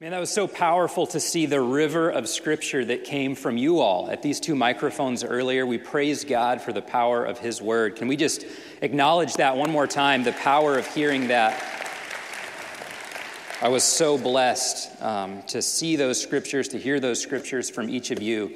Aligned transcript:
Man, 0.00 0.12
that 0.12 0.20
was 0.20 0.30
so 0.30 0.46
powerful 0.46 1.08
to 1.08 1.18
see 1.18 1.46
the 1.46 1.60
river 1.60 2.08
of 2.08 2.28
scripture 2.28 2.84
that 2.84 3.02
came 3.02 3.34
from 3.34 3.56
you 3.56 3.80
all 3.80 4.08
at 4.08 4.22
these 4.22 4.38
two 4.38 4.54
microphones 4.54 5.24
earlier. 5.24 5.66
We 5.66 5.76
praise 5.78 6.24
God 6.24 6.62
for 6.62 6.72
the 6.72 6.80
power 6.80 7.24
of 7.24 7.40
His 7.40 7.60
word. 7.60 7.96
Can 7.96 8.06
we 8.06 8.14
just 8.14 8.46
acknowledge 8.80 9.34
that 9.34 9.56
one 9.56 9.72
more 9.72 9.88
time 9.88 10.22
the 10.22 10.30
power 10.34 10.78
of 10.78 10.86
hearing 10.86 11.26
that? 11.26 11.60
I 13.60 13.70
was 13.70 13.82
so 13.82 14.16
blessed 14.16 15.02
um, 15.02 15.42
to 15.48 15.60
see 15.60 15.96
those 15.96 16.22
scriptures, 16.22 16.68
to 16.68 16.78
hear 16.78 17.00
those 17.00 17.20
scriptures 17.20 17.68
from 17.68 17.90
each 17.90 18.12
of 18.12 18.22
you. 18.22 18.54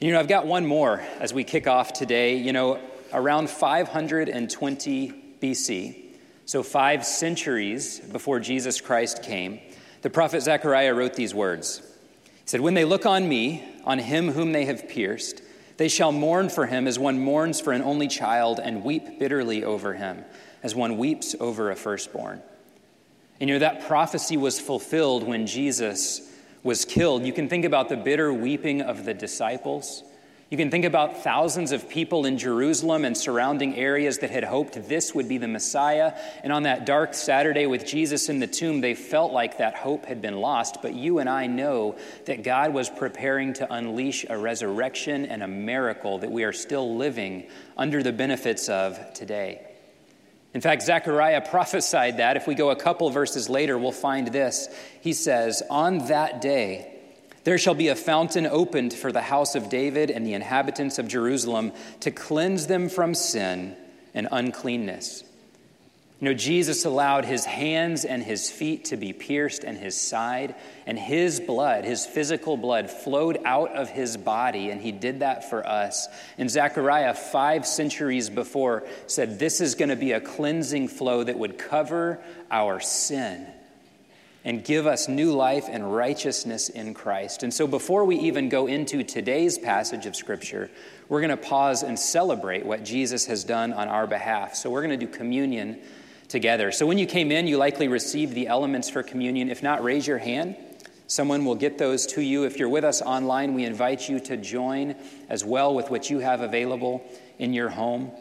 You 0.00 0.12
know, 0.12 0.18
I've 0.18 0.28
got 0.28 0.46
one 0.46 0.64
more 0.64 1.02
as 1.18 1.34
we 1.34 1.44
kick 1.44 1.66
off 1.66 1.92
today. 1.92 2.38
You 2.38 2.54
know, 2.54 2.80
around 3.12 3.50
520 3.50 5.12
BC, 5.42 6.04
so 6.46 6.62
five 6.62 7.04
centuries 7.04 8.00
before 8.00 8.40
Jesus 8.40 8.80
Christ 8.80 9.22
came, 9.22 9.60
the 10.02 10.10
prophet 10.10 10.42
Zechariah 10.42 10.94
wrote 10.94 11.14
these 11.14 11.34
words. 11.34 11.82
He 12.24 12.46
said, 12.46 12.60
When 12.60 12.74
they 12.74 12.84
look 12.84 13.06
on 13.06 13.28
me, 13.28 13.64
on 13.84 13.98
him 13.98 14.32
whom 14.32 14.52
they 14.52 14.64
have 14.64 14.88
pierced, 14.88 15.42
they 15.76 15.88
shall 15.88 16.12
mourn 16.12 16.48
for 16.48 16.66
him 16.66 16.86
as 16.86 16.98
one 16.98 17.18
mourns 17.18 17.60
for 17.60 17.72
an 17.72 17.82
only 17.82 18.08
child, 18.08 18.60
and 18.62 18.84
weep 18.84 19.18
bitterly 19.18 19.64
over 19.64 19.94
him, 19.94 20.24
as 20.62 20.74
one 20.74 20.98
weeps 20.98 21.34
over 21.40 21.70
a 21.70 21.76
firstborn. 21.76 22.42
And 23.40 23.48
you 23.48 23.54
know, 23.54 23.60
that 23.60 23.86
prophecy 23.86 24.36
was 24.36 24.60
fulfilled 24.60 25.22
when 25.22 25.46
Jesus 25.46 26.20
was 26.62 26.84
killed. 26.84 27.24
You 27.24 27.32
can 27.32 27.48
think 27.48 27.64
about 27.64 27.88
the 27.88 27.96
bitter 27.96 28.32
weeping 28.32 28.82
of 28.82 29.04
the 29.04 29.14
disciples 29.14 30.02
you 30.50 30.56
can 30.56 30.68
think 30.68 30.84
about 30.84 31.22
thousands 31.22 31.70
of 31.70 31.88
people 31.88 32.26
in 32.26 32.36
Jerusalem 32.36 33.04
and 33.04 33.16
surrounding 33.16 33.76
areas 33.76 34.18
that 34.18 34.30
had 34.30 34.42
hoped 34.42 34.88
this 34.88 35.14
would 35.14 35.28
be 35.28 35.38
the 35.38 35.46
Messiah. 35.46 36.12
And 36.42 36.52
on 36.52 36.64
that 36.64 36.84
dark 36.84 37.14
Saturday 37.14 37.66
with 37.66 37.86
Jesus 37.86 38.28
in 38.28 38.40
the 38.40 38.48
tomb, 38.48 38.80
they 38.80 38.94
felt 38.94 39.32
like 39.32 39.58
that 39.58 39.76
hope 39.76 40.06
had 40.06 40.20
been 40.20 40.38
lost. 40.38 40.82
But 40.82 40.92
you 40.92 41.20
and 41.20 41.28
I 41.28 41.46
know 41.46 41.96
that 42.26 42.42
God 42.42 42.74
was 42.74 42.90
preparing 42.90 43.52
to 43.54 43.72
unleash 43.72 44.26
a 44.28 44.36
resurrection 44.36 45.24
and 45.24 45.44
a 45.44 45.48
miracle 45.48 46.18
that 46.18 46.32
we 46.32 46.42
are 46.42 46.52
still 46.52 46.96
living 46.96 47.46
under 47.76 48.02
the 48.02 48.12
benefits 48.12 48.68
of 48.68 48.98
today. 49.14 49.64
In 50.52 50.60
fact, 50.60 50.82
Zechariah 50.82 51.42
prophesied 51.48 52.16
that. 52.16 52.36
If 52.36 52.48
we 52.48 52.56
go 52.56 52.70
a 52.70 52.76
couple 52.76 53.08
verses 53.10 53.48
later, 53.48 53.78
we'll 53.78 53.92
find 53.92 54.26
this. 54.26 54.68
He 55.00 55.12
says, 55.12 55.62
On 55.70 56.08
that 56.08 56.40
day, 56.40 56.99
there 57.44 57.58
shall 57.58 57.74
be 57.74 57.88
a 57.88 57.96
fountain 57.96 58.46
opened 58.46 58.92
for 58.92 59.12
the 59.12 59.22
house 59.22 59.54
of 59.54 59.68
David 59.68 60.10
and 60.10 60.26
the 60.26 60.34
inhabitants 60.34 60.98
of 60.98 61.08
Jerusalem 61.08 61.72
to 62.00 62.10
cleanse 62.10 62.66
them 62.66 62.88
from 62.88 63.14
sin 63.14 63.76
and 64.14 64.28
uncleanness. 64.30 65.24
You 66.20 66.26
know, 66.26 66.34
Jesus 66.34 66.84
allowed 66.84 67.24
his 67.24 67.46
hands 67.46 68.04
and 68.04 68.22
his 68.22 68.50
feet 68.50 68.86
to 68.86 68.98
be 68.98 69.14
pierced 69.14 69.64
and 69.64 69.78
his 69.78 69.98
side, 69.98 70.54
and 70.86 70.98
his 70.98 71.40
blood, 71.40 71.86
his 71.86 72.04
physical 72.04 72.58
blood, 72.58 72.90
flowed 72.90 73.38
out 73.46 73.74
of 73.74 73.88
his 73.88 74.18
body, 74.18 74.68
and 74.68 74.82
he 74.82 74.92
did 74.92 75.20
that 75.20 75.48
for 75.48 75.66
us. 75.66 76.08
And 76.36 76.50
Zechariah, 76.50 77.14
five 77.14 77.66
centuries 77.66 78.28
before, 78.28 78.86
said 79.06 79.38
this 79.38 79.62
is 79.62 79.74
going 79.74 79.88
to 79.88 79.96
be 79.96 80.12
a 80.12 80.20
cleansing 80.20 80.88
flow 80.88 81.24
that 81.24 81.38
would 81.38 81.56
cover 81.56 82.20
our 82.50 82.80
sin 82.80 83.46
and 84.44 84.64
give 84.64 84.86
us 84.86 85.08
new 85.08 85.32
life 85.32 85.66
and 85.68 85.94
righteousness 85.94 86.68
in 86.68 86.94
Christ. 86.94 87.42
And 87.42 87.52
so, 87.52 87.66
before 87.66 88.04
we 88.04 88.16
even 88.16 88.48
go 88.48 88.66
into 88.66 89.02
today's 89.02 89.58
passage 89.58 90.06
of 90.06 90.16
Scripture, 90.16 90.70
we're 91.08 91.20
going 91.20 91.30
to 91.30 91.36
pause 91.36 91.82
and 91.82 91.98
celebrate 91.98 92.64
what 92.64 92.84
Jesus 92.84 93.26
has 93.26 93.44
done 93.44 93.72
on 93.72 93.88
our 93.88 94.06
behalf. 94.06 94.54
So, 94.54 94.70
we're 94.70 94.82
going 94.82 94.98
to 94.98 95.06
do 95.06 95.12
communion 95.12 95.78
together. 96.28 96.72
So, 96.72 96.86
when 96.86 96.96
you 96.96 97.06
came 97.06 97.30
in, 97.30 97.46
you 97.46 97.58
likely 97.58 97.88
received 97.88 98.34
the 98.34 98.46
elements 98.46 98.88
for 98.88 99.02
communion. 99.02 99.50
If 99.50 99.62
not, 99.62 99.84
raise 99.84 100.06
your 100.06 100.18
hand. 100.18 100.56
Someone 101.06 101.44
will 101.44 101.56
get 101.56 101.76
those 101.76 102.06
to 102.06 102.22
you. 102.22 102.44
If 102.44 102.56
you're 102.56 102.68
with 102.68 102.84
us 102.84 103.02
online, 103.02 103.52
we 103.54 103.64
invite 103.64 104.08
you 104.08 104.20
to 104.20 104.36
join 104.36 104.94
as 105.28 105.44
well 105.44 105.74
with 105.74 105.90
what 105.90 106.08
you 106.08 106.20
have 106.20 106.40
available 106.40 107.04
in 107.40 107.52
your 107.52 107.68
home. 107.68 108.12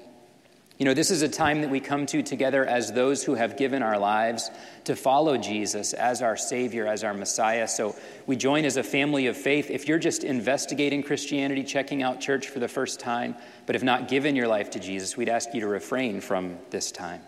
You 0.80 0.86
know, 0.86 0.94
this 0.94 1.12
is 1.12 1.22
a 1.24 1.28
time 1.28 1.60
that 1.60 1.70
we 1.70 1.82
come 1.82 2.06
to 2.06 2.24
together 2.24 2.66
as 2.66 2.94
those 2.94 3.22
who 3.22 3.36
have 3.36 3.58
given 3.58 3.84
our 3.84 4.00
lives 4.00 4.50
to 4.86 4.96
follow 4.96 5.36
Jesus 5.36 5.92
as 5.92 6.22
our 6.22 6.38
Savior, 6.38 6.88
as 6.88 7.04
our 7.04 7.14
Messiah. 7.14 7.68
So 7.68 7.98
we 8.26 8.38
join 8.38 8.64
as 8.64 8.78
a 8.78 8.84
family 8.84 9.28
of 9.28 9.36
faith. 9.36 9.70
If 9.70 9.90
you're 9.90 10.00
just 10.00 10.24
investigating 10.24 11.04
Christianity, 11.04 11.66
checking 11.66 12.02
out 12.02 12.22
church 12.22 12.48
for 12.48 12.60
the 12.60 12.70
first 12.70 13.02
time, 13.02 13.36
but 13.66 13.76
have 13.76 13.84
not 13.84 14.08
given 14.08 14.38
your 14.38 14.48
life 14.48 14.70
to 14.70 14.80
Jesus, 14.80 15.18
we'd 15.18 15.28
ask 15.28 15.54
you 15.54 15.60
to 15.60 15.68
refrain 15.68 16.22
from 16.22 16.58
this 16.70 16.94
time. 16.94 17.22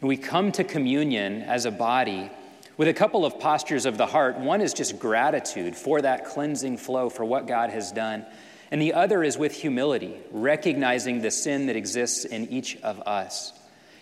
And 0.00 0.08
we 0.08 0.16
come 0.16 0.50
to 0.52 0.64
communion 0.64 1.42
as 1.42 1.64
a 1.64 1.70
body 1.70 2.28
with 2.76 2.88
a 2.88 2.94
couple 2.94 3.24
of 3.24 3.38
postures 3.38 3.86
of 3.86 3.98
the 3.98 4.06
heart. 4.06 4.36
One 4.36 4.60
is 4.60 4.72
just 4.72 4.98
gratitude 4.98 5.76
for 5.76 6.02
that 6.02 6.24
cleansing 6.24 6.78
flow, 6.78 7.08
for 7.08 7.24
what 7.24 7.46
God 7.46 7.70
has 7.70 7.92
done. 7.92 8.26
And 8.70 8.80
the 8.82 8.94
other 8.94 9.22
is 9.22 9.38
with 9.38 9.52
humility, 9.52 10.14
recognizing 10.30 11.22
the 11.22 11.30
sin 11.30 11.66
that 11.66 11.76
exists 11.76 12.24
in 12.24 12.48
each 12.48 12.76
of 12.82 13.00
us. 13.00 13.52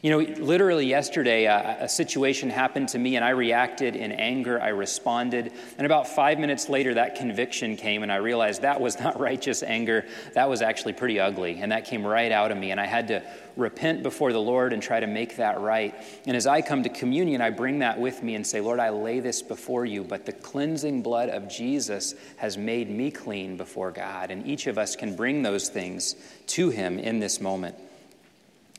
You 0.07 0.13
know, 0.13 0.19
literally 0.19 0.87
yesterday, 0.87 1.49
uh, 1.49 1.81
a, 1.81 1.85
a, 1.87 1.89
situation 1.89 2.49
happened 2.49 2.91
to 2.91 2.99
me 3.01 3.17
and 3.17 3.25
I 3.25 3.31
reacted 3.31 3.97
in 3.97 4.13
anger. 4.13 4.63
I 4.63 4.69
responded. 4.69 5.53
And 5.79 5.85
about 5.85 6.07
five 6.07 6.39
minutes 6.39 6.69
later, 6.69 6.95
that 6.95 7.17
conviction 7.17 7.75
came 7.75 8.05
and 8.05 8.13
I 8.13 8.19
realized 8.19 8.63
that 8.63 8.81
was 8.81 9.01
not 9.01 9.19
righteous 9.19 9.65
anger. 9.65 10.07
That 10.35 10.49
was 10.49 10.63
actually 10.63 10.93
pretty 10.93 11.19
ugly. 11.19 11.59
And 11.59 11.73
that 11.73 11.87
came 11.87 12.07
right 12.07 12.31
out 12.31 12.53
of 12.53 12.57
me. 12.57 12.71
And 12.71 12.81
I 12.81 12.87
had 12.87 13.09
to 13.09 13.25
repent 13.57 14.05
before 14.05 14.33
the 14.33 14.39
Lord 14.39 14.73
and 14.73 14.81
try 14.81 15.01
to 15.01 15.09
make 15.09 15.39
that 15.39 15.59
right. 15.59 15.93
And 16.25 16.37
as 16.37 16.47
I 16.47 16.63
come 16.63 16.85
to 16.85 16.89
communion, 16.89 17.41
I 17.41 17.51
bring 17.51 17.81
that 17.81 17.99
with 17.99 18.23
me 18.23 18.37
and 18.37 18.47
say, 18.47 18.61
Lord, 18.61 18.79
I 18.79 18.91
lay 18.91 19.19
this 19.19 19.43
before 19.43 19.87
you. 19.87 20.05
But 20.05 20.25
the 20.25 20.35
cleansing 20.35 21.03
blood 21.03 21.31
of 21.31 21.49
Jesus 21.49 22.15
has 22.37 22.57
made 22.57 22.89
me 22.89 23.11
clean 23.11 23.57
before 23.57 23.91
God. 23.91 24.31
And 24.31 24.47
each 24.47 24.69
of 24.69 24.79
us 24.79 24.95
can 24.95 25.17
bring 25.17 25.43
those 25.43 25.69
things 25.69 26.15
to 26.47 26.71
Him 26.71 27.01
in 27.01 27.19
this 27.19 27.41
moment. 27.41 27.75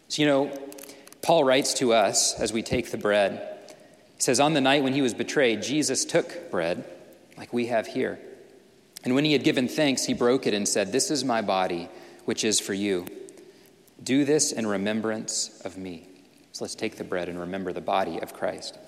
So, 0.08 0.22
you 0.22 0.28
know, 0.30 0.58
Paul 1.28 1.44
writes 1.44 1.74
to 1.74 1.92
us 1.92 2.40
as 2.40 2.54
we 2.54 2.64
take 2.64 2.90
the 2.90 2.98
bread. 2.98 3.46
He 4.16 4.22
says, 4.22 4.40
On 4.40 4.54
the 4.54 4.62
night 4.62 4.82
when 4.82 4.94
he 4.94 5.02
was 5.02 5.14
betrayed, 5.14 5.62
Jesus 5.62 6.06
took 6.06 6.50
bread, 6.50 6.86
like 7.38 7.52
we 7.52 7.66
have 7.66 7.86
here. 7.86 8.18
And 9.04 9.14
when 9.14 9.26
he 9.26 9.34
had 9.34 9.44
given 9.44 9.68
thanks, 9.68 10.06
he 10.06 10.14
broke 10.14 10.48
it 10.48 10.54
and 10.54 10.66
said, 10.66 10.94
This 10.94 11.12
is 11.12 11.26
my 11.26 11.42
body, 11.42 11.90
which 12.24 12.46
is 12.46 12.62
for 12.62 12.74
you. 12.74 13.06
Do 14.02 14.24
this 14.24 14.54
in 14.54 14.66
remembrance 14.66 15.60
of 15.66 15.76
me. 15.78 16.08
So 16.54 16.64
let's 16.64 16.76
take 16.76 16.96
the 16.96 17.04
bread 17.04 17.28
and 17.28 17.38
remember 17.38 17.74
the 17.74 17.82
body 17.82 18.22
of 18.22 18.34
Christ. 18.34 18.80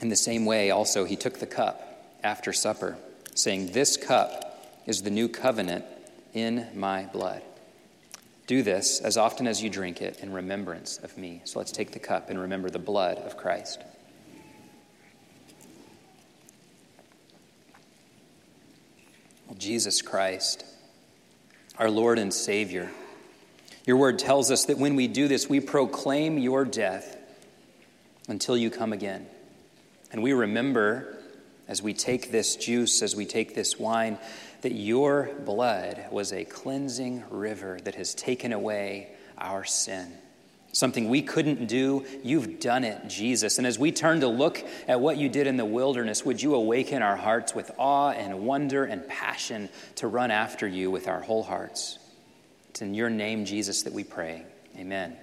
In 0.00 0.08
the 0.08 0.16
same 0.16 0.46
way, 0.46 0.70
also, 0.70 1.04
he 1.04 1.16
took 1.16 1.38
the 1.38 1.46
cup 1.46 2.16
after 2.22 2.54
supper, 2.54 2.96
saying, 3.34 3.72
This 3.72 3.98
cup 3.98 4.80
is 4.86 5.02
the 5.02 5.10
new 5.10 5.28
covenant 5.28 5.84
in 6.34 6.66
my 6.74 7.04
blood. 7.04 7.42
Do 8.46 8.62
this 8.62 9.00
as 9.00 9.16
often 9.16 9.46
as 9.46 9.62
you 9.62 9.70
drink 9.70 10.02
it 10.02 10.20
in 10.20 10.32
remembrance 10.32 10.98
of 10.98 11.16
me. 11.16 11.40
So 11.44 11.58
let's 11.58 11.72
take 11.72 11.92
the 11.92 11.98
cup 11.98 12.28
and 12.28 12.38
remember 12.38 12.68
the 12.68 12.78
blood 12.78 13.16
of 13.18 13.38
Christ. 13.38 13.82
Jesus 19.56 20.02
Christ, 20.02 20.64
our 21.78 21.88
Lord 21.88 22.18
and 22.18 22.34
Savior, 22.34 22.90
your 23.86 23.96
word 23.96 24.18
tells 24.18 24.50
us 24.50 24.66
that 24.66 24.78
when 24.78 24.96
we 24.96 25.06
do 25.08 25.28
this, 25.28 25.48
we 25.48 25.60
proclaim 25.60 26.38
your 26.38 26.64
death 26.64 27.16
until 28.28 28.56
you 28.56 28.68
come 28.68 28.92
again. 28.92 29.26
And 30.10 30.22
we 30.22 30.32
remember 30.32 31.18
as 31.68 31.82
we 31.82 31.94
take 31.94 32.30
this 32.30 32.56
juice, 32.56 33.00
as 33.00 33.14
we 33.14 33.26
take 33.26 33.54
this 33.54 33.78
wine, 33.78 34.18
that 34.64 34.72
your 34.72 35.30
blood 35.44 36.06
was 36.10 36.32
a 36.32 36.42
cleansing 36.42 37.22
river 37.28 37.78
that 37.84 37.96
has 37.96 38.14
taken 38.14 38.50
away 38.50 39.10
our 39.36 39.62
sin. 39.62 40.10
Something 40.72 41.10
we 41.10 41.20
couldn't 41.20 41.66
do, 41.66 42.06
you've 42.22 42.60
done 42.60 42.82
it, 42.82 43.06
Jesus. 43.06 43.58
And 43.58 43.66
as 43.66 43.78
we 43.78 43.92
turn 43.92 44.20
to 44.20 44.26
look 44.26 44.66
at 44.88 45.00
what 45.00 45.18
you 45.18 45.28
did 45.28 45.46
in 45.46 45.58
the 45.58 45.66
wilderness, 45.66 46.24
would 46.24 46.40
you 46.40 46.54
awaken 46.54 47.02
our 47.02 47.14
hearts 47.14 47.54
with 47.54 47.70
awe 47.76 48.12
and 48.12 48.40
wonder 48.46 48.84
and 48.84 49.06
passion 49.06 49.68
to 49.96 50.08
run 50.08 50.30
after 50.30 50.66
you 50.66 50.90
with 50.90 51.08
our 51.08 51.20
whole 51.20 51.42
hearts? 51.42 51.98
It's 52.70 52.80
in 52.80 52.94
your 52.94 53.10
name, 53.10 53.44
Jesus, 53.44 53.82
that 53.82 53.92
we 53.92 54.02
pray. 54.02 54.46
Amen. 54.78 55.14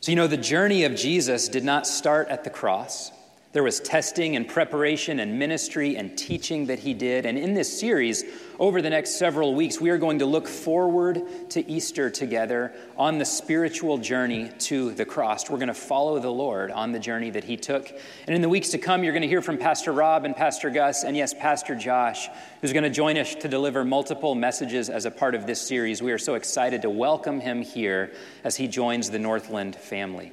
So, 0.00 0.10
you 0.10 0.16
know, 0.16 0.26
the 0.26 0.38
journey 0.38 0.84
of 0.84 0.94
Jesus 0.94 1.48
did 1.48 1.64
not 1.64 1.86
start 1.86 2.28
at 2.28 2.44
the 2.44 2.50
cross. 2.50 3.12
There 3.50 3.62
was 3.62 3.80
testing 3.80 4.36
and 4.36 4.46
preparation 4.46 5.20
and 5.20 5.38
ministry 5.38 5.96
and 5.96 6.16
teaching 6.18 6.66
that 6.66 6.78
he 6.78 6.92
did. 6.92 7.24
And 7.24 7.38
in 7.38 7.54
this 7.54 7.80
series, 7.80 8.22
over 8.58 8.82
the 8.82 8.90
next 8.90 9.18
several 9.18 9.54
weeks, 9.54 9.80
we 9.80 9.88
are 9.88 9.96
going 9.96 10.18
to 10.18 10.26
look 10.26 10.46
forward 10.46 11.22
to 11.50 11.66
Easter 11.66 12.10
together 12.10 12.74
on 12.98 13.16
the 13.16 13.24
spiritual 13.24 13.96
journey 13.96 14.50
to 14.58 14.92
the 14.92 15.06
cross. 15.06 15.48
We're 15.48 15.56
going 15.56 15.68
to 15.68 15.74
follow 15.74 16.18
the 16.18 16.30
Lord 16.30 16.70
on 16.70 16.92
the 16.92 16.98
journey 16.98 17.30
that 17.30 17.44
he 17.44 17.56
took. 17.56 17.90
And 18.26 18.36
in 18.36 18.42
the 18.42 18.50
weeks 18.50 18.68
to 18.70 18.78
come, 18.78 19.02
you're 19.02 19.14
going 19.14 19.22
to 19.22 19.28
hear 19.28 19.40
from 19.40 19.56
Pastor 19.56 19.92
Rob 19.92 20.26
and 20.26 20.36
Pastor 20.36 20.68
Gus, 20.68 21.04
and 21.04 21.16
yes, 21.16 21.32
Pastor 21.32 21.74
Josh, 21.74 22.28
who's 22.60 22.74
going 22.74 22.84
to 22.84 22.90
join 22.90 23.16
us 23.16 23.34
to 23.36 23.48
deliver 23.48 23.82
multiple 23.82 24.34
messages 24.34 24.90
as 24.90 25.06
a 25.06 25.10
part 25.10 25.34
of 25.34 25.46
this 25.46 25.60
series. 25.60 26.02
We 26.02 26.12
are 26.12 26.18
so 26.18 26.34
excited 26.34 26.82
to 26.82 26.90
welcome 26.90 27.40
him 27.40 27.62
here 27.62 28.12
as 28.44 28.56
he 28.56 28.68
joins 28.68 29.08
the 29.08 29.18
Northland 29.18 29.74
family. 29.74 30.32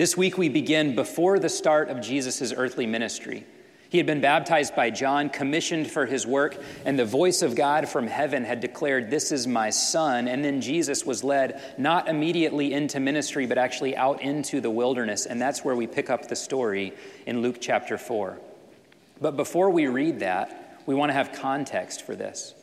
This 0.00 0.16
week 0.16 0.38
we 0.38 0.48
begin 0.48 0.94
before 0.94 1.38
the 1.38 1.50
start 1.50 1.90
of 1.90 2.00
Jesus' 2.00 2.54
earthly 2.56 2.86
ministry. 2.86 3.44
He 3.90 3.98
had 3.98 4.06
been 4.06 4.22
baptized 4.22 4.74
by 4.74 4.88
John, 4.88 5.28
commissioned 5.28 5.90
for 5.90 6.06
his 6.06 6.26
work, 6.26 6.56
and 6.86 6.98
the 6.98 7.04
voice 7.04 7.42
of 7.42 7.54
God 7.54 7.86
from 7.86 8.06
heaven 8.06 8.42
had 8.42 8.60
declared, 8.60 9.10
This 9.10 9.30
is 9.30 9.46
my 9.46 9.68
son. 9.68 10.26
And 10.26 10.42
then 10.42 10.62
Jesus 10.62 11.04
was 11.04 11.22
led 11.22 11.60
not 11.76 12.08
immediately 12.08 12.72
into 12.72 12.98
ministry, 12.98 13.44
but 13.44 13.58
actually 13.58 13.94
out 13.94 14.22
into 14.22 14.62
the 14.62 14.70
wilderness. 14.70 15.26
And 15.26 15.38
that's 15.38 15.66
where 15.66 15.76
we 15.76 15.86
pick 15.86 16.08
up 16.08 16.28
the 16.28 16.34
story 16.34 16.94
in 17.26 17.42
Luke 17.42 17.58
chapter 17.60 17.98
4. 17.98 18.40
But 19.20 19.36
before 19.36 19.68
we 19.68 19.86
read 19.86 20.20
that, 20.20 20.80
we 20.86 20.94
want 20.94 21.10
to 21.10 21.14
have 21.14 21.34
context 21.34 22.06
for 22.06 22.16
this. 22.16 22.54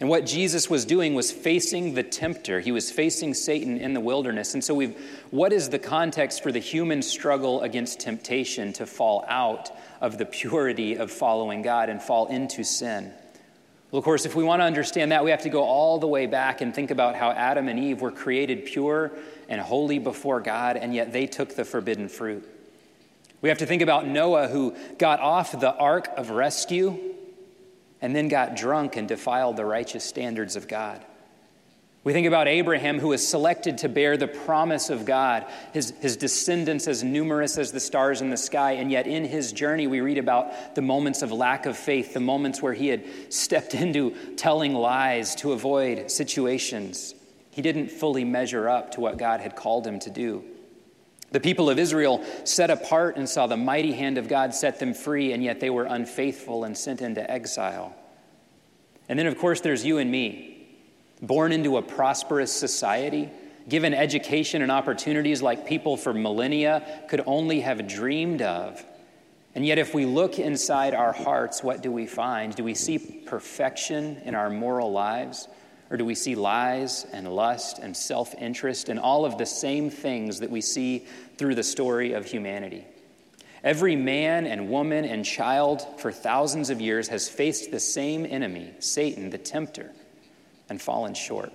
And 0.00 0.08
what 0.08 0.26
Jesus 0.26 0.70
was 0.70 0.84
doing 0.84 1.14
was 1.14 1.32
facing 1.32 1.94
the 1.94 2.04
tempter. 2.04 2.60
He 2.60 2.70
was 2.70 2.90
facing 2.90 3.34
Satan 3.34 3.78
in 3.78 3.94
the 3.94 4.00
wilderness. 4.00 4.54
And 4.54 4.62
so 4.62 4.74
we've 4.74 4.96
what 5.30 5.52
is 5.52 5.70
the 5.70 5.78
context 5.78 6.42
for 6.42 6.52
the 6.52 6.60
human 6.60 7.02
struggle 7.02 7.62
against 7.62 7.98
temptation 7.98 8.72
to 8.74 8.86
fall 8.86 9.24
out 9.26 9.70
of 10.00 10.16
the 10.16 10.24
purity 10.24 10.96
of 10.96 11.10
following 11.10 11.62
God 11.62 11.88
and 11.88 12.00
fall 12.00 12.28
into 12.28 12.62
sin? 12.62 13.12
Well, 13.90 13.98
of 13.98 14.04
course, 14.04 14.24
if 14.26 14.36
we 14.36 14.44
want 14.44 14.60
to 14.60 14.64
understand 14.64 15.12
that, 15.12 15.24
we 15.24 15.30
have 15.30 15.42
to 15.42 15.48
go 15.48 15.64
all 15.64 15.98
the 15.98 16.06
way 16.06 16.26
back 16.26 16.60
and 16.60 16.74
think 16.74 16.90
about 16.90 17.16
how 17.16 17.30
Adam 17.30 17.68
and 17.68 17.78
Eve 17.78 18.00
were 18.02 18.12
created 18.12 18.66
pure 18.66 19.12
and 19.48 19.60
holy 19.60 19.98
before 19.98 20.40
God, 20.40 20.76
and 20.76 20.94
yet 20.94 21.12
they 21.12 21.26
took 21.26 21.56
the 21.56 21.64
forbidden 21.64 22.08
fruit. 22.08 22.46
We 23.40 23.48
have 23.48 23.58
to 23.58 23.66
think 23.66 23.80
about 23.80 24.06
Noah, 24.06 24.48
who 24.48 24.76
got 24.98 25.20
off 25.20 25.58
the 25.58 25.74
ark 25.74 26.08
of 26.16 26.28
rescue 26.30 27.07
and 28.00 28.14
then 28.14 28.28
got 28.28 28.56
drunk 28.56 28.96
and 28.96 29.08
defiled 29.08 29.56
the 29.56 29.64
righteous 29.64 30.04
standards 30.04 30.56
of 30.56 30.68
God. 30.68 31.04
We 32.04 32.12
think 32.12 32.26
about 32.26 32.48
Abraham, 32.48 32.98
who 33.00 33.08
was 33.08 33.26
selected 33.26 33.78
to 33.78 33.88
bear 33.88 34.16
the 34.16 34.28
promise 34.28 34.88
of 34.88 35.04
God, 35.04 35.44
his, 35.74 35.92
his 36.00 36.16
descendants 36.16 36.86
as 36.88 37.04
numerous 37.04 37.58
as 37.58 37.72
the 37.72 37.80
stars 37.80 38.20
in 38.20 38.30
the 38.30 38.36
sky, 38.36 38.72
and 38.72 38.90
yet 38.90 39.06
in 39.06 39.24
his 39.24 39.52
journey, 39.52 39.86
we 39.86 40.00
read 40.00 40.16
about 40.16 40.74
the 40.74 40.80
moments 40.80 41.22
of 41.22 41.32
lack 41.32 41.66
of 41.66 41.76
faith, 41.76 42.14
the 42.14 42.20
moments 42.20 42.62
where 42.62 42.72
he 42.72 42.86
had 42.86 43.04
stepped 43.28 43.74
into 43.74 44.12
telling 44.36 44.74
lies 44.74 45.34
to 45.34 45.52
avoid 45.52 46.10
situations. 46.10 47.14
He 47.50 47.62
didn't 47.62 47.90
fully 47.90 48.24
measure 48.24 48.68
up 48.68 48.92
to 48.92 49.00
what 49.00 49.18
God 49.18 49.40
had 49.40 49.56
called 49.56 49.86
him 49.86 49.98
to 50.00 50.10
do. 50.10 50.44
The 51.30 51.40
people 51.40 51.68
of 51.68 51.78
Israel 51.78 52.24
set 52.44 52.70
apart 52.70 53.16
and 53.16 53.28
saw 53.28 53.46
the 53.46 53.56
mighty 53.56 53.92
hand 53.92 54.16
of 54.16 54.28
God 54.28 54.54
set 54.54 54.78
them 54.78 54.94
free, 54.94 55.32
and 55.32 55.42
yet 55.42 55.60
they 55.60 55.70
were 55.70 55.84
unfaithful 55.84 56.64
and 56.64 56.76
sent 56.76 57.02
into 57.02 57.28
exile. 57.30 57.94
And 59.08 59.18
then, 59.18 59.26
of 59.26 59.36
course, 59.38 59.60
there's 59.60 59.84
you 59.84 59.98
and 59.98 60.10
me, 60.10 60.66
born 61.20 61.52
into 61.52 61.76
a 61.76 61.82
prosperous 61.82 62.52
society, 62.52 63.30
given 63.68 63.92
education 63.92 64.62
and 64.62 64.72
opportunities 64.72 65.42
like 65.42 65.66
people 65.66 65.96
for 65.96 66.14
millennia 66.14 67.04
could 67.08 67.22
only 67.26 67.60
have 67.60 67.86
dreamed 67.86 68.40
of. 68.40 68.82
And 69.54 69.66
yet, 69.66 69.78
if 69.78 69.94
we 69.94 70.06
look 70.06 70.38
inside 70.38 70.94
our 70.94 71.12
hearts, 71.12 71.62
what 71.62 71.82
do 71.82 71.90
we 71.90 72.06
find? 72.06 72.54
Do 72.54 72.64
we 72.64 72.74
see 72.74 72.98
perfection 72.98 74.22
in 74.24 74.34
our 74.34 74.48
moral 74.48 74.92
lives? 74.92 75.48
Or 75.90 75.96
do 75.96 76.04
we 76.04 76.14
see 76.14 76.34
lies 76.34 77.06
and 77.12 77.34
lust 77.34 77.78
and 77.78 77.96
self 77.96 78.34
interest 78.34 78.88
and 78.88 78.98
all 78.98 79.24
of 79.24 79.38
the 79.38 79.46
same 79.46 79.88
things 79.90 80.40
that 80.40 80.50
we 80.50 80.60
see 80.60 81.06
through 81.38 81.54
the 81.54 81.62
story 81.62 82.12
of 82.12 82.26
humanity? 82.26 82.84
Every 83.64 83.96
man 83.96 84.46
and 84.46 84.70
woman 84.70 85.04
and 85.04 85.24
child 85.24 85.84
for 85.98 86.12
thousands 86.12 86.70
of 86.70 86.80
years 86.80 87.08
has 87.08 87.28
faced 87.28 87.70
the 87.70 87.80
same 87.80 88.24
enemy, 88.26 88.72
Satan, 88.78 89.30
the 89.30 89.38
tempter, 89.38 89.90
and 90.68 90.80
fallen 90.80 91.14
short. 91.14 91.52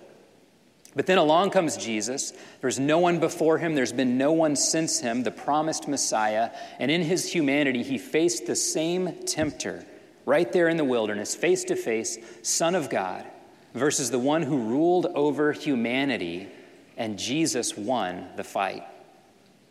But 0.95 1.05
then 1.05 1.17
along 1.17 1.51
comes 1.51 1.77
Jesus. 1.77 2.33
There's 2.61 2.79
no 2.79 2.99
one 2.99 3.19
before 3.19 3.57
him, 3.57 3.73
there's 3.73 3.93
been 3.93 4.17
no 4.17 4.31
one 4.31 4.55
since 4.55 4.99
him, 4.99 5.23
the 5.23 5.31
promised 5.31 5.87
Messiah. 5.87 6.51
And 6.77 6.91
in 6.91 7.01
his 7.01 7.31
humanity, 7.31 7.83
he 7.83 7.97
faced 7.97 8.47
the 8.47 8.55
same 8.55 9.25
tempter 9.25 9.85
right 10.25 10.51
there 10.51 10.69
in 10.69 10.77
the 10.77 10.83
wilderness, 10.83 11.35
face 11.35 11.63
to 11.65 11.75
face, 11.75 12.17
Son 12.41 12.75
of 12.75 12.89
God 12.89 13.25
versus 13.73 14.11
the 14.11 14.19
one 14.19 14.43
who 14.43 14.57
ruled 14.57 15.07
over 15.07 15.51
humanity, 15.51 16.47
and 16.95 17.17
Jesus 17.17 17.75
won 17.75 18.27
the 18.35 18.43
fight. 18.43 18.83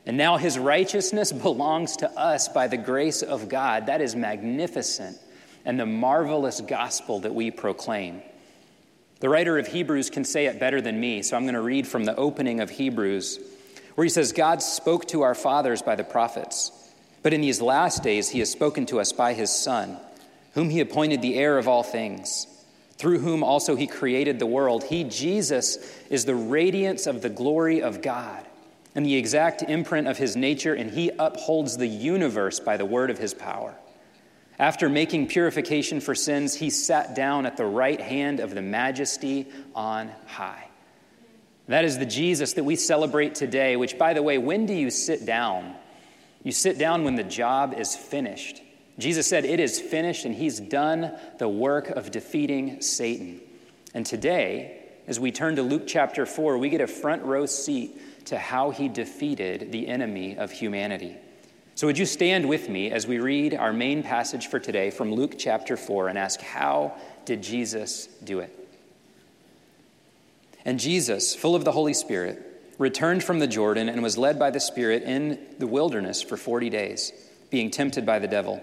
And 0.05 0.17
now 0.17 0.37
his 0.37 0.59
righteousness 0.59 1.33
belongs 1.33 1.97
to 1.99 2.11
us 2.11 2.49
by 2.49 2.69
the 2.69 2.77
grace 2.77 3.23
of 3.23 3.49
God. 3.49 3.87
That 3.87 4.01
is 4.01 4.17
magnificent 4.17 5.19
and 5.65 5.79
the 5.79 5.87
marvelous 5.87 6.61
gospel 6.61 7.21
that 7.21 7.35
we 7.35 7.51
proclaim. 7.51 8.23
The 9.21 9.29
writer 9.29 9.59
of 9.59 9.69
Hebrews 9.69 10.11
can 10.11 10.25
say 10.25 10.47
it 10.47 10.59
better 10.59 10.81
than 10.81 10.99
me, 10.99 11.23
so 11.23 11.37
I'm 11.37 11.45
going 11.45 11.55
to 11.55 11.61
read 11.61 11.87
from 11.87 12.05
the 12.05 12.17
opening 12.17 12.59
of 12.59 12.71
Hebrews, 12.71 13.39
where 13.95 14.05
he 14.05 14.09
says, 14.09 14.33
God 14.33 14.61
spoke 14.61 15.07
to 15.09 15.23
our 15.23 15.37
fathers 15.37 15.81
by 15.81 15.95
the 15.95 16.03
prophets, 16.03 16.73
but 17.23 17.33
in 17.33 17.41
these 17.41 17.63
last 17.63 18.03
days 18.03 18.31
he 18.31 18.41
has 18.41 18.51
spoken 18.51 18.85
to 18.87 18.99
us 18.99 19.13
by 19.13 19.35
his 19.35 19.53
Son, 19.53 19.97
whom 20.55 20.71
he 20.71 20.81
appointed 20.81 21.23
the 21.23 21.37
heir 21.37 21.57
of 21.57 21.69
all 21.69 21.85
things 21.85 22.49
through 22.97 23.19
whom 23.19 23.43
also 23.43 23.77
he 23.77 23.87
created 23.87 24.39
the 24.39 24.47
world. 24.47 24.85
He, 24.85 25.05
Jesus, 25.05 25.79
is 26.09 26.25
the 26.25 26.35
radiance 26.35 27.06
of 27.06 27.23
the 27.23 27.29
glory 27.29 27.83
of 27.83 28.03
God 28.03 28.47
and 28.94 29.06
the 29.06 29.17
exact 29.17 29.62
imprint 29.62 30.06
of 30.06 30.19
his 30.19 30.37
nature, 30.37 30.75
and 30.75 30.91
he 30.91 31.11
upholds 31.19 31.77
the 31.77 31.87
universe 31.87 32.61
by 32.61 32.77
the 32.77 32.85
word 32.85 33.11
of 33.11 33.19
his 33.19 33.33
power. 33.35 33.75
After 34.59 34.89
making 34.89 35.29
purification 35.29 36.00
for 36.00 36.15
sins, 36.15 36.55
he 36.55 36.71
sat 36.71 37.17
down 37.17 37.47
at 37.47 37.56
the 37.56 37.65
right 37.65 38.00
hand 38.00 38.39
of 38.39 38.55
the 38.55 38.62
majesty 38.62 39.49
on 39.75 40.11
high. 40.27 40.69
That 41.69 41.85
is 41.85 41.99
the 41.99 42.06
Jesus 42.06 42.53
that 42.55 42.65
we 42.65 42.77
celebrate 42.77 43.35
today, 43.35 43.77
which, 43.77 43.97
by 43.97 44.12
the 44.12 44.23
way, 44.23 44.37
when 44.37 44.67
do 44.67 44.75
you 44.75 44.91
sit 44.91 45.25
down? 45.25 45.75
You 46.43 46.53
sit 46.53 46.77
down 46.77 47.05
when 47.05 47.15
the 47.15 47.25
job 47.25 47.75
is 47.79 47.97
finished. 47.97 48.62
Jesus 48.99 49.27
said, 49.27 49.44
It 49.44 49.61
is 49.61 49.81
finished, 49.81 50.25
and 50.25 50.35
he's 50.35 50.61
done 50.61 51.12
the 51.39 51.49
work 51.49 51.89
of 51.89 52.11
defeating 52.11 52.83
Satan. 52.83 53.41
And 53.94 54.05
today, 54.05 54.83
as 55.06 55.19
we 55.19 55.33
turn 55.33 55.56
to 55.56 55.62
Luke 55.62 55.85
chapter 55.87 56.27
4, 56.27 56.59
we 56.59 56.69
get 56.69 56.81
a 56.81 56.87
front 56.87 57.23
row 57.23 57.47
seat 57.47 58.27
to 58.27 58.39
how 58.39 58.71
he 58.71 58.89
defeated 58.89 59.73
the 59.73 59.89
enemy 59.89 60.37
of 60.37 60.53
humanity. 60.53 61.17
So, 61.75 61.87
would 61.87 61.99
you 61.99 62.06
stand 62.06 62.49
with 62.49 62.69
me 62.69 62.91
as 62.91 63.06
we 63.06 63.19
read 63.19 63.55
our 63.55 63.73
main 63.73 64.03
passage 64.03 64.49
for 64.49 64.59
today 64.59 64.91
from 64.91 65.12
Luke 65.12 65.35
chapter 65.39 65.77
4 65.77 66.09
and 66.09 66.19
ask, 66.19 66.41
How 66.41 66.94
did 67.25 67.43
Jesus 67.43 68.06
do 68.23 68.41
it? 68.41 68.59
And 70.65 70.79
Jesus, 70.79 71.35
full 71.35 71.56
of 71.56 71.65
the 71.65 71.73
Holy 71.73 71.94
Spirit, 71.94 72.75
returned 72.79 73.25
from 73.25 73.39
the 73.39 73.47
Jordan 73.47 73.89
and 73.89 74.03
was 74.03 74.19
led 74.19 74.39
by 74.39 74.50
the 74.50 74.61
Spirit 74.61 75.03
in 75.03 75.39
the 75.59 75.67
wilderness 75.67 76.22
for 76.22 76.37
40 76.37 76.70
days, 76.70 77.13
being 77.51 77.70
tempted 77.70 78.06
by 78.06 78.19
the 78.19 78.29
devil. 78.29 78.63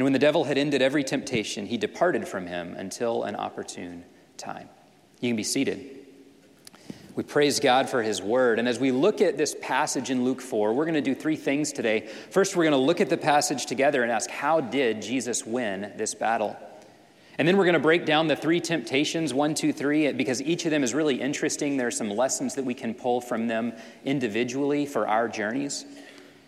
And 0.00 0.04
when 0.04 0.14
the 0.14 0.18
devil 0.18 0.44
had 0.44 0.56
ended 0.56 0.80
every 0.80 1.04
temptation, 1.04 1.66
he 1.66 1.76
departed 1.76 2.26
from 2.26 2.46
him 2.46 2.74
until 2.74 3.24
an 3.24 3.36
opportune 3.36 4.06
time. 4.38 4.66
You 5.20 5.28
can 5.28 5.36
be 5.36 5.42
seated. 5.42 5.90
We 7.14 7.22
praise 7.22 7.60
God 7.60 7.86
for 7.90 8.02
His 8.02 8.22
Word. 8.22 8.58
And 8.58 8.66
as 8.66 8.80
we 8.80 8.92
look 8.92 9.20
at 9.20 9.36
this 9.36 9.54
passage 9.60 10.08
in 10.08 10.24
Luke 10.24 10.40
4, 10.40 10.72
we're 10.72 10.86
going 10.86 10.94
to 10.94 11.02
do 11.02 11.14
three 11.14 11.36
things 11.36 11.70
today. 11.70 12.08
First, 12.30 12.56
we're 12.56 12.64
going 12.64 12.72
to 12.72 12.78
look 12.78 13.02
at 13.02 13.10
the 13.10 13.18
passage 13.18 13.66
together 13.66 14.02
and 14.02 14.10
ask, 14.10 14.30
how 14.30 14.62
did 14.62 15.02
Jesus 15.02 15.44
win 15.44 15.92
this 15.98 16.14
battle? 16.14 16.56
And 17.36 17.46
then 17.46 17.58
we're 17.58 17.64
going 17.64 17.74
to 17.74 17.78
break 17.78 18.06
down 18.06 18.26
the 18.26 18.36
three 18.36 18.60
temptations, 18.60 19.34
one, 19.34 19.54
two, 19.54 19.70
three, 19.70 20.10
because 20.12 20.40
each 20.40 20.64
of 20.64 20.70
them 20.70 20.82
is 20.82 20.94
really 20.94 21.20
interesting. 21.20 21.76
There 21.76 21.88
are 21.88 21.90
some 21.90 22.08
lessons 22.08 22.54
that 22.54 22.64
we 22.64 22.72
can 22.72 22.94
pull 22.94 23.20
from 23.20 23.48
them 23.48 23.74
individually 24.06 24.86
for 24.86 25.06
our 25.06 25.28
journeys. 25.28 25.84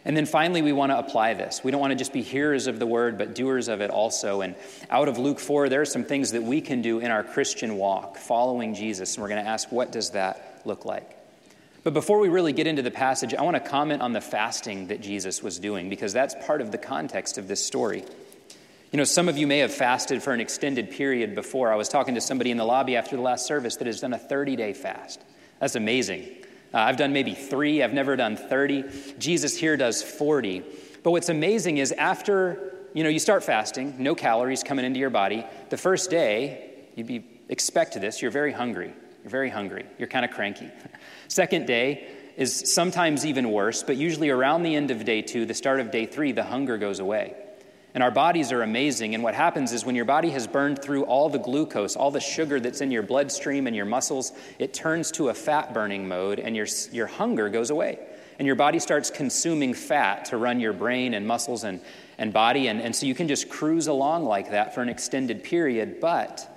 And 0.04 0.16
then 0.16 0.26
finally, 0.26 0.62
we 0.62 0.72
want 0.72 0.90
to 0.90 0.98
apply 0.98 1.34
this. 1.34 1.62
We 1.62 1.70
don't 1.70 1.80
want 1.80 1.92
to 1.92 1.96
just 1.96 2.12
be 2.12 2.22
hearers 2.22 2.66
of 2.66 2.78
the 2.78 2.86
word, 2.86 3.18
but 3.18 3.34
doers 3.34 3.68
of 3.68 3.80
it 3.80 3.90
also. 3.90 4.40
And 4.40 4.56
out 4.90 5.08
of 5.08 5.16
Luke 5.18 5.38
4, 5.38 5.68
there 5.68 5.80
are 5.80 5.86
some 5.86 6.04
things 6.04 6.32
that 6.32 6.42
we 6.42 6.60
can 6.60 6.82
do 6.82 6.98
in 6.98 7.10
our 7.10 7.22
Christian 7.22 7.76
walk, 7.76 8.16
following 8.16 8.74
Jesus. 8.74 9.14
And 9.14 9.22
we're 9.22 9.28
going 9.28 9.44
to 9.44 9.48
ask, 9.48 9.70
what 9.70 9.92
does 9.92 10.10
that 10.10 10.62
look 10.64 10.84
like? 10.84 11.18
But 11.84 11.94
before 11.94 12.18
we 12.18 12.28
really 12.28 12.52
get 12.52 12.66
into 12.66 12.82
the 12.82 12.90
passage, 12.90 13.34
I 13.34 13.42
want 13.42 13.56
to 13.56 13.60
comment 13.60 14.02
on 14.02 14.12
the 14.12 14.20
fasting 14.20 14.88
that 14.88 15.00
Jesus 15.00 15.42
was 15.42 15.58
doing, 15.58 15.88
because 15.88 16.12
that's 16.12 16.34
part 16.46 16.60
of 16.60 16.72
the 16.72 16.78
context 16.78 17.38
of 17.38 17.48
this 17.48 17.64
story. 17.64 18.04
You 18.92 18.98
know, 18.98 19.04
some 19.04 19.28
of 19.28 19.38
you 19.38 19.46
may 19.46 19.58
have 19.58 19.72
fasted 19.72 20.22
for 20.22 20.32
an 20.32 20.40
extended 20.40 20.90
period 20.90 21.34
before. 21.34 21.72
I 21.72 21.76
was 21.76 21.88
talking 21.88 22.14
to 22.14 22.20
somebody 22.20 22.50
in 22.50 22.56
the 22.56 22.64
lobby 22.64 22.94
after 22.96 23.16
the 23.16 23.22
last 23.22 23.46
service 23.46 23.76
that 23.76 23.86
has 23.86 24.00
done 24.00 24.12
a 24.12 24.18
30 24.18 24.54
day 24.54 24.74
fast. 24.74 25.20
That's 25.60 25.76
amazing. 25.76 26.41
Uh, 26.72 26.78
I've 26.78 26.96
done 26.96 27.12
maybe 27.12 27.34
three, 27.34 27.82
I've 27.82 27.92
never 27.92 28.16
done 28.16 28.36
30. 28.36 28.84
Jesus 29.18 29.56
here 29.56 29.76
does 29.76 30.02
40. 30.02 30.62
But 31.02 31.10
what's 31.10 31.28
amazing 31.28 31.78
is 31.78 31.92
after, 31.92 32.74
you 32.94 33.02
know, 33.02 33.10
you 33.10 33.18
start 33.18 33.44
fasting, 33.44 33.96
no 33.98 34.14
calories 34.14 34.62
coming 34.62 34.84
into 34.84 35.00
your 35.00 35.10
body, 35.10 35.44
the 35.70 35.76
first 35.76 36.10
day, 36.10 36.70
you'd 36.94 37.06
be 37.06 37.24
expect 37.48 38.00
this, 38.00 38.22
you're 38.22 38.30
very 38.30 38.52
hungry. 38.52 38.92
You're 39.22 39.30
very 39.30 39.50
hungry. 39.50 39.84
You're 39.98 40.08
kind 40.08 40.24
of 40.24 40.30
cranky. 40.30 40.70
Second 41.28 41.66
day 41.66 42.08
is 42.36 42.72
sometimes 42.72 43.26
even 43.26 43.52
worse, 43.52 43.82
but 43.82 43.96
usually 43.96 44.30
around 44.30 44.62
the 44.62 44.74
end 44.74 44.90
of 44.90 45.04
day 45.04 45.22
two, 45.22 45.44
the 45.44 45.54
start 45.54 45.78
of 45.78 45.90
day 45.90 46.06
three, 46.06 46.32
the 46.32 46.44
hunger 46.44 46.78
goes 46.78 46.98
away. 46.98 47.36
And 47.94 48.02
our 48.02 48.10
bodies 48.10 48.52
are 48.52 48.62
amazing. 48.62 49.14
And 49.14 49.22
what 49.22 49.34
happens 49.34 49.72
is 49.72 49.84
when 49.84 49.94
your 49.94 50.06
body 50.06 50.30
has 50.30 50.46
burned 50.46 50.80
through 50.80 51.04
all 51.04 51.28
the 51.28 51.38
glucose, 51.38 51.94
all 51.94 52.10
the 52.10 52.20
sugar 52.20 52.58
that's 52.58 52.80
in 52.80 52.90
your 52.90 53.02
bloodstream 53.02 53.66
and 53.66 53.76
your 53.76 53.84
muscles, 53.84 54.32
it 54.58 54.72
turns 54.72 55.10
to 55.12 55.28
a 55.28 55.34
fat 55.34 55.74
burning 55.74 56.08
mode 56.08 56.38
and 56.38 56.56
your, 56.56 56.66
your 56.90 57.06
hunger 57.06 57.50
goes 57.50 57.68
away. 57.68 57.98
And 58.38 58.46
your 58.46 58.56
body 58.56 58.78
starts 58.78 59.10
consuming 59.10 59.74
fat 59.74 60.24
to 60.26 60.38
run 60.38 60.58
your 60.58 60.72
brain 60.72 61.12
and 61.12 61.26
muscles 61.26 61.64
and, 61.64 61.80
and 62.16 62.32
body. 62.32 62.68
And, 62.68 62.80
and 62.80 62.96
so 62.96 63.04
you 63.04 63.14
can 63.14 63.28
just 63.28 63.50
cruise 63.50 63.88
along 63.88 64.24
like 64.24 64.52
that 64.52 64.74
for 64.74 64.80
an 64.80 64.88
extended 64.88 65.44
period. 65.44 66.00
But 66.00 66.48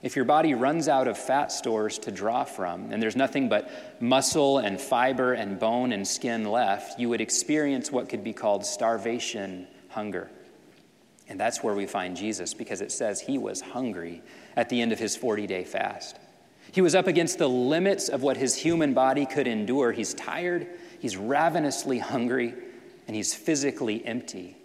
if 0.00 0.14
your 0.14 0.24
body 0.24 0.54
runs 0.54 0.86
out 0.86 1.08
of 1.08 1.18
fat 1.18 1.50
stores 1.50 1.98
to 2.00 2.12
draw 2.12 2.44
from, 2.44 2.92
and 2.92 3.02
there's 3.02 3.16
nothing 3.16 3.48
but 3.48 3.68
muscle 4.00 4.58
and 4.58 4.80
fiber 4.80 5.32
and 5.32 5.58
bone 5.58 5.92
and 5.92 6.06
skin 6.06 6.44
left, 6.44 7.00
you 7.00 7.08
would 7.08 7.20
experience 7.20 7.90
what 7.90 8.08
could 8.08 8.22
be 8.22 8.32
called 8.32 8.64
starvation 8.64 9.66
hunger. 9.88 10.30
And 11.28 11.40
that's 11.40 11.62
where 11.62 11.74
we 11.74 11.86
find 11.86 12.16
Jesus 12.16 12.54
because 12.54 12.80
it 12.80 12.92
says 12.92 13.20
he 13.20 13.38
was 13.38 13.60
hungry 13.60 14.22
at 14.56 14.68
the 14.68 14.80
end 14.80 14.92
of 14.92 14.98
his 14.98 15.16
40 15.16 15.46
day 15.46 15.64
fast. 15.64 16.18
He 16.72 16.80
was 16.80 16.94
up 16.94 17.06
against 17.06 17.38
the 17.38 17.48
limits 17.48 18.08
of 18.08 18.22
what 18.22 18.36
his 18.36 18.56
human 18.56 18.94
body 18.94 19.26
could 19.26 19.46
endure. 19.46 19.92
He's 19.92 20.12
tired, 20.14 20.66
he's 20.98 21.16
ravenously 21.16 21.98
hungry, 21.98 22.54
and 23.06 23.14
he's 23.14 23.34
physically 23.34 24.04
empty. 24.04 24.56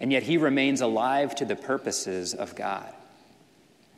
And 0.00 0.12
yet 0.12 0.22
he 0.22 0.38
remains 0.38 0.80
alive 0.80 1.34
to 1.36 1.44
the 1.44 1.56
purposes 1.56 2.34
of 2.34 2.54
God. 2.54 2.92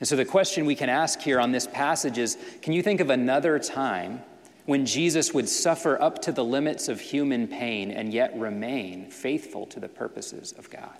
And 0.00 0.08
so 0.08 0.16
the 0.16 0.24
question 0.24 0.64
we 0.64 0.74
can 0.74 0.88
ask 0.88 1.20
here 1.20 1.38
on 1.38 1.52
this 1.52 1.66
passage 1.66 2.16
is 2.18 2.38
can 2.62 2.72
you 2.72 2.82
think 2.82 3.00
of 3.00 3.10
another 3.10 3.58
time 3.58 4.22
when 4.64 4.86
Jesus 4.86 5.34
would 5.34 5.48
suffer 5.48 6.00
up 6.00 6.22
to 6.22 6.32
the 6.32 6.44
limits 6.44 6.88
of 6.88 7.00
human 7.00 7.46
pain 7.46 7.90
and 7.90 8.12
yet 8.12 8.36
remain 8.36 9.10
faithful 9.10 9.66
to 9.66 9.80
the 9.80 9.88
purposes 9.88 10.52
of 10.52 10.70
God? 10.70 10.96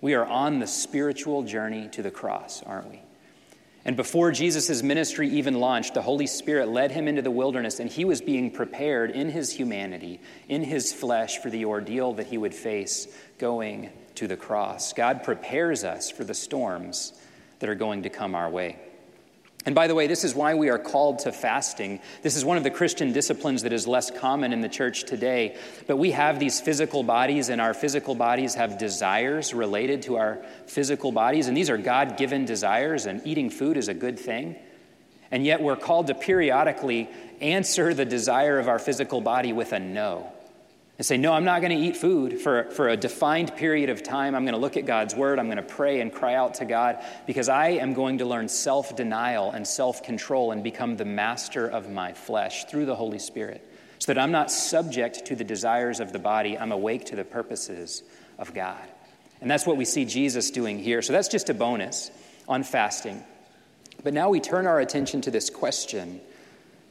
We 0.00 0.14
are 0.14 0.24
on 0.24 0.58
the 0.58 0.66
spiritual 0.66 1.42
journey 1.42 1.88
to 1.88 2.02
the 2.02 2.10
cross, 2.10 2.62
aren't 2.62 2.90
we? 2.90 3.02
And 3.84 3.96
before 3.96 4.30
Jesus' 4.30 4.82
ministry 4.82 5.28
even 5.28 5.54
launched, 5.54 5.94
the 5.94 6.02
Holy 6.02 6.26
Spirit 6.26 6.68
led 6.68 6.90
him 6.90 7.08
into 7.08 7.22
the 7.22 7.30
wilderness, 7.30 7.80
and 7.80 7.88
he 7.88 8.04
was 8.04 8.20
being 8.20 8.50
prepared 8.50 9.10
in 9.10 9.30
his 9.30 9.52
humanity, 9.52 10.20
in 10.48 10.62
his 10.62 10.92
flesh, 10.92 11.38
for 11.38 11.48
the 11.48 11.64
ordeal 11.64 12.12
that 12.14 12.26
he 12.26 12.36
would 12.36 12.54
face 12.54 13.08
going 13.38 13.90
to 14.16 14.26
the 14.26 14.36
cross. 14.36 14.92
God 14.92 15.22
prepares 15.22 15.82
us 15.82 16.10
for 16.10 16.24
the 16.24 16.34
storms 16.34 17.14
that 17.60 17.70
are 17.70 17.74
going 17.74 18.02
to 18.02 18.10
come 18.10 18.34
our 18.34 18.50
way. 18.50 18.78
And 19.66 19.74
by 19.74 19.88
the 19.88 19.94
way, 19.94 20.06
this 20.06 20.24
is 20.24 20.34
why 20.34 20.54
we 20.54 20.70
are 20.70 20.78
called 20.78 21.20
to 21.20 21.32
fasting. 21.32 22.00
This 22.22 22.34
is 22.34 22.44
one 22.46 22.56
of 22.56 22.64
the 22.64 22.70
Christian 22.70 23.12
disciplines 23.12 23.62
that 23.62 23.74
is 23.74 23.86
less 23.86 24.10
common 24.10 24.54
in 24.54 24.62
the 24.62 24.70
church 24.70 25.04
today. 25.04 25.58
But 25.86 25.98
we 25.98 26.12
have 26.12 26.40
these 26.40 26.60
physical 26.60 27.02
bodies, 27.02 27.50
and 27.50 27.60
our 27.60 27.74
physical 27.74 28.14
bodies 28.14 28.54
have 28.54 28.78
desires 28.78 29.52
related 29.52 30.02
to 30.02 30.16
our 30.16 30.38
physical 30.66 31.12
bodies. 31.12 31.46
And 31.46 31.56
these 31.56 31.68
are 31.68 31.76
God 31.76 32.16
given 32.16 32.46
desires, 32.46 33.04
and 33.04 33.20
eating 33.26 33.50
food 33.50 33.76
is 33.76 33.88
a 33.88 33.94
good 33.94 34.18
thing. 34.18 34.56
And 35.30 35.44
yet 35.44 35.60
we're 35.60 35.76
called 35.76 36.06
to 36.06 36.14
periodically 36.14 37.10
answer 37.42 37.92
the 37.92 38.06
desire 38.06 38.58
of 38.58 38.66
our 38.66 38.78
physical 38.78 39.20
body 39.20 39.52
with 39.52 39.72
a 39.72 39.78
no 39.78 40.32
and 41.00 41.06
say, 41.06 41.16
No, 41.16 41.32
I'm 41.32 41.46
not 41.46 41.62
going 41.62 41.72
to 41.72 41.82
eat 41.82 41.96
food 41.96 42.42
for, 42.42 42.64
for 42.72 42.90
a 42.90 42.96
defined 42.96 43.56
period 43.56 43.88
of 43.88 44.02
time. 44.02 44.34
I'm 44.34 44.44
going 44.44 44.52
to 44.52 44.60
look 44.60 44.76
at 44.76 44.84
God's 44.84 45.14
word. 45.14 45.38
I'm 45.38 45.46
going 45.46 45.56
to 45.56 45.62
pray 45.62 46.02
and 46.02 46.12
cry 46.12 46.34
out 46.34 46.52
to 46.56 46.66
God 46.66 47.02
because 47.26 47.48
I 47.48 47.68
am 47.68 47.94
going 47.94 48.18
to 48.18 48.26
learn 48.26 48.50
self 48.50 48.94
denial 48.96 49.50
and 49.50 49.66
self 49.66 50.02
control 50.02 50.52
and 50.52 50.62
become 50.62 50.98
the 50.98 51.06
master 51.06 51.66
of 51.66 51.88
my 51.88 52.12
flesh 52.12 52.66
through 52.66 52.84
the 52.84 52.94
Holy 52.94 53.18
Spirit 53.18 53.66
so 53.98 54.12
that 54.12 54.20
I'm 54.20 54.30
not 54.30 54.50
subject 54.50 55.24
to 55.24 55.34
the 55.34 55.42
desires 55.42 56.00
of 56.00 56.12
the 56.12 56.18
body. 56.18 56.58
I'm 56.58 56.70
awake 56.70 57.06
to 57.06 57.16
the 57.16 57.24
purposes 57.24 58.02
of 58.38 58.52
God. 58.52 58.86
And 59.40 59.50
that's 59.50 59.66
what 59.66 59.78
we 59.78 59.86
see 59.86 60.04
Jesus 60.04 60.50
doing 60.50 60.78
here. 60.78 61.00
So 61.00 61.14
that's 61.14 61.28
just 61.28 61.48
a 61.48 61.54
bonus 61.54 62.10
on 62.46 62.62
fasting. 62.62 63.24
But 64.04 64.12
now 64.12 64.28
we 64.28 64.38
turn 64.38 64.66
our 64.66 64.80
attention 64.80 65.22
to 65.22 65.30
this 65.30 65.48
question 65.48 66.20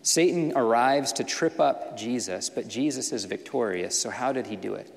Satan 0.02 0.54
arrives 0.56 1.14
to 1.14 1.24
trip 1.24 1.60
up 1.60 1.98
Jesus, 1.98 2.50
but 2.50 2.68
Jesus 2.68 3.12
is 3.12 3.26
victorious. 3.26 4.00
So, 4.00 4.10
how 4.10 4.32
did 4.32 4.48
he 4.48 4.56
do 4.56 4.76
it? 4.76 4.94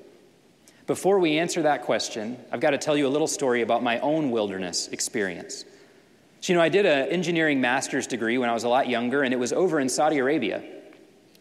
Before 0.87 1.19
we 1.19 1.37
answer 1.37 1.61
that 1.61 1.83
question, 1.83 2.37
I've 2.51 2.59
got 2.59 2.71
to 2.71 2.77
tell 2.77 2.97
you 2.97 3.07
a 3.07 3.09
little 3.09 3.27
story 3.27 3.61
about 3.61 3.83
my 3.83 3.99
own 3.99 4.31
wilderness 4.31 4.89
experience. 4.89 5.65
So, 6.41 6.51
you 6.51 6.57
know, 6.57 6.63
I 6.63 6.69
did 6.69 6.85
an 6.85 7.07
engineering 7.07 7.61
master's 7.61 8.05
degree 8.05 8.37
when 8.37 8.49
I 8.49 8.53
was 8.53 8.65
a 8.65 8.69
lot 8.69 8.89
younger, 8.89 9.23
and 9.23 9.33
it 9.33 9.37
was 9.37 9.53
over 9.53 9.79
in 9.79 9.87
Saudi 9.87 10.17
Arabia. 10.17 10.61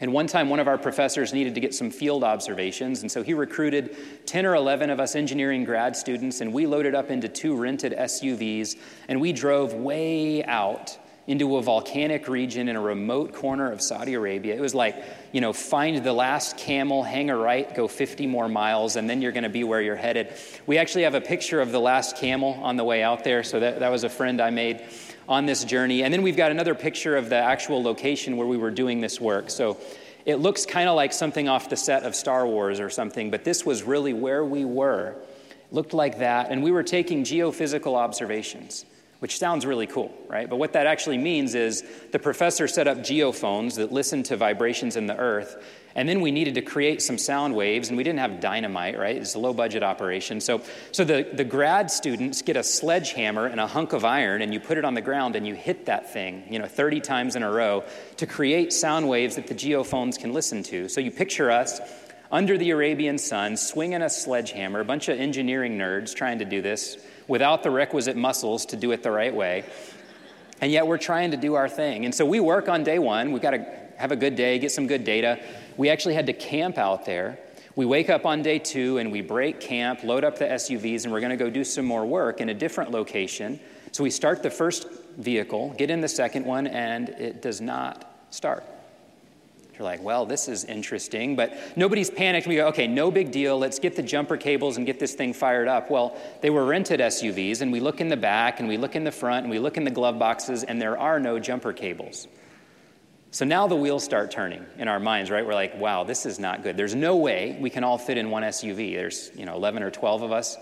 And 0.01 0.13
one 0.13 0.27
time, 0.27 0.49
one 0.49 0.59
of 0.59 0.67
our 0.67 0.79
professors 0.79 1.33
needed 1.33 1.55
to 1.55 1.61
get 1.61 1.75
some 1.75 1.91
field 1.91 2.25
observations, 2.25 3.03
and 3.03 3.11
so 3.11 3.23
he 3.23 3.35
recruited 3.35 3.97
10 4.27 4.47
or 4.47 4.57
11 4.57 4.91
of 4.91 4.99
us 4.99 5.15
engineering 5.15 5.65
grad 5.65 5.95
students, 5.95 6.41
and 6.41 6.53
we 6.53 6.67
loaded 6.67 6.95
up 6.95 7.11
into 7.11 7.29
two 7.29 7.57
rented 7.57 7.93
SUVs, 7.93 8.77
and 9.07 9.21
we 9.21 9.33
drove 9.33 9.75
way 9.75 10.45
out 10.45 10.99
into 11.27 11.57
a 11.57 11.63
volcanic 11.63 12.27
region 12.27 12.69
in 12.69 12.75
a 12.75 12.81
remote 12.81 13.33
corner 13.33 13.71
of 13.71 13.81
Saudi 13.81 14.15
Arabia. 14.15 14.57
It 14.57 14.61
was 14.61 14.75
like, 14.75 15.05
you 15.31 15.41
know, 15.41 15.53
find 15.53 16.03
the 16.03 16.13
last 16.13 16.59
camel, 16.59 17.05
hang 17.05 17.31
a 17.31 17.37
right, 17.37 17.73
go 17.75 17.87
50 17.87 18.27
more 18.27 18.49
miles, 18.49 18.97
and 18.97 19.09
then 19.09 19.23
you're 19.23 19.33
going 19.33 19.45
to 19.45 19.49
be 19.49 19.63
where 19.63 19.81
you're 19.81 19.95
headed. 19.95 20.33
We 20.67 20.79
actually 20.79 21.05
have 21.05 21.15
a 21.15 21.21
picture 21.21 21.61
of 21.61 21.71
the 21.71 21.79
last 21.79 22.17
camel 22.17 22.59
on 22.63 22.77
the 22.77 22.83
way 22.83 23.05
out 23.05 23.23
there, 23.23 23.45
so 23.45 23.61
that, 23.61 23.79
that 23.81 23.91
was 23.91 24.03
a 24.03 24.09
friend 24.09 24.41
I 24.41 24.51
made 24.51 24.83
on 25.29 25.47
this 25.47 25.63
journey. 25.65 26.03
And 26.03 26.13
then 26.13 26.23
we've 26.23 26.37
got 26.37 26.51
another 26.51 26.75
picture 26.75 27.17
of 27.17 27.29
the 27.29 27.37
actual 27.37 27.83
location 27.83 28.37
where 28.37 28.47
we 28.47 28.57
were 28.57 28.73
doing 28.73 29.01
this 29.01 29.21
work. 29.21 29.49
So 29.49 29.79
it 30.27 30.37
looks 30.37 30.67
kind 30.67 30.89
of 30.89 30.97
like 30.97 31.13
something 31.13 31.49
off 31.49 31.69
the 31.69 31.77
set 31.77 32.03
of 32.03 32.17
Star 32.17 32.45
Wars 32.47 32.81
or 32.81 32.91
something, 32.91 33.31
but 33.31 33.45
this 33.45 33.65
was 33.65 33.85
really 33.85 34.13
where 34.13 34.45
we 34.45 34.65
were. 34.65 35.15
Looked 35.71 35.95
like 35.95 36.19
that, 36.19 36.51
and 36.51 36.65
we 36.65 36.73
were 36.73 36.83
taking 36.83 37.23
geophysical 37.23 37.95
observations 37.95 38.85
which 39.23 39.39
sounds 39.39 39.65
really 39.65 39.87
cool, 39.87 40.13
right? 40.27 40.51
But 40.51 40.57
what 40.57 40.73
that 40.73 40.89
actually 40.89 41.17
means 41.17 41.55
is 41.55 41.85
the 42.11 42.19
professor 42.19 42.67
set 42.67 42.89
up 42.89 42.99
geophones 42.99 43.77
that 43.77 43.93
listen 43.93 44.25
to 44.25 44.37
vibrations 44.37 44.97
in 44.97 45.07
the 45.07 45.17
earth, 45.17 45.65
and 45.95 46.09
then 46.09 46.21
we 46.23 46.33
needed 46.33 46.57
to 46.57 46.61
create 46.61 47.01
some 47.01 47.19
sound 47.19 47.55
waves, 47.55 47.87
and 47.87 47.97
we 47.97 48.03
didn't 48.03 48.19
have 48.19 48.41
dynamite, 48.41 48.99
right? 48.99 49.15
It's 49.15 49.37
a 49.37 49.39
low 49.39 49.53
budget 49.53 49.85
operation. 49.85 50.41
So, 50.41 50.61
so 50.91 51.05
the, 51.05 51.29
the 51.33 51.45
grad 51.45 51.89
students 51.89 52.43
get 52.43 52.57
a 52.57 52.65
sledgehammer 52.65 53.47
and 53.47 53.61
a 53.61 53.67
hunk 53.69 53.93
of 53.93 54.05
iron, 54.05 54.43
and 54.43 54.53
you 54.53 54.59
put 54.59 54.77
it 54.77 54.85
on 54.85 54.95
the 54.95 55.01
ground 55.01 55.37
and 55.37 55.47
you 55.47 55.55
hit 55.55 55.87
that 55.87 56.13
thing, 56.13 56.43
you 56.51 56.59
know, 56.59 56.67
30 56.67 56.99
times 56.99 57.37
in 57.37 57.45
a 57.45 57.53
row 57.53 57.85
to 58.17 58.27
create 58.27 58.73
sound 58.73 59.09
waves 59.09 59.37
that 59.37 59.47
the 59.47 59.55
geophones 59.55 60.19
can 60.19 60.33
listen 60.33 60.65
to. 60.65 60.89
So 60.89 61.01
you 61.01 61.13
picture 61.13 61.49
us 61.49 61.81
under 62.33 62.59
the 62.59 62.71
Arabian 62.71 63.19
sun, 63.19 63.57
swinging 63.57 64.03
a 64.03 64.11
sledgehammer, 64.11 64.81
a 64.81 64.85
bunch 64.85 65.09
of 65.09 65.21
engineering 65.21 65.79
nerds 65.79 66.13
trying 66.13 66.41
to 66.41 66.45
do 66.45 66.61
this 66.61 66.97
without 67.29 67.63
the 67.63 67.71
requisite 67.71 68.17
muscles 68.17 68.67
to 68.67 68.77
do 68.77 68.93
it 68.93 69.03
the 69.03 69.11
right 69.11 69.35
way. 69.35 69.65
And 70.61 70.71
yet 70.71 70.87
we're 70.87 70.99
trying 70.99 71.33
to 71.33 71.37
do 71.37 71.55
our 71.55 71.69
thing. 71.69 72.05
And 72.05 72.15
so 72.15 72.25
we 72.25 72.41
work 72.41 72.69
on 72.69 72.85
day 72.85 72.99
one. 72.99 73.33
We've 73.33 73.43
got 73.43 73.51
to 73.51 73.67
have 73.97 74.13
a 74.13 74.17
good 74.17 74.37
day, 74.37 74.59
get 74.59 74.71
some 74.71 74.87
good 74.87 75.05
data. 75.05 75.41
We 75.77 75.89
actually 75.89 76.15
had 76.15 76.27
to 76.27 76.33
camp 76.33 76.79
out 76.79 77.05
there. 77.05 77.39
We 77.75 77.87
wake 77.87 78.11
up 78.11 78.27
on 78.27 78.43
day 78.43 78.59
two 78.59 78.99
and 78.99 79.11
we 79.11 79.23
break 79.23 79.61
camp, 79.61 80.05
load 80.05 80.25
up 80.25 80.39
the 80.39 80.45
SUVs, 80.45 81.05
and 81.05 81.13
we're 81.13 81.21
going 81.21 81.31
to 81.31 81.43
go 81.43 81.49
do 81.49 81.65
some 81.65 81.85
more 81.85 82.05
work 82.05 82.41
in 82.41 82.51
a 82.51 82.55
different 82.55 82.91
location. 82.91 83.59
So 83.93 84.03
we 84.03 84.11
start 84.11 84.43
the 84.43 84.51
first 84.51 84.89
vehicle, 85.17 85.75
get 85.79 85.91
in 85.91 86.01
the 86.01 86.09
second 86.09 86.45
one, 86.45 86.67
and 86.67 87.09
it 87.11 87.43
does 87.43 87.61
not 87.61 88.17
start. 88.31 88.65
You're 89.83 89.91
like, 89.91 90.03
well, 90.05 90.25
this 90.25 90.47
is 90.47 90.65
interesting, 90.65 91.35
but 91.35 91.53
nobody's 91.77 92.09
panicked. 92.09 92.47
We 92.47 92.55
go, 92.55 92.69
okay, 92.69 92.87
no 92.87 93.11
big 93.11 93.33
deal. 93.33 93.59
Let's 93.59 93.81
get 93.81 93.97
the 93.97 94.03
jumper 94.03 94.37
cables 94.37 94.77
and 94.77 94.87
get 94.87 95.01
this 95.01 95.15
thing 95.15 95.33
fired 95.33 95.67
up. 95.67 95.91
Well, 95.91 96.17
they 96.41 96.51
were 96.51 96.65
rented 96.65 97.01
SUVs, 97.01 97.63
and 97.63 97.73
we 97.73 97.81
look 97.81 98.01
in 98.01 98.07
the 98.07 98.17
back, 98.17 98.61
and 98.61 98.69
we 98.69 98.77
look 98.77 98.95
in 98.95 99.03
the 99.03 99.11
front, 99.11 99.43
and 99.43 99.51
we 99.51 99.59
look 99.59 99.77
in 99.77 99.83
the 99.83 99.91
glove 99.91 100.21
boxes, 100.21 100.63
and 100.63 100.81
there 100.81 100.97
are 100.97 101.19
no 101.19 101.41
jumper 101.41 101.73
cables. 101.73 102.29
So 103.33 103.45
now 103.45 103.67
the 103.67 103.75
wheels 103.75 104.05
start 104.05 104.31
turning 104.31 104.65
in 104.79 104.87
our 104.87 105.01
minds, 105.01 105.33
right? 105.33 105.45
We're 105.45 105.53
like, 105.53 105.77
wow, 105.77 106.05
this 106.05 106.27
is 106.27 106.39
not 106.39 106.63
good. 106.63 106.77
There's 106.77 106.95
no 106.95 107.17
way 107.17 107.59
we 107.61 107.69
can 107.69 107.83
all 107.83 107.99
fit 107.99 108.17
in 108.17 108.31
one 108.31 108.45
SUV. 108.45 108.95
There's, 108.95 109.33
you 109.35 109.47
know, 109.47 109.57
11 109.57 109.83
or 109.83 109.91
12 109.91 110.23
of 110.23 110.31
us. 110.31 110.59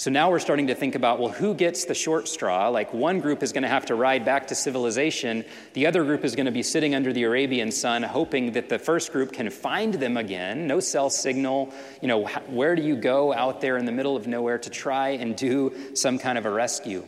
So 0.00 0.10
now 0.10 0.30
we're 0.30 0.38
starting 0.38 0.68
to 0.68 0.74
think 0.74 0.94
about 0.94 1.20
well, 1.20 1.28
who 1.28 1.52
gets 1.52 1.84
the 1.84 1.92
short 1.92 2.26
straw? 2.26 2.70
Like 2.70 2.94
one 2.94 3.20
group 3.20 3.42
is 3.42 3.52
going 3.52 3.64
to 3.64 3.68
have 3.68 3.84
to 3.84 3.94
ride 3.94 4.24
back 4.24 4.46
to 4.46 4.54
civilization, 4.54 5.44
the 5.74 5.86
other 5.86 6.04
group 6.04 6.24
is 6.24 6.34
going 6.34 6.46
to 6.46 6.52
be 6.52 6.62
sitting 6.62 6.94
under 6.94 7.12
the 7.12 7.24
Arabian 7.24 7.70
sun, 7.70 8.02
hoping 8.02 8.52
that 8.52 8.70
the 8.70 8.78
first 8.78 9.12
group 9.12 9.30
can 9.30 9.50
find 9.50 9.92
them 9.92 10.16
again. 10.16 10.66
No 10.66 10.80
cell 10.80 11.10
signal. 11.10 11.74
You 12.00 12.08
know, 12.08 12.24
where 12.46 12.74
do 12.74 12.80
you 12.80 12.96
go 12.96 13.34
out 13.34 13.60
there 13.60 13.76
in 13.76 13.84
the 13.84 13.92
middle 13.92 14.16
of 14.16 14.26
nowhere 14.26 14.56
to 14.56 14.70
try 14.70 15.10
and 15.10 15.36
do 15.36 15.74
some 15.92 16.18
kind 16.18 16.38
of 16.38 16.46
a 16.46 16.50
rescue? 16.50 17.06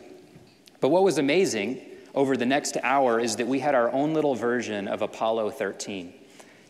But 0.79 0.89
what 0.89 1.01
was 1.01 1.17
amazing 1.17 1.81
over 2.13 2.37
the 2.37 2.45
next 2.45 2.77
hour 2.83 3.19
is 3.19 3.37
that 3.37 3.47
we 3.47 3.57
had 3.57 3.73
our 3.73 3.91
own 3.91 4.13
little 4.13 4.35
version 4.35 4.87
of 4.87 5.01
Apollo 5.01 5.49
13. 5.49 6.13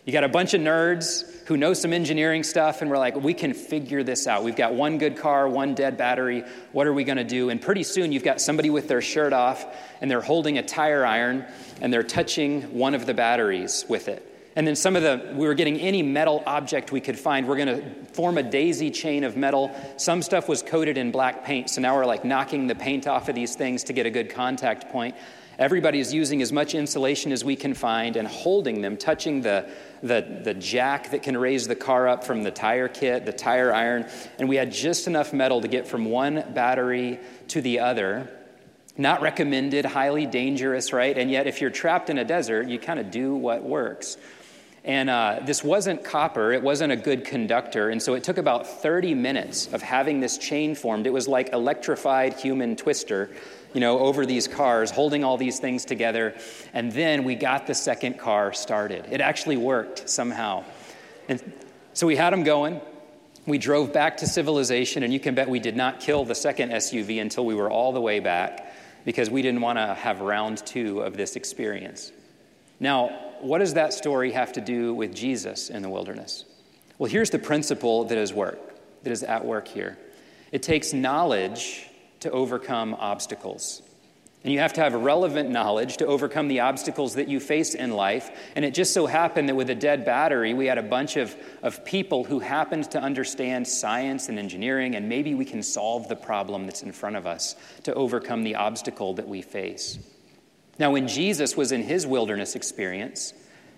You 0.05 0.11
got 0.11 0.25
a 0.25 0.29
bunch 0.29 0.53
of 0.53 0.59
nerds 0.59 1.47
who 1.47 1.55
know 1.55 1.73
some 1.73 1.93
engineering 1.93 2.43
stuff, 2.43 2.81
and 2.81 2.91
we're 2.91 2.97
like, 2.97 3.15
we 3.15 3.33
can 3.33 3.53
figure 3.53 4.03
this 4.03 4.27
out. 4.27 4.43
We've 4.43 4.55
got 4.55 4.73
one 4.73 4.97
good 4.97 5.15
car, 5.15 5.47
one 5.47 5.75
dead 5.75 5.95
battery. 5.95 6.43
What 6.73 6.87
are 6.87 6.93
we 6.93 7.05
going 7.05 7.17
to 7.17 7.23
do? 7.23 7.49
And 7.49 7.61
pretty 7.61 7.83
soon, 7.83 8.11
you've 8.11 8.23
got 8.23 8.41
somebody 8.41 8.69
with 8.69 8.89
their 8.89 9.01
shirt 9.01 9.31
off, 9.31 9.65
and 10.01 10.11
they're 10.11 10.19
holding 10.19 10.57
a 10.57 10.63
tire 10.63 11.05
iron, 11.05 11.45
and 11.79 11.93
they're 11.93 12.03
touching 12.03 12.77
one 12.77 12.95
of 12.95 13.05
the 13.05 13.13
batteries 13.13 13.85
with 13.87 14.09
it. 14.09 14.29
And 14.57 14.67
then 14.67 14.75
some 14.75 14.97
of 14.97 15.03
the, 15.03 15.33
we 15.35 15.47
were 15.47 15.53
getting 15.53 15.79
any 15.79 16.03
metal 16.03 16.43
object 16.45 16.91
we 16.91 16.99
could 16.99 17.17
find. 17.17 17.47
We're 17.47 17.55
going 17.55 17.81
to 17.81 18.13
form 18.13 18.37
a 18.37 18.43
daisy 18.43 18.91
chain 18.91 19.23
of 19.23 19.37
metal. 19.37 19.71
Some 19.95 20.21
stuff 20.21 20.49
was 20.49 20.61
coated 20.61 20.97
in 20.97 21.11
black 21.11 21.45
paint, 21.45 21.69
so 21.69 21.79
now 21.79 21.95
we're 21.95 22.05
like 22.05 22.25
knocking 22.25 22.67
the 22.67 22.75
paint 22.75 23.07
off 23.07 23.29
of 23.29 23.35
these 23.35 23.55
things 23.55 23.85
to 23.85 23.93
get 23.93 24.05
a 24.05 24.11
good 24.11 24.29
contact 24.29 24.91
point. 24.91 25.15
Everybody 25.59 25.99
is 25.99 26.11
using 26.11 26.41
as 26.41 26.51
much 26.51 26.73
insulation 26.73 27.31
as 27.31 27.45
we 27.45 27.55
can 27.55 27.75
find 27.75 28.15
and 28.15 28.27
holding 28.27 28.81
them, 28.81 28.97
touching 28.97 29.41
the, 29.41 29.69
the, 30.03 30.41
the 30.43 30.53
jack 30.53 31.11
that 31.11 31.23
can 31.23 31.37
raise 31.37 31.67
the 31.67 31.75
car 31.75 32.07
up 32.07 32.25
from 32.25 32.43
the 32.43 32.51
tire 32.51 32.89
kit, 32.89 33.25
the 33.25 33.33
tire 33.33 33.73
iron. 33.73 34.05
And 34.37 34.49
we 34.49 34.57
had 34.57 34.71
just 34.71 35.07
enough 35.07 35.33
metal 35.33 35.61
to 35.61 35.67
get 35.67 35.87
from 35.87 36.05
one 36.05 36.53
battery 36.53 37.19
to 37.47 37.61
the 37.61 37.79
other. 37.79 38.29
Not 38.97 39.21
recommended, 39.21 39.85
highly 39.85 40.25
dangerous, 40.25 40.93
right? 40.93 41.17
And 41.17 41.31
yet, 41.31 41.47
if 41.47 41.61
you're 41.61 41.71
trapped 41.71 42.09
in 42.09 42.17
a 42.19 42.25
desert, 42.25 42.67
you 42.67 42.77
kind 42.77 42.99
of 42.99 43.09
do 43.09 43.33
what 43.33 43.63
works. 43.63 44.17
And 44.83 45.09
uh, 45.09 45.39
this 45.45 45.63
wasn't 45.63 46.03
copper, 46.03 46.51
it 46.51 46.61
wasn't 46.61 46.91
a 46.91 46.97
good 46.97 47.23
conductor. 47.23 47.89
And 47.89 48.01
so 48.03 48.15
it 48.15 48.23
took 48.25 48.37
about 48.37 48.67
30 48.67 49.15
minutes 49.15 49.71
of 49.71 49.81
having 49.81 50.19
this 50.19 50.37
chain 50.37 50.75
formed. 50.75 51.07
It 51.07 51.13
was 51.13 51.27
like 51.27 51.53
electrified 51.53 52.33
human 52.33 52.75
twister 52.75 53.29
you 53.73 53.79
know, 53.79 53.99
over 53.99 54.25
these 54.25 54.47
cars, 54.47 54.91
holding 54.91 55.23
all 55.23 55.37
these 55.37 55.59
things 55.59 55.85
together. 55.85 56.35
And 56.73 56.91
then 56.91 57.23
we 57.23 57.35
got 57.35 57.67
the 57.67 57.73
second 57.73 58.19
car 58.19 58.53
started. 58.53 59.07
It 59.09 59.21
actually 59.21 59.57
worked 59.57 60.07
somehow. 60.09 60.63
And 61.27 61.41
so 61.93 62.07
we 62.07 62.15
had 62.15 62.31
them 62.31 62.43
going. 62.43 62.81
We 63.45 63.57
drove 63.57 63.91
back 63.91 64.17
to 64.17 64.27
civilization, 64.27 65.03
and 65.03 65.11
you 65.11 65.19
can 65.19 65.35
bet 65.35 65.49
we 65.49 65.59
did 65.59 65.75
not 65.75 65.99
kill 65.99 66.23
the 66.23 66.35
second 66.35 66.71
SUV 66.71 67.19
until 67.21 67.45
we 67.45 67.55
were 67.55 67.69
all 67.69 67.91
the 67.91 67.99
way 67.99 68.19
back 68.19 68.73
because 69.03 69.29
we 69.29 69.41
didn't 69.41 69.59
want 69.59 69.77
to 69.77 69.93
have 69.95 70.21
round 70.21 70.65
two 70.65 71.01
of 71.01 71.17
this 71.17 71.35
experience. 71.35 72.13
Now, 72.79 73.09
what 73.41 73.59
does 73.59 73.73
that 73.73 73.93
story 73.93 74.31
have 74.31 74.53
to 74.53 74.61
do 74.61 74.93
with 74.93 75.13
Jesus 75.13 75.69
in 75.69 75.81
the 75.81 75.89
wilderness? 75.89 76.45
Well, 76.97 77.11
here's 77.11 77.29
the 77.29 77.39
principle 77.39 78.05
that 78.05 78.17
is 78.17 78.33
work, 78.33 78.59
that 79.03 79.11
is 79.11 79.23
at 79.23 79.43
work 79.43 79.67
here. 79.67 79.97
It 80.53 80.63
takes 80.63 80.93
knowledge 80.93 81.89
to 82.23 82.31
overcome 82.31 82.95
obstacles. 82.95 83.81
And 84.43 84.51
you 84.51 84.59
have 84.59 84.73
to 84.73 84.81
have 84.81 84.93
relevant 84.93 85.49
knowledge 85.49 85.97
to 85.97 86.05
overcome 86.05 86.49
the 86.49 86.59
obstacles 86.59 87.15
that 87.15 87.29
you 87.29 87.39
face 87.39 87.75
in 87.75 87.91
life. 87.91 88.29
And 88.57 88.65
it 88.65 88.73
just 88.73 88.93
so 88.93 89.05
happened 89.05 89.47
that 89.47 89.55
with 89.55 89.69
a 89.69 89.75
dead 89.75 90.03
battery, 90.03 90.53
we 90.53 90.65
had 90.65 90.77
a 90.77 90.83
bunch 90.83 91.15
of, 91.15 91.33
of 91.61 91.85
people 91.85 92.25
who 92.25 92.39
happened 92.39 92.91
to 92.91 92.99
understand 92.99 93.65
science 93.65 94.27
and 94.27 94.37
engineering, 94.37 94.95
and 94.95 95.07
maybe 95.07 95.33
we 95.33 95.45
can 95.45 95.63
solve 95.63 96.09
the 96.09 96.15
problem 96.17 96.65
that's 96.65 96.83
in 96.83 96.91
front 96.91 97.15
of 97.15 97.25
us 97.25 97.55
to 97.83 97.93
overcome 97.93 98.43
the 98.43 98.55
obstacle 98.55 99.13
that 99.13 99.27
we 99.27 99.41
face. 99.41 99.97
Now, 100.77 100.91
when 100.91 101.07
Jesus 101.07 101.55
was 101.55 101.71
in 101.71 101.83
his 101.83 102.05
wilderness 102.05 102.55
experience, 102.55 103.33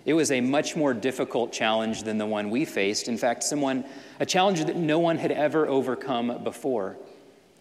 it 0.06 0.14
was 0.14 0.32
a 0.32 0.42
much 0.42 0.76
more 0.76 0.94
difficult 0.96 1.52
challenge 1.52 2.04
than 2.04 2.18
the 2.18 2.26
one 2.26 2.50
we 2.50 2.66
faced. 2.66 3.08
In 3.08 3.18
fact, 3.18 3.44
someone, 3.44 3.86
a 4.20 4.26
challenge 4.26 4.64
that 4.66 4.76
no 4.76 4.98
one 4.98 5.18
had 5.18 5.32
ever 5.32 5.68
overcome 5.68 6.44
before. 6.44 6.98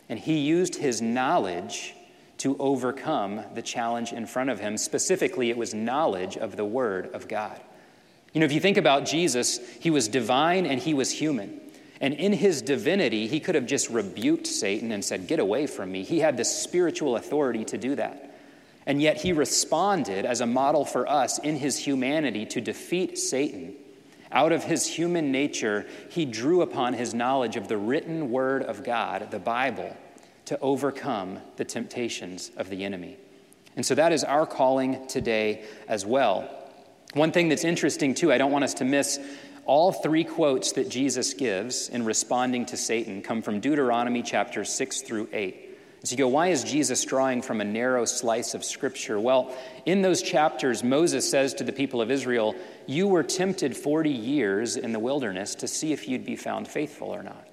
And 0.08 0.18
he 0.18 0.38
used 0.38 0.76
his 0.76 1.00
knowledge 1.00 1.94
to 2.38 2.56
overcome 2.58 3.42
the 3.54 3.62
challenge 3.62 4.12
in 4.12 4.26
front 4.26 4.50
of 4.50 4.60
him. 4.60 4.76
Specifically, 4.76 5.50
it 5.50 5.56
was 5.56 5.72
knowledge 5.72 6.36
of 6.36 6.56
the 6.56 6.64
Word 6.64 7.10
of 7.14 7.28
God. 7.28 7.60
You 8.32 8.40
know, 8.40 8.46
if 8.46 8.52
you 8.52 8.60
think 8.60 8.76
about 8.76 9.06
Jesus, 9.06 9.60
he 9.80 9.90
was 9.90 10.08
divine 10.08 10.66
and 10.66 10.80
he 10.80 10.92
was 10.92 11.10
human. 11.10 11.60
And 12.00 12.12
in 12.14 12.32
his 12.32 12.60
divinity, 12.60 13.28
he 13.28 13.40
could 13.40 13.54
have 13.54 13.66
just 13.66 13.88
rebuked 13.88 14.46
Satan 14.46 14.90
and 14.90 15.04
said, 15.04 15.28
Get 15.28 15.38
away 15.38 15.66
from 15.66 15.92
me. 15.92 16.02
He 16.02 16.18
had 16.18 16.36
the 16.36 16.44
spiritual 16.44 17.16
authority 17.16 17.64
to 17.66 17.78
do 17.78 17.94
that. 17.94 18.36
And 18.86 19.00
yet 19.00 19.22
he 19.22 19.32
responded 19.32 20.26
as 20.26 20.40
a 20.40 20.46
model 20.46 20.84
for 20.84 21.08
us 21.08 21.38
in 21.38 21.56
his 21.56 21.78
humanity 21.78 22.44
to 22.46 22.60
defeat 22.60 23.16
Satan 23.18 23.74
out 24.34 24.52
of 24.52 24.64
his 24.64 24.86
human 24.86 25.32
nature, 25.32 25.86
he 26.10 26.24
drew 26.24 26.60
upon 26.60 26.92
his 26.92 27.14
knowledge 27.14 27.56
of 27.56 27.68
the 27.68 27.78
written 27.78 28.30
word 28.30 28.62
of 28.64 28.84
God, 28.84 29.30
the 29.30 29.38
Bible, 29.38 29.96
to 30.46 30.58
overcome 30.60 31.38
the 31.56 31.64
temptations 31.64 32.50
of 32.56 32.68
the 32.68 32.84
enemy. 32.84 33.16
And 33.76 33.86
so 33.86 33.94
that 33.94 34.12
is 34.12 34.24
our 34.24 34.46
calling 34.46 35.06
today 35.06 35.64
as 35.88 36.04
well. 36.04 36.48
One 37.14 37.32
thing 37.32 37.48
that's 37.48 37.64
interesting, 37.64 38.14
too, 38.14 38.32
I 38.32 38.38
don't 38.38 38.52
want 38.52 38.64
us 38.64 38.74
to 38.74 38.84
miss 38.84 39.18
all 39.66 39.92
three 39.92 40.24
quotes 40.24 40.72
that 40.72 40.88
Jesus 40.88 41.32
gives 41.32 41.88
in 41.88 42.04
responding 42.04 42.66
to 42.66 42.76
Satan 42.76 43.22
come 43.22 43.40
from 43.40 43.60
Deuteronomy 43.60 44.22
chapters 44.22 44.70
6 44.72 45.02
through 45.02 45.28
8. 45.32 45.63
So 46.04 46.12
you 46.12 46.18
go, 46.18 46.28
why 46.28 46.48
is 46.48 46.64
Jesus 46.64 47.02
drawing 47.02 47.40
from 47.40 47.62
a 47.62 47.64
narrow 47.64 48.04
slice 48.04 48.52
of 48.52 48.62
Scripture? 48.62 49.18
Well, 49.18 49.56
in 49.86 50.02
those 50.02 50.20
chapters, 50.20 50.84
Moses 50.84 51.28
says 51.28 51.54
to 51.54 51.64
the 51.64 51.72
people 51.72 52.02
of 52.02 52.10
Israel, 52.10 52.54
You 52.86 53.08
were 53.08 53.22
tempted 53.22 53.74
40 53.74 54.10
years 54.10 54.76
in 54.76 54.92
the 54.92 54.98
wilderness 54.98 55.54
to 55.56 55.66
see 55.66 55.94
if 55.94 56.06
you'd 56.06 56.26
be 56.26 56.36
found 56.36 56.68
faithful 56.68 57.08
or 57.08 57.22
not. 57.22 57.48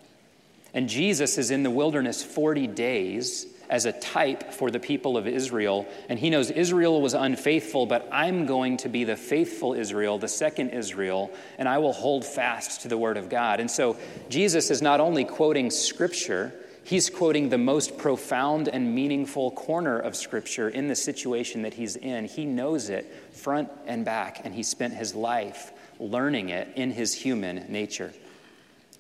And 0.74 0.90
Jesus 0.90 1.38
is 1.38 1.50
in 1.50 1.64
the 1.64 1.70
wilderness 1.70 2.24
40 2.24 2.68
days 2.68 3.46
as 3.70 3.86
a 3.86 3.94
type 3.94 4.52
for 4.52 4.70
the 4.70 4.80
people 4.82 5.16
of 5.16 5.28
Israel. 5.28 5.88
And 6.10 6.20
he 6.20 6.30
knows 6.30 6.52
Israel 6.52 7.02
was 7.02 7.14
unfaithful, 7.14 7.86
but 7.86 8.10
I'm 8.12 8.46
going 8.46 8.76
to 8.78 8.90
be 8.90 9.06
the 9.06 9.16
faithful 9.16 9.74
Israel, 9.74 10.18
the 10.18 10.28
second 10.28 10.72
Israel, 10.72 11.32
and 11.58 11.70
I 11.70 11.78
will 11.78 11.94
hold 11.94 12.26
fast 12.26 12.82
to 12.82 12.90
the 12.90 12.98
word 12.98 13.16
of 13.16 13.30
God. 13.30 13.62
And 13.62 13.72
so 13.72 13.96
Jesus 14.28 14.72
is 14.72 14.82
not 14.82 15.00
only 15.00 15.24
quoting 15.24 15.70
Scripture, 15.70 16.54
he's 16.84 17.10
quoting 17.10 17.50
the 17.50 17.58
most 17.58 17.98
profound 17.98 18.68
and 18.68 18.94
meaningful 18.96 19.52
corner 19.52 20.00
of 20.00 20.16
Scripture 20.16 20.70
in 20.70 20.88
the 20.88 20.96
situation 20.96 21.62
that 21.64 21.74
he's 21.74 21.96
in. 21.96 22.26
He 22.26 22.46
knows 22.46 22.90
it 22.90 23.06
front 23.34 23.70
and 23.86 24.06
back, 24.06 24.42
and 24.44 24.54
he 24.54 24.64
spent 24.64 24.94
his 24.94 25.16
life 25.16 25.72
learning 26.00 26.50
it 26.50 26.70
in 26.76 26.92
his 26.92 27.14
human 27.14 27.72
nature. 27.72 28.14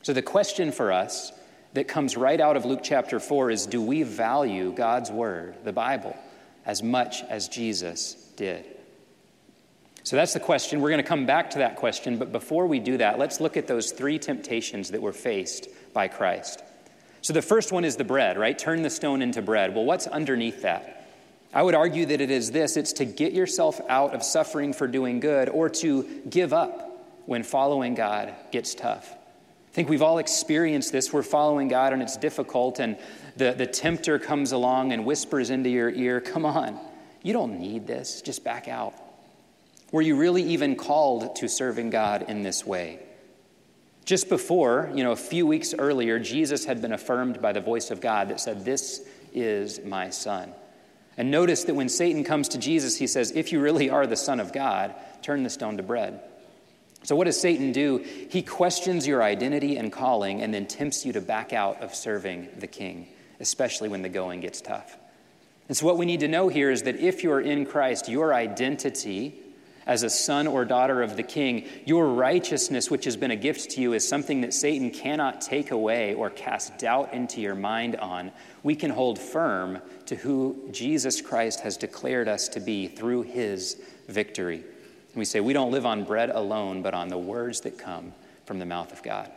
So, 0.03 0.13
the 0.13 0.21
question 0.21 0.71
for 0.71 0.91
us 0.91 1.31
that 1.73 1.87
comes 1.87 2.17
right 2.17 2.39
out 2.39 2.57
of 2.57 2.65
Luke 2.65 2.81
chapter 2.83 3.19
4 3.19 3.51
is 3.51 3.65
do 3.65 3.81
we 3.81 4.03
value 4.03 4.71
God's 4.71 5.11
Word, 5.11 5.55
the 5.63 5.73
Bible, 5.73 6.17
as 6.65 6.83
much 6.83 7.23
as 7.23 7.47
Jesus 7.47 8.15
did? 8.35 8.65
So 10.03 10.15
that's 10.15 10.33
the 10.33 10.39
question. 10.39 10.81
We're 10.81 10.89
going 10.89 11.03
to 11.03 11.07
come 11.07 11.25
back 11.25 11.51
to 11.51 11.59
that 11.59 11.75
question, 11.75 12.17
but 12.17 12.31
before 12.31 12.65
we 12.65 12.79
do 12.79 12.97
that, 12.97 13.19
let's 13.19 13.39
look 13.39 13.55
at 13.55 13.67
those 13.67 13.91
three 13.91 14.17
temptations 14.17 14.91
that 14.91 15.01
were 15.01 15.13
faced 15.13 15.67
by 15.93 16.07
Christ. 16.07 16.63
So 17.21 17.33
the 17.33 17.41
first 17.41 17.71
one 17.71 17.85
is 17.85 17.95
the 17.95 18.03
bread, 18.03 18.37
right? 18.37 18.57
Turn 18.57 18.81
the 18.81 18.89
stone 18.89 19.21
into 19.21 19.41
bread. 19.41 19.75
Well, 19.75 19.85
what's 19.85 20.07
underneath 20.07 20.63
that? 20.63 21.07
I 21.53 21.61
would 21.63 21.75
argue 21.75 22.05
that 22.07 22.21
it 22.21 22.31
is 22.31 22.51
this 22.51 22.77
it's 22.77 22.93
to 22.93 23.05
get 23.05 23.33
yourself 23.33 23.81
out 23.89 24.13
of 24.13 24.23
suffering 24.23 24.73
for 24.73 24.87
doing 24.87 25.19
good 25.19 25.49
or 25.49 25.69
to 25.69 26.03
give 26.29 26.53
up 26.53 26.87
when 27.25 27.43
following 27.43 27.93
God 27.93 28.33
gets 28.51 28.73
tough. 28.73 29.11
I 29.11 29.73
think 29.73 29.87
we've 29.87 30.01
all 30.01 30.17
experienced 30.17 30.91
this. 30.91 31.13
We're 31.13 31.23
following 31.23 31.67
God 31.67 31.93
and 31.93 32.01
it's 32.01 32.17
difficult, 32.17 32.79
and 32.79 32.97
the, 33.37 33.53
the 33.53 33.67
tempter 33.67 34.19
comes 34.19 34.51
along 34.51 34.91
and 34.91 35.05
whispers 35.05 35.49
into 35.49 35.69
your 35.69 35.89
ear, 35.89 36.19
Come 36.19 36.45
on, 36.45 36.79
you 37.21 37.33
don't 37.33 37.59
need 37.59 37.87
this, 37.87 38.21
just 38.21 38.43
back 38.43 38.67
out. 38.67 38.93
Were 39.91 40.01
you 40.01 40.15
really 40.15 40.43
even 40.43 40.75
called 40.75 41.35
to 41.37 41.47
serving 41.47 41.89
God 41.89 42.25
in 42.29 42.43
this 42.43 42.65
way? 42.65 42.99
Just 44.05 44.29
before, 44.29 44.91
you 44.93 45.03
know, 45.03 45.11
a 45.11 45.15
few 45.15 45.45
weeks 45.45 45.73
earlier, 45.77 46.19
Jesus 46.19 46.65
had 46.65 46.81
been 46.81 46.91
affirmed 46.91 47.41
by 47.41 47.53
the 47.53 47.61
voice 47.61 47.91
of 47.91 48.01
God 48.01 48.29
that 48.29 48.39
said, 48.39 48.65
This 48.65 49.07
is 49.33 49.83
my 49.83 50.09
son. 50.09 50.53
And 51.17 51.29
notice 51.29 51.65
that 51.65 51.75
when 51.75 51.89
Satan 51.89 52.23
comes 52.23 52.49
to 52.49 52.57
Jesus, 52.57 52.97
he 52.97 53.07
says, 53.07 53.31
If 53.31 53.51
you 53.51 53.59
really 53.59 53.89
are 53.89 54.07
the 54.07 54.15
Son 54.15 54.39
of 54.39 54.53
God, 54.53 54.95
turn 55.21 55.43
the 55.43 55.49
stone 55.49 55.77
to 55.77 55.83
bread. 55.83 56.21
So, 57.03 57.15
what 57.15 57.25
does 57.25 57.39
Satan 57.39 57.71
do? 57.71 57.97
He 57.97 58.41
questions 58.41 59.07
your 59.07 59.23
identity 59.23 59.77
and 59.77 59.91
calling 59.91 60.41
and 60.41 60.53
then 60.53 60.67
tempts 60.67 61.05
you 61.05 61.13
to 61.13 61.21
back 61.21 61.51
out 61.51 61.81
of 61.81 61.95
serving 61.95 62.47
the 62.59 62.67
king, 62.67 63.07
especially 63.39 63.89
when 63.89 64.01
the 64.01 64.09
going 64.09 64.39
gets 64.39 64.61
tough. 64.61 64.97
And 65.67 65.75
so, 65.75 65.85
what 65.85 65.97
we 65.97 66.05
need 66.05 66.19
to 66.21 66.27
know 66.27 66.47
here 66.47 66.69
is 66.69 66.83
that 66.83 66.97
if 66.97 67.23
you're 67.23 67.41
in 67.41 67.65
Christ, 67.65 68.07
your 68.07 68.33
identity 68.33 69.35
as 69.91 70.03
a 70.03 70.09
son 70.09 70.47
or 70.47 70.63
daughter 70.63 71.01
of 71.01 71.17
the 71.17 71.23
king, 71.23 71.67
your 71.85 72.07
righteousness, 72.07 72.89
which 72.89 73.03
has 73.03 73.17
been 73.17 73.31
a 73.31 73.35
gift 73.35 73.71
to 73.71 73.81
you, 73.81 73.91
is 73.91 74.07
something 74.07 74.39
that 74.39 74.53
Satan 74.53 74.89
cannot 74.89 75.41
take 75.41 75.71
away 75.71 76.13
or 76.13 76.29
cast 76.29 76.77
doubt 76.77 77.13
into 77.13 77.41
your 77.41 77.55
mind 77.55 77.97
on. 77.97 78.31
We 78.63 78.73
can 78.73 78.89
hold 78.89 79.19
firm 79.19 79.79
to 80.05 80.15
who 80.15 80.69
Jesus 80.71 81.19
Christ 81.19 81.59
has 81.59 81.75
declared 81.75 82.29
us 82.29 82.47
to 82.49 82.61
be 82.61 82.87
through 82.87 83.23
his 83.23 83.81
victory. 84.07 84.59
And 84.59 85.15
we 85.15 85.25
say, 85.25 85.41
we 85.41 85.51
don't 85.51 85.73
live 85.73 85.85
on 85.85 86.05
bread 86.05 86.29
alone, 86.29 86.81
but 86.81 86.93
on 86.93 87.09
the 87.09 87.17
words 87.17 87.59
that 87.61 87.77
come 87.77 88.13
from 88.45 88.59
the 88.59 88.65
mouth 88.65 88.93
of 88.93 89.03
God. 89.03 89.29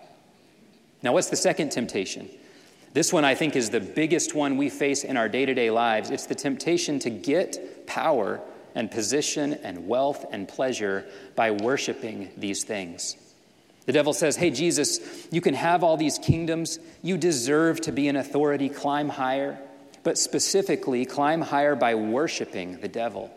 Now, 1.03 1.15
what's 1.15 1.31
the 1.31 1.37
second 1.37 1.71
temptation? 1.71 2.31
This 2.93 3.13
one, 3.13 3.25
I 3.25 3.35
think, 3.35 3.57
is 3.57 3.71
the 3.71 3.81
biggest 3.81 4.37
one 4.37 4.57
we 4.57 4.71
face 4.71 5.03
in 5.03 5.17
our 5.17 5.29
day 5.29 5.47
to 5.47 5.53
day 5.53 5.73
lives. 5.73 6.11
It's 6.11 6.27
the 6.27 6.37
temptation 6.37 7.01
to 7.01 7.11
get 7.11 7.89
power 7.89 8.41
and 8.75 8.91
position 8.91 9.55
and 9.55 9.87
wealth 9.87 10.27
and 10.31 10.49
pleasure 10.49 11.07
by 11.35 11.51
worshiping 11.51 12.31
these 12.37 12.65
things. 12.65 13.17
The 13.87 13.93
devil 13.93 14.13
says, 14.13 14.37
Hey, 14.37 14.51
Jesus, 14.51 15.29
you 15.31 15.41
can 15.41 15.55
have 15.55 15.85
all 15.85 15.97
these 15.97 16.19
kingdoms. 16.19 16.79
You 17.03 17.17
deserve 17.17 17.81
to 17.83 17.93
be 17.93 18.09
an 18.09 18.17
authority. 18.17 18.69
Climb 18.69 19.09
higher. 19.09 19.59
But 20.03 20.19
specifically, 20.19 21.07
climb 21.07 21.41
higher 21.41 21.75
by 21.75 21.95
worshiping 21.95 22.81
the 22.81 22.89
devil. 22.89 23.31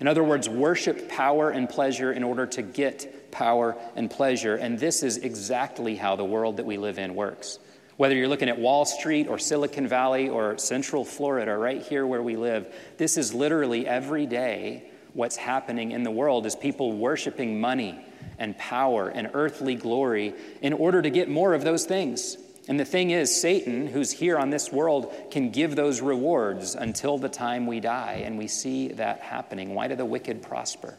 In 0.00 0.08
other 0.08 0.24
words, 0.24 0.48
worship 0.48 1.08
power 1.08 1.50
and 1.50 1.68
pleasure 1.68 2.12
in 2.12 2.24
order 2.24 2.46
to 2.46 2.62
get 2.62 3.30
power 3.30 3.76
and 3.94 4.10
pleasure. 4.10 4.56
And 4.56 4.78
this 4.78 5.02
is 5.02 5.18
exactly 5.18 5.94
how 5.96 6.16
the 6.16 6.24
world 6.24 6.56
that 6.56 6.66
we 6.66 6.78
live 6.78 6.98
in 6.98 7.14
works. 7.14 7.58
Whether 8.00 8.14
you're 8.14 8.28
looking 8.28 8.48
at 8.48 8.58
Wall 8.58 8.86
Street 8.86 9.28
or 9.28 9.38
Silicon 9.38 9.86
Valley 9.86 10.30
or 10.30 10.56
Central 10.56 11.04
Florida, 11.04 11.54
right 11.54 11.82
here 11.82 12.06
where 12.06 12.22
we 12.22 12.34
live, 12.34 12.74
this 12.96 13.18
is 13.18 13.34
literally 13.34 13.86
every 13.86 14.24
day 14.24 14.84
what's 15.12 15.36
happening 15.36 15.92
in 15.92 16.02
the 16.02 16.10
world 16.10 16.46
is 16.46 16.56
people 16.56 16.92
worshiping 16.92 17.60
money 17.60 18.02
and 18.38 18.56
power 18.56 19.10
and 19.10 19.28
earthly 19.34 19.74
glory 19.74 20.32
in 20.62 20.72
order 20.72 21.02
to 21.02 21.10
get 21.10 21.28
more 21.28 21.52
of 21.52 21.62
those 21.62 21.84
things. 21.84 22.38
And 22.68 22.80
the 22.80 22.86
thing 22.86 23.10
is, 23.10 23.38
Satan, 23.38 23.86
who's 23.86 24.10
here 24.10 24.38
on 24.38 24.48
this 24.48 24.72
world, 24.72 25.14
can 25.30 25.50
give 25.50 25.76
those 25.76 26.00
rewards 26.00 26.74
until 26.74 27.18
the 27.18 27.28
time 27.28 27.66
we 27.66 27.80
die, 27.80 28.22
and 28.24 28.38
we 28.38 28.48
see 28.48 28.88
that 28.92 29.20
happening. 29.20 29.74
Why 29.74 29.88
do 29.88 29.94
the 29.94 30.06
wicked 30.06 30.40
prosper? 30.40 30.96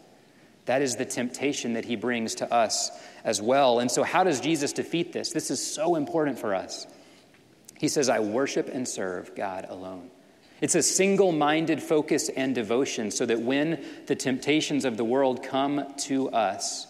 That 0.66 0.84
is 0.84 0.98
the 0.98 1.06
temptation 1.06 1.74
that 1.74 1.86
he 1.86 1.96
brings 1.96 2.36
to 2.36 2.54
us 2.54 2.92
as 3.24 3.42
well. 3.42 3.80
And 3.80 3.90
so, 3.90 4.04
how 4.04 4.24
does 4.24 4.40
Jesus 4.40 4.74
defeat 4.74 5.14
this? 5.14 5.32
This 5.32 5.52
is 5.52 5.66
so 5.66 5.96
important 5.96 6.40
for 6.40 6.56
us. 6.56 6.88
He 7.78 7.88
says, 7.88 8.10
I 8.10 8.20
worship 8.20 8.70
and 8.72 8.88
serve 8.88 9.36
God 9.36 9.66
alone. 9.70 10.12
It's 10.62 10.76
a 10.76 10.84
single 10.84 11.32
minded 11.32 11.82
focus 11.82 12.30
and 12.30 12.54
devotion 12.54 13.10
so 13.10 13.26
that 13.26 13.42
when 13.42 13.84
the 14.06 14.16
temptations 14.16 14.86
of 14.86 14.96
the 14.96 15.04
world 15.04 15.42
come 15.42 15.92
to 16.02 16.30
us, 16.30 16.86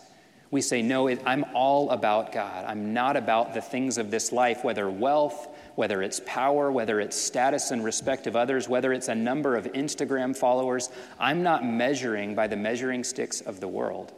we 0.51 0.59
say, 0.59 0.81
No, 0.81 1.07
it, 1.07 1.21
I'm 1.25 1.45
all 1.53 1.89
about 1.91 2.33
God. 2.33 2.65
I'm 2.65 2.93
not 2.93 3.15
about 3.15 3.53
the 3.53 3.61
things 3.61 3.97
of 3.97 4.11
this 4.11 4.33
life, 4.33 4.65
whether 4.65 4.89
wealth, 4.89 5.47
whether 5.75 6.03
it's 6.03 6.21
power, 6.25 6.69
whether 6.69 6.99
it's 6.99 7.15
status 7.15 7.71
and 7.71 7.83
respect 7.83 8.27
of 8.27 8.35
others, 8.35 8.67
whether 8.67 8.91
it's 8.91 9.07
a 9.07 9.15
number 9.15 9.55
of 9.55 9.65
Instagram 9.67 10.35
followers. 10.35 10.89
I'm 11.17 11.41
not 11.41 11.65
measuring 11.65 12.35
by 12.35 12.47
the 12.47 12.57
measuring 12.57 13.05
sticks 13.05 13.39
of 13.39 13.61
the 13.61 13.69
world. 13.69 14.11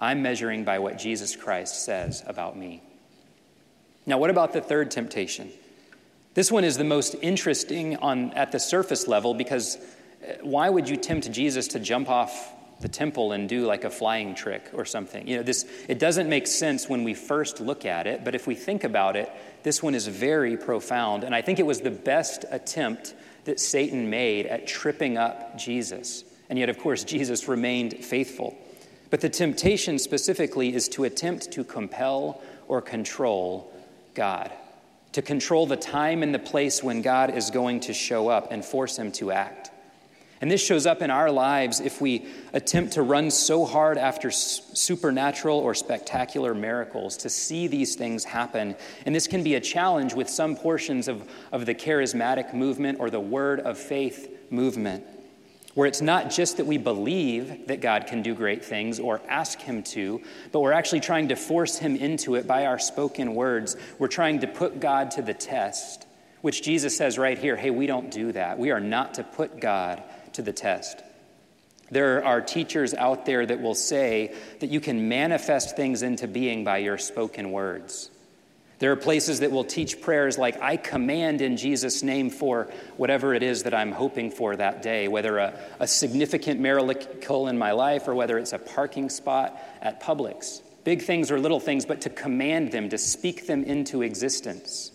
I'm 0.00 0.22
measuring 0.22 0.64
by 0.64 0.78
what 0.78 0.98
Jesus 0.98 1.36
Christ 1.36 1.84
says 1.84 2.24
about 2.26 2.56
me. 2.56 2.82
Now, 4.06 4.16
what 4.16 4.30
about 4.30 4.54
the 4.54 4.62
third 4.62 4.90
temptation? 4.90 5.50
This 6.32 6.50
one 6.50 6.64
is 6.64 6.78
the 6.78 6.84
most 6.84 7.14
interesting 7.20 7.96
on, 7.96 8.32
at 8.32 8.50
the 8.50 8.58
surface 8.58 9.06
level 9.06 9.34
because 9.34 9.76
uh, 9.76 10.34
why 10.42 10.70
would 10.70 10.88
you 10.88 10.96
tempt 10.96 11.30
Jesus 11.30 11.68
to 11.68 11.78
jump 11.78 12.08
off 12.08 12.54
the 12.80 12.88
temple 12.88 13.32
and 13.32 13.46
do 13.46 13.66
like 13.66 13.84
a 13.84 13.90
flying 13.90 14.34
trick 14.34 14.70
or 14.72 14.86
something? 14.86 15.28
You 15.28 15.36
know, 15.36 15.42
this, 15.42 15.66
it 15.86 15.98
doesn't 15.98 16.30
make 16.30 16.46
sense 16.46 16.88
when 16.88 17.04
we 17.04 17.12
first 17.12 17.60
look 17.60 17.84
at 17.84 18.06
it, 18.06 18.24
but 18.24 18.34
if 18.34 18.46
we 18.46 18.54
think 18.54 18.84
about 18.84 19.16
it, 19.16 19.30
this 19.64 19.82
one 19.82 19.94
is 19.94 20.06
very 20.06 20.56
profound. 20.56 21.24
And 21.24 21.34
I 21.34 21.42
think 21.42 21.58
it 21.58 21.66
was 21.66 21.82
the 21.82 21.90
best 21.90 22.46
attempt 22.50 23.14
that 23.44 23.60
Satan 23.60 24.08
made 24.08 24.46
at 24.46 24.66
tripping 24.66 25.18
up 25.18 25.58
Jesus. 25.58 26.24
And 26.48 26.58
yet, 26.58 26.70
of 26.70 26.78
course, 26.78 27.04
Jesus 27.04 27.48
remained 27.48 28.02
faithful. 28.02 28.56
But 29.10 29.20
the 29.20 29.28
temptation 29.28 29.98
specifically 29.98 30.72
is 30.72 30.88
to 30.90 31.04
attempt 31.04 31.50
to 31.52 31.64
compel 31.64 32.40
or 32.68 32.80
control 32.80 33.72
God, 34.14 34.52
to 35.12 35.22
control 35.22 35.66
the 35.66 35.76
time 35.76 36.22
and 36.22 36.32
the 36.32 36.38
place 36.38 36.82
when 36.82 37.02
God 37.02 37.36
is 37.36 37.50
going 37.50 37.80
to 37.80 37.92
show 37.92 38.28
up 38.28 38.52
and 38.52 38.64
force 38.64 38.96
him 38.96 39.10
to 39.12 39.32
act. 39.32 39.72
And 40.40 40.50
this 40.50 40.64
shows 40.64 40.86
up 40.86 41.02
in 41.02 41.10
our 41.10 41.30
lives 41.30 41.80
if 41.80 42.00
we 42.00 42.24
attempt 42.54 42.94
to 42.94 43.02
run 43.02 43.30
so 43.30 43.66
hard 43.66 43.98
after 43.98 44.30
supernatural 44.30 45.58
or 45.58 45.74
spectacular 45.74 46.54
miracles 46.54 47.18
to 47.18 47.28
see 47.28 47.66
these 47.66 47.94
things 47.94 48.24
happen. 48.24 48.74
And 49.04 49.14
this 49.14 49.26
can 49.26 49.42
be 49.42 49.56
a 49.56 49.60
challenge 49.60 50.14
with 50.14 50.30
some 50.30 50.56
portions 50.56 51.08
of, 51.08 51.28
of 51.52 51.66
the 51.66 51.74
charismatic 51.74 52.54
movement 52.54 53.00
or 53.00 53.10
the 53.10 53.20
word 53.20 53.60
of 53.60 53.76
faith 53.76 54.34
movement 54.50 55.04
where 55.74 55.86
it's 55.86 56.00
not 56.00 56.30
just 56.30 56.56
that 56.56 56.66
we 56.66 56.78
believe 56.78 57.68
that 57.68 57.80
God 57.80 58.06
can 58.06 58.22
do 58.22 58.34
great 58.34 58.64
things 58.64 58.98
or 58.98 59.20
ask 59.28 59.60
Him 59.60 59.82
to, 59.84 60.20
but 60.52 60.60
we're 60.60 60.72
actually 60.72 61.00
trying 61.00 61.28
to 61.28 61.36
force 61.36 61.78
Him 61.78 61.96
into 61.96 62.34
it 62.34 62.46
by 62.46 62.66
our 62.66 62.78
spoken 62.78 63.34
words. 63.34 63.76
We're 63.98 64.08
trying 64.08 64.40
to 64.40 64.46
put 64.46 64.80
God 64.80 65.12
to 65.12 65.22
the 65.22 65.34
test, 65.34 66.06
which 66.40 66.62
Jesus 66.62 66.96
says 66.96 67.18
right 67.18 67.38
here 67.38 67.56
hey, 67.56 67.70
we 67.70 67.86
don't 67.86 68.10
do 68.10 68.32
that. 68.32 68.58
We 68.58 68.70
are 68.70 68.80
not 68.80 69.14
to 69.14 69.24
put 69.24 69.60
God 69.60 70.02
to 70.32 70.42
the 70.42 70.52
test. 70.52 71.02
There 71.90 72.24
are 72.24 72.40
teachers 72.40 72.94
out 72.94 73.26
there 73.26 73.44
that 73.44 73.60
will 73.60 73.74
say 73.74 74.34
that 74.60 74.70
you 74.70 74.80
can 74.80 75.08
manifest 75.08 75.76
things 75.76 76.02
into 76.02 76.28
being 76.28 76.62
by 76.62 76.78
your 76.78 76.98
spoken 76.98 77.50
words. 77.50 78.10
There 78.80 78.90
are 78.90 78.96
places 78.96 79.40
that 79.40 79.52
will 79.52 79.62
teach 79.62 80.00
prayers 80.00 80.38
like, 80.38 80.60
I 80.62 80.78
command 80.78 81.42
in 81.42 81.58
Jesus' 81.58 82.02
name 82.02 82.30
for 82.30 82.70
whatever 82.96 83.34
it 83.34 83.42
is 83.42 83.64
that 83.64 83.74
I'm 83.74 83.92
hoping 83.92 84.30
for 84.30 84.56
that 84.56 84.82
day, 84.82 85.06
whether 85.06 85.36
a, 85.36 85.54
a 85.78 85.86
significant 85.86 86.60
miracle 86.60 87.48
in 87.48 87.58
my 87.58 87.72
life 87.72 88.08
or 88.08 88.14
whether 88.14 88.38
it's 88.38 88.54
a 88.54 88.58
parking 88.58 89.10
spot 89.10 89.54
at 89.82 90.02
Publix. 90.02 90.62
Big 90.82 91.02
things 91.02 91.30
or 91.30 91.38
little 91.38 91.60
things, 91.60 91.84
but 91.84 92.00
to 92.00 92.10
command 92.10 92.72
them, 92.72 92.88
to 92.88 92.96
speak 92.96 93.46
them 93.46 93.64
into 93.64 94.00
existence. 94.00 94.92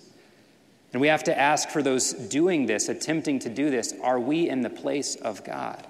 And 0.91 0.99
we 0.99 1.09
have 1.09 1.25
to 1.25 1.37
ask 1.37 1.69
for 1.69 1.83
those 1.83 2.11
doing 2.13 2.65
this, 2.65 2.89
attempting 2.89 3.37
to 3.39 3.49
do 3.49 3.69
this, 3.69 3.93
are 4.01 4.19
we 4.19 4.49
in 4.49 4.61
the 4.61 4.69
place 4.71 5.15
of 5.15 5.43
God? 5.43 5.85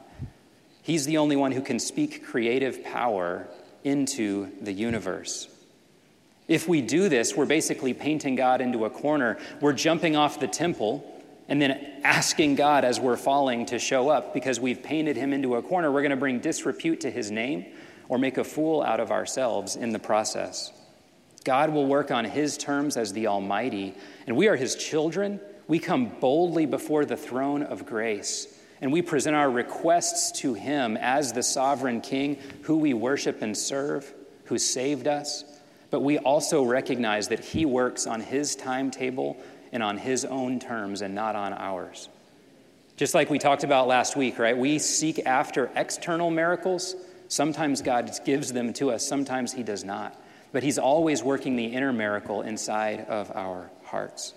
He's 0.81 1.05
the 1.05 1.17
only 1.17 1.38
one 1.38 1.53
who 1.53 1.62
can 1.62 1.79
speak 1.79 2.25
creative 2.25 2.84
power 2.84 3.47
into 3.86 4.51
the 4.60 4.73
universe. 4.73 5.47
If 6.47 6.67
we 6.67 6.81
do 6.81 7.10
this, 7.10 7.36
we're 7.36 7.45
basically 7.45 7.93
painting 7.93 8.36
God 8.36 8.62
into 8.62 8.86
a 8.86 8.89
corner. 8.89 9.38
We're 9.62 9.73
jumping 9.73 10.15
off 10.15 10.39
the 10.39 10.47
temple 10.47 11.12
and 11.47 11.62
then 11.62 12.01
asking 12.03 12.55
God 12.55 12.86
as 12.86 12.99
we're 12.99 13.17
falling 13.17 13.65
to 13.67 13.79
show 13.79 14.10
up 14.10 14.34
because 14.34 14.60
we've 14.60 14.81
painted 14.81 15.15
him 15.15 15.34
into 15.34 15.55
a 15.55 15.62
corner. 15.62 15.91
We're 15.91 16.01
going 16.01 16.12
to 16.12 16.17
bring 16.17 16.39
disrepute 16.39 17.01
to 17.01 17.12
his 17.12 17.31
name 17.31 17.65
or 18.10 18.17
make 18.19 18.38
a 18.38 18.43
fool 18.43 18.84
out 18.84 18.99
of 18.99 19.12
ourselves 19.12 19.75
in 19.75 19.91
the 19.91 19.99
process. 19.99 20.71
God 21.43 21.71
will 21.71 21.86
work 21.86 22.12
on 22.12 22.25
his 22.25 22.58
terms 22.58 22.97
as 22.97 23.13
the 23.13 23.27
Almighty, 23.27 23.93
and 24.25 24.36
we 24.36 24.47
are 24.47 24.55
his 24.55 24.75
children. 24.75 25.39
We 25.67 25.79
come 25.79 26.12
boldly 26.19 26.65
before 26.65 27.05
the 27.05 27.17
throne 27.17 27.63
of 27.63 27.86
grace, 27.86 28.47
and 28.81 28.91
we 28.91 29.03
present 29.03 29.36
our 29.36 29.49
requests 29.49 30.39
to 30.41 30.55
him 30.55 30.97
as 30.97 31.34
the 31.34 31.43
sovereign 31.43 32.01
king 32.01 32.38
who 32.63 32.77
we 32.77 32.93
worship 32.93 33.43
and 33.43 33.55
serve, 33.55 34.12
who 34.45 34.58
saved 34.58 35.08
us 35.08 35.43
but 35.89 36.02
we 36.02 36.17
also 36.17 36.63
recognize 36.63 37.28
that 37.30 37.39
He 37.39 37.65
works 37.65 38.08
on 38.08 38.21
His 38.21 38.56
timetable 38.56 39.38
and 39.71 39.82
on 39.84 39.98
His 39.98 40.26
own 40.26 40.60
terms 40.60 41.02
and 41.02 41.15
not 41.15 41.36
on 41.36 41.54
ours. 41.54 42.10
Just 42.98 43.13
like 43.13 43.30
we 43.30 43.39
talked 43.39 43.63
about 43.63 43.88
last 43.88 44.15
week, 44.15 44.39
right? 44.39 44.58
We 44.58 44.80
seek 44.80 45.26
after 45.26 45.69
external 45.76 46.32
miracles. 46.32 46.95
Sometimes 47.28 47.82
God 47.82 48.12
gives 48.26 48.54
them 48.54 48.74
to 48.74 48.91
us, 48.91 49.08
sometimes 49.08 49.54
He 49.54 49.63
does 49.63 49.84
not. 49.84 50.19
But 50.52 50.63
He's 50.63 50.78
always 50.78 51.24
working 51.24 51.56
the 51.56 51.65
inner 51.65 51.91
miracle 51.91 52.41
inside 52.41 53.06
of 53.08 53.32
our 53.36 53.69
hearts. 53.84 54.34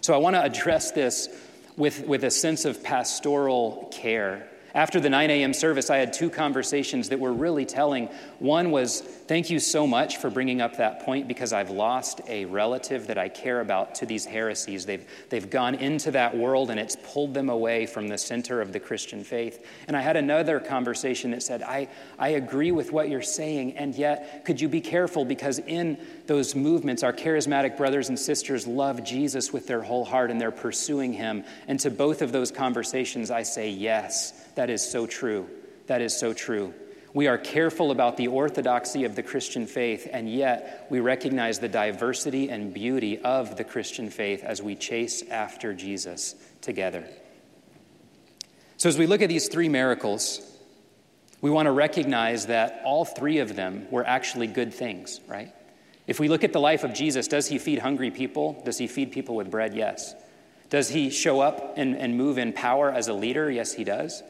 So 0.00 0.14
I 0.14 0.18
want 0.18 0.34
to 0.36 0.42
address 0.42 0.92
this 0.92 1.28
with, 1.76 2.06
with 2.06 2.24
a 2.24 2.30
sense 2.30 2.64
of 2.64 2.82
pastoral 2.82 3.88
care 3.92 4.48
After 4.76 5.00
the 5.00 5.08
9 5.08 5.30
a.m. 5.30 5.54
service, 5.54 5.88
I 5.88 5.96
had 5.96 6.12
two 6.12 6.28
conversations 6.28 7.08
that 7.08 7.18
were 7.18 7.32
really 7.32 7.64
telling. 7.64 8.10
One 8.38 8.70
was, 8.70 9.00
Thank 9.00 9.50
you 9.50 9.58
so 9.58 9.88
much 9.88 10.18
for 10.18 10.30
bringing 10.30 10.60
up 10.60 10.76
that 10.76 11.00
point 11.00 11.26
because 11.26 11.52
I've 11.52 11.70
lost 11.70 12.20
a 12.28 12.44
relative 12.44 13.08
that 13.08 13.18
I 13.18 13.28
care 13.28 13.60
about 13.60 13.96
to 13.96 14.06
these 14.06 14.24
heresies. 14.24 14.86
They've, 14.86 15.04
they've 15.30 15.50
gone 15.50 15.74
into 15.74 16.12
that 16.12 16.36
world 16.36 16.70
and 16.70 16.78
it's 16.78 16.96
pulled 17.02 17.34
them 17.34 17.48
away 17.50 17.86
from 17.86 18.06
the 18.06 18.18
center 18.18 18.60
of 18.60 18.72
the 18.72 18.78
Christian 18.78 19.24
faith. 19.24 19.66
And 19.88 19.96
I 19.96 20.00
had 20.00 20.16
another 20.16 20.60
conversation 20.60 21.32
that 21.32 21.42
said, 21.42 21.62
I, 21.62 21.88
I 22.20 22.28
agree 22.30 22.70
with 22.70 22.92
what 22.92 23.08
you're 23.08 23.20
saying, 23.20 23.76
and 23.76 23.96
yet 23.96 24.44
could 24.44 24.60
you 24.60 24.68
be 24.68 24.80
careful 24.80 25.24
because 25.24 25.58
in 25.58 25.98
those 26.28 26.54
movements, 26.54 27.02
our 27.02 27.12
charismatic 27.12 27.76
brothers 27.76 28.10
and 28.10 28.18
sisters 28.18 28.64
love 28.64 29.02
Jesus 29.02 29.52
with 29.52 29.66
their 29.66 29.82
whole 29.82 30.04
heart 30.04 30.30
and 30.30 30.40
they're 30.40 30.52
pursuing 30.52 31.12
him. 31.12 31.42
And 31.66 31.80
to 31.80 31.90
both 31.90 32.22
of 32.22 32.30
those 32.30 32.52
conversations, 32.52 33.32
I 33.32 33.42
say, 33.42 33.70
Yes 33.70 34.46
that 34.56 34.70
is 34.70 34.82
so 34.82 35.06
true. 35.06 35.48
That 35.86 36.00
is 36.00 36.18
so 36.18 36.32
true. 36.32 36.74
We 37.16 37.28
are 37.28 37.38
careful 37.38 37.92
about 37.92 38.18
the 38.18 38.28
orthodoxy 38.28 39.04
of 39.04 39.16
the 39.16 39.22
Christian 39.22 39.66
faith, 39.66 40.06
and 40.12 40.30
yet 40.30 40.86
we 40.90 41.00
recognize 41.00 41.58
the 41.58 41.66
diversity 41.66 42.50
and 42.50 42.74
beauty 42.74 43.18
of 43.20 43.56
the 43.56 43.64
Christian 43.64 44.10
faith 44.10 44.44
as 44.44 44.60
we 44.60 44.74
chase 44.74 45.22
after 45.30 45.72
Jesus 45.72 46.34
together. 46.60 47.08
So, 48.76 48.90
as 48.90 48.98
we 48.98 49.06
look 49.06 49.22
at 49.22 49.30
these 49.30 49.48
three 49.48 49.70
miracles, 49.70 50.42
we 51.40 51.48
want 51.48 51.64
to 51.64 51.72
recognize 51.72 52.48
that 52.48 52.82
all 52.84 53.06
three 53.06 53.38
of 53.38 53.56
them 53.56 53.86
were 53.90 54.06
actually 54.06 54.46
good 54.46 54.74
things, 54.74 55.22
right? 55.26 55.54
If 56.06 56.20
we 56.20 56.28
look 56.28 56.44
at 56.44 56.52
the 56.52 56.60
life 56.60 56.84
of 56.84 56.92
Jesus, 56.92 57.28
does 57.28 57.46
he 57.46 57.56
feed 57.58 57.78
hungry 57.78 58.10
people? 58.10 58.60
Does 58.66 58.76
he 58.76 58.86
feed 58.86 59.10
people 59.10 59.36
with 59.36 59.50
bread? 59.50 59.72
Yes. 59.72 60.14
Does 60.68 60.90
he 60.90 61.08
show 61.08 61.40
up 61.40 61.78
and, 61.78 61.96
and 61.96 62.18
move 62.18 62.36
in 62.36 62.52
power 62.52 62.92
as 62.92 63.08
a 63.08 63.14
leader? 63.14 63.50
Yes, 63.50 63.72
he 63.72 63.84
does. 63.84 64.22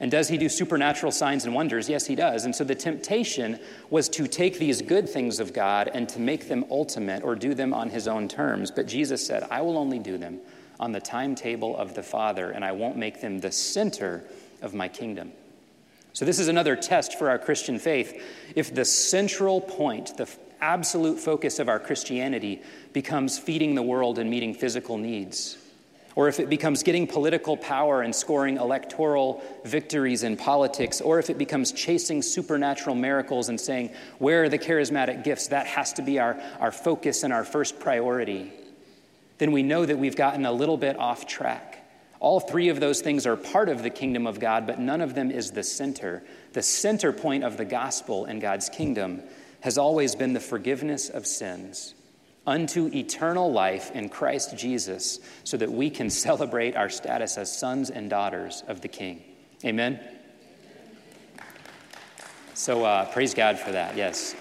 And 0.00 0.10
does 0.10 0.28
he 0.28 0.38
do 0.38 0.48
supernatural 0.48 1.10
signs 1.10 1.44
and 1.44 1.54
wonders? 1.54 1.88
Yes, 1.88 2.06
he 2.06 2.14
does. 2.14 2.44
And 2.44 2.54
so 2.54 2.62
the 2.62 2.74
temptation 2.74 3.58
was 3.90 4.08
to 4.10 4.28
take 4.28 4.58
these 4.58 4.80
good 4.80 5.08
things 5.08 5.40
of 5.40 5.52
God 5.52 5.90
and 5.92 6.08
to 6.10 6.20
make 6.20 6.48
them 6.48 6.64
ultimate 6.70 7.24
or 7.24 7.34
do 7.34 7.52
them 7.52 7.74
on 7.74 7.90
his 7.90 8.06
own 8.06 8.28
terms. 8.28 8.70
But 8.70 8.86
Jesus 8.86 9.26
said, 9.26 9.44
I 9.50 9.60
will 9.60 9.76
only 9.76 9.98
do 9.98 10.16
them 10.16 10.38
on 10.78 10.92
the 10.92 11.00
timetable 11.00 11.76
of 11.76 11.94
the 11.94 12.02
Father, 12.02 12.52
and 12.52 12.64
I 12.64 12.70
won't 12.72 12.96
make 12.96 13.20
them 13.20 13.40
the 13.40 13.50
center 13.50 14.22
of 14.62 14.74
my 14.74 14.86
kingdom. 14.86 15.32
So, 16.12 16.24
this 16.24 16.38
is 16.38 16.48
another 16.48 16.76
test 16.76 17.18
for 17.18 17.28
our 17.30 17.38
Christian 17.38 17.78
faith. 17.78 18.22
If 18.54 18.74
the 18.74 18.84
central 18.84 19.60
point, 19.60 20.16
the 20.16 20.28
absolute 20.60 21.18
focus 21.18 21.58
of 21.58 21.68
our 21.68 21.78
Christianity 21.78 22.62
becomes 22.92 23.38
feeding 23.38 23.74
the 23.74 23.82
world 23.82 24.18
and 24.18 24.30
meeting 24.30 24.54
physical 24.54 24.98
needs, 24.98 25.58
or 26.18 26.26
if 26.26 26.40
it 26.40 26.50
becomes 26.50 26.82
getting 26.82 27.06
political 27.06 27.56
power 27.56 28.02
and 28.02 28.12
scoring 28.12 28.56
electoral 28.56 29.40
victories 29.64 30.24
in 30.24 30.36
politics, 30.36 31.00
or 31.00 31.20
if 31.20 31.30
it 31.30 31.38
becomes 31.38 31.70
chasing 31.70 32.22
supernatural 32.22 32.96
miracles 32.96 33.48
and 33.48 33.60
saying, 33.60 33.88
Where 34.18 34.42
are 34.42 34.48
the 34.48 34.58
charismatic 34.58 35.22
gifts? 35.22 35.46
That 35.46 35.68
has 35.68 35.92
to 35.92 36.02
be 36.02 36.18
our, 36.18 36.36
our 36.58 36.72
focus 36.72 37.22
and 37.22 37.32
our 37.32 37.44
first 37.44 37.78
priority. 37.78 38.52
Then 39.38 39.52
we 39.52 39.62
know 39.62 39.86
that 39.86 39.96
we've 39.96 40.16
gotten 40.16 40.44
a 40.44 40.50
little 40.50 40.76
bit 40.76 40.98
off 40.98 41.24
track. 41.24 41.88
All 42.18 42.40
three 42.40 42.68
of 42.68 42.80
those 42.80 43.00
things 43.00 43.24
are 43.24 43.36
part 43.36 43.68
of 43.68 43.84
the 43.84 43.90
kingdom 43.90 44.26
of 44.26 44.40
God, 44.40 44.66
but 44.66 44.80
none 44.80 45.00
of 45.00 45.14
them 45.14 45.30
is 45.30 45.52
the 45.52 45.62
center. 45.62 46.24
The 46.52 46.62
center 46.62 47.12
point 47.12 47.44
of 47.44 47.56
the 47.56 47.64
gospel 47.64 48.24
and 48.24 48.40
God's 48.40 48.68
kingdom 48.68 49.22
has 49.60 49.78
always 49.78 50.16
been 50.16 50.32
the 50.32 50.40
forgiveness 50.40 51.10
of 51.10 51.28
sins 51.28 51.94
unto 52.48 52.86
eternal 52.94 53.52
life 53.52 53.90
in 53.92 54.08
Christ 54.08 54.56
Jesus 54.56 55.20
so 55.44 55.58
that 55.58 55.70
we 55.70 55.90
can 55.90 56.08
celebrate 56.08 56.76
our 56.76 56.88
status 56.88 57.36
as 57.36 57.54
sons 57.56 57.90
and 57.90 58.08
daughters 58.08 58.64
of 58.66 58.80
the 58.80 58.88
King. 58.88 59.22
Amen? 59.64 60.00
So 62.54 62.84
uh, 62.84 63.04
praise 63.12 63.34
God 63.34 63.58
for 63.58 63.70
that, 63.72 63.96
yes. 63.96 64.34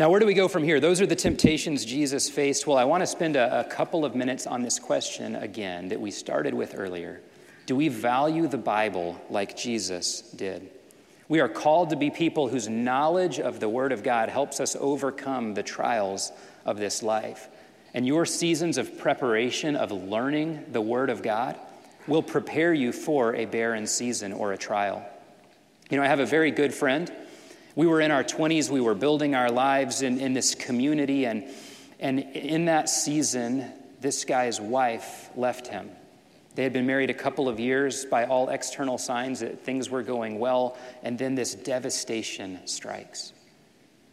Now, 0.00 0.08
where 0.10 0.18
do 0.18 0.26
we 0.26 0.34
go 0.34 0.48
from 0.48 0.64
here? 0.64 0.80
Those 0.80 1.02
are 1.02 1.06
the 1.06 1.14
temptations 1.14 1.84
Jesus 1.84 2.30
faced. 2.30 2.66
Well, 2.66 2.78
I 2.78 2.84
want 2.84 3.02
to 3.02 3.06
spend 3.06 3.36
a, 3.36 3.60
a 3.60 3.64
couple 3.64 4.04
of 4.04 4.16
minutes 4.16 4.46
on 4.46 4.62
this 4.62 4.78
question 4.78 5.36
again 5.36 5.88
that 5.90 6.00
we 6.00 6.10
started 6.10 6.54
with 6.54 6.74
earlier. 6.76 7.20
Do 7.66 7.76
we 7.76 7.88
value 7.88 8.48
the 8.48 8.58
Bible 8.58 9.20
like 9.28 9.56
Jesus 9.56 10.22
did? 10.22 10.70
We 11.28 11.40
are 11.40 11.48
called 11.48 11.90
to 11.90 11.96
be 11.96 12.10
people 12.10 12.48
whose 12.48 12.68
knowledge 12.68 13.38
of 13.38 13.60
the 13.60 13.68
Word 13.68 13.92
of 13.92 14.02
God 14.02 14.28
helps 14.28 14.58
us 14.58 14.76
overcome 14.78 15.54
the 15.54 15.62
trials 15.62 16.32
of 16.64 16.78
this 16.78 17.02
life. 17.02 17.48
And 17.94 18.06
your 18.06 18.24
seasons 18.24 18.78
of 18.78 18.98
preparation, 18.98 19.76
of 19.76 19.92
learning 19.92 20.64
the 20.72 20.80
Word 20.80 21.10
of 21.10 21.22
God, 21.22 21.58
will 22.06 22.22
prepare 22.22 22.72
you 22.72 22.92
for 22.92 23.34
a 23.34 23.44
barren 23.44 23.86
season 23.86 24.32
or 24.32 24.52
a 24.52 24.58
trial. 24.58 25.04
You 25.90 25.98
know, 25.98 26.02
I 26.02 26.06
have 26.06 26.20
a 26.20 26.26
very 26.26 26.50
good 26.50 26.72
friend. 26.72 27.12
We 27.74 27.86
were 27.86 28.00
in 28.00 28.10
our 28.10 28.24
20s, 28.24 28.70
we 28.70 28.80
were 28.80 28.94
building 28.94 29.34
our 29.34 29.50
lives 29.50 30.02
in, 30.02 30.20
in 30.20 30.34
this 30.34 30.54
community, 30.54 31.26
and, 31.26 31.44
and 32.00 32.20
in 32.20 32.66
that 32.66 32.88
season, 32.88 33.70
this 34.00 34.24
guy's 34.24 34.60
wife 34.60 35.30
left 35.36 35.68
him. 35.68 35.90
They 36.54 36.64
had 36.64 36.74
been 36.74 36.86
married 36.86 37.08
a 37.08 37.14
couple 37.14 37.48
of 37.48 37.58
years 37.58 38.04
by 38.04 38.26
all 38.26 38.50
external 38.50 38.98
signs 38.98 39.40
that 39.40 39.64
things 39.64 39.88
were 39.88 40.02
going 40.02 40.38
well, 40.38 40.76
and 41.02 41.18
then 41.18 41.34
this 41.34 41.54
devastation 41.54 42.66
strikes. 42.66 43.32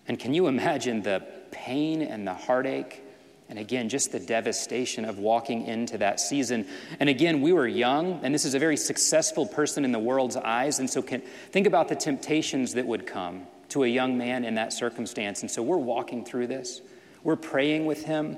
And 0.07 0.17
can 0.17 0.33
you 0.33 0.47
imagine 0.47 1.01
the 1.01 1.25
pain 1.51 2.01
and 2.01 2.27
the 2.27 2.33
heartache? 2.33 3.03
And 3.49 3.57
again, 3.57 3.89
just 3.89 4.11
the 4.11 4.19
devastation 4.19 5.05
of 5.05 5.17
walking 5.17 5.65
into 5.65 5.97
that 5.97 6.19
season. 6.19 6.67
And 6.99 7.09
again, 7.09 7.41
we 7.41 7.51
were 7.51 7.67
young, 7.67 8.19
and 8.23 8.33
this 8.33 8.45
is 8.45 8.53
a 8.53 8.59
very 8.59 8.77
successful 8.77 9.47
person 9.47 9.83
in 9.83 9.91
the 9.91 9.99
world's 9.99 10.37
eyes. 10.37 10.77
And 10.77 10.87
so, 10.87 11.01
can, 11.01 11.21
think 11.51 11.65
about 11.65 11.87
the 11.87 11.95
temptations 11.95 12.75
that 12.75 12.85
would 12.85 13.07
come 13.07 13.47
to 13.69 13.83
a 13.83 13.87
young 13.87 14.19
man 14.19 14.45
in 14.45 14.55
that 14.55 14.71
circumstance. 14.71 15.41
And 15.41 15.49
so, 15.49 15.63
we're 15.63 15.77
walking 15.77 16.23
through 16.23 16.45
this. 16.45 16.81
We're 17.23 17.35
praying 17.35 17.87
with 17.87 18.05
him, 18.05 18.37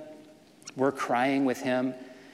we're 0.77 0.93
crying 0.93 1.43
with 1.43 1.61
him. 1.61 1.93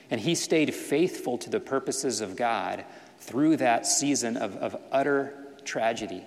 And 0.10 0.22
he 0.22 0.36
stayed 0.36 0.74
faithful 0.74 1.38
to 1.40 1.50
the 1.50 1.60
purposes 1.60 2.22
of 2.22 2.38
God 2.38 2.86
through 3.20 3.58
that 3.58 3.86
season 3.86 4.38
of, 4.38 4.56
of 4.56 4.80
utter 4.92 5.34
tragedy. 5.66 6.24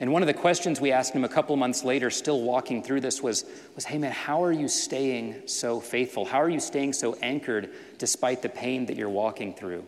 And 0.00 0.12
one 0.12 0.22
of 0.22 0.26
the 0.26 0.34
questions 0.34 0.80
we 0.80 0.92
asked 0.92 1.12
him 1.12 1.24
a 1.24 1.28
couple 1.28 1.54
months 1.56 1.84
later, 1.84 2.08
still 2.08 2.40
walking 2.40 2.82
through 2.82 3.02
this, 3.02 3.22
was, 3.22 3.44
was 3.74 3.84
Hey, 3.84 3.98
man, 3.98 4.12
how 4.12 4.42
are 4.42 4.52
you 4.52 4.66
staying 4.66 5.46
so 5.46 5.78
faithful? 5.78 6.24
How 6.24 6.40
are 6.40 6.48
you 6.48 6.60
staying 6.60 6.94
so 6.94 7.14
anchored 7.20 7.70
despite 7.98 8.40
the 8.40 8.48
pain 8.48 8.86
that 8.86 8.96
you're 8.96 9.10
walking 9.10 9.54
through? 9.54 9.86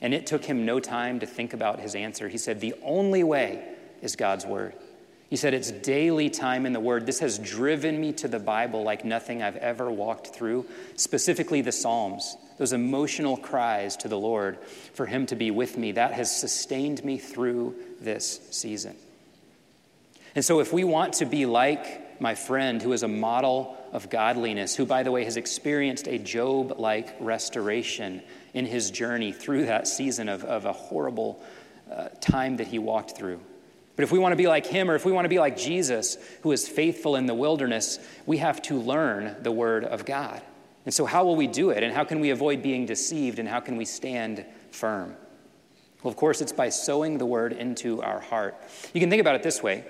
And 0.00 0.14
it 0.14 0.26
took 0.26 0.44
him 0.44 0.64
no 0.64 0.78
time 0.78 1.18
to 1.20 1.26
think 1.26 1.54
about 1.54 1.80
his 1.80 1.96
answer. 1.96 2.28
He 2.28 2.38
said, 2.38 2.60
The 2.60 2.74
only 2.84 3.24
way 3.24 3.64
is 4.00 4.14
God's 4.14 4.46
word. 4.46 4.74
He 5.28 5.36
said, 5.36 5.54
It's 5.54 5.70
daily 5.70 6.30
time 6.30 6.64
in 6.64 6.72
the 6.72 6.80
Word. 6.80 7.04
This 7.04 7.20
has 7.20 7.38
driven 7.38 8.00
me 8.00 8.12
to 8.14 8.28
the 8.28 8.38
Bible 8.38 8.82
like 8.82 9.04
nothing 9.04 9.42
I've 9.42 9.56
ever 9.56 9.90
walked 9.90 10.28
through, 10.28 10.66
specifically 10.96 11.60
the 11.60 11.72
Psalms, 11.72 12.36
those 12.56 12.72
emotional 12.72 13.36
cries 13.36 13.96
to 13.98 14.08
the 14.08 14.18
Lord 14.18 14.58
for 14.94 15.04
Him 15.04 15.26
to 15.26 15.36
be 15.36 15.50
with 15.50 15.76
me. 15.76 15.92
That 15.92 16.12
has 16.12 16.34
sustained 16.34 17.04
me 17.04 17.18
through 17.18 17.74
this 18.00 18.40
season. 18.50 18.96
And 20.34 20.44
so, 20.44 20.60
if 20.60 20.72
we 20.72 20.84
want 20.84 21.14
to 21.14 21.26
be 21.26 21.46
like 21.46 22.20
my 22.20 22.34
friend 22.34 22.82
who 22.82 22.92
is 22.92 23.02
a 23.02 23.08
model 23.08 23.76
of 23.92 24.10
godliness, 24.10 24.74
who, 24.74 24.84
by 24.84 25.02
the 25.02 25.10
way, 25.10 25.24
has 25.24 25.36
experienced 25.36 26.06
a 26.08 26.18
Job 26.18 26.74
like 26.78 27.16
restoration 27.20 28.22
in 28.54 28.66
his 28.66 28.90
journey 28.90 29.32
through 29.32 29.66
that 29.66 29.86
season 29.88 30.28
of, 30.28 30.44
of 30.44 30.64
a 30.64 30.72
horrible 30.72 31.42
uh, 31.90 32.08
time 32.20 32.56
that 32.56 32.66
he 32.66 32.78
walked 32.78 33.16
through. 33.16 33.40
But 33.96 34.04
if 34.04 34.12
we 34.12 34.18
want 34.18 34.32
to 34.32 34.36
be 34.36 34.46
like 34.46 34.66
him, 34.66 34.90
or 34.90 34.94
if 34.94 35.04
we 35.04 35.12
want 35.12 35.24
to 35.24 35.30
be 35.30 35.40
like 35.40 35.56
Jesus, 35.56 36.18
who 36.42 36.52
is 36.52 36.68
faithful 36.68 37.16
in 37.16 37.26
the 37.26 37.34
wilderness, 37.34 37.98
we 38.26 38.38
have 38.38 38.62
to 38.62 38.78
learn 38.78 39.36
the 39.42 39.50
Word 39.50 39.84
of 39.84 40.04
God. 40.04 40.40
And 40.84 40.94
so, 40.94 41.04
how 41.04 41.24
will 41.24 41.36
we 41.36 41.46
do 41.46 41.70
it? 41.70 41.82
And 41.82 41.92
how 41.92 42.04
can 42.04 42.20
we 42.20 42.30
avoid 42.30 42.62
being 42.62 42.86
deceived? 42.86 43.38
And 43.38 43.48
how 43.48 43.60
can 43.60 43.76
we 43.76 43.84
stand 43.84 44.44
firm? 44.70 45.16
Well, 46.02 46.10
of 46.10 46.16
course, 46.16 46.40
it's 46.40 46.52
by 46.52 46.68
sowing 46.68 47.18
the 47.18 47.26
Word 47.26 47.52
into 47.52 48.00
our 48.02 48.20
heart. 48.20 48.56
You 48.94 49.00
can 49.00 49.10
think 49.10 49.20
about 49.20 49.34
it 49.34 49.42
this 49.42 49.62
way 49.62 49.84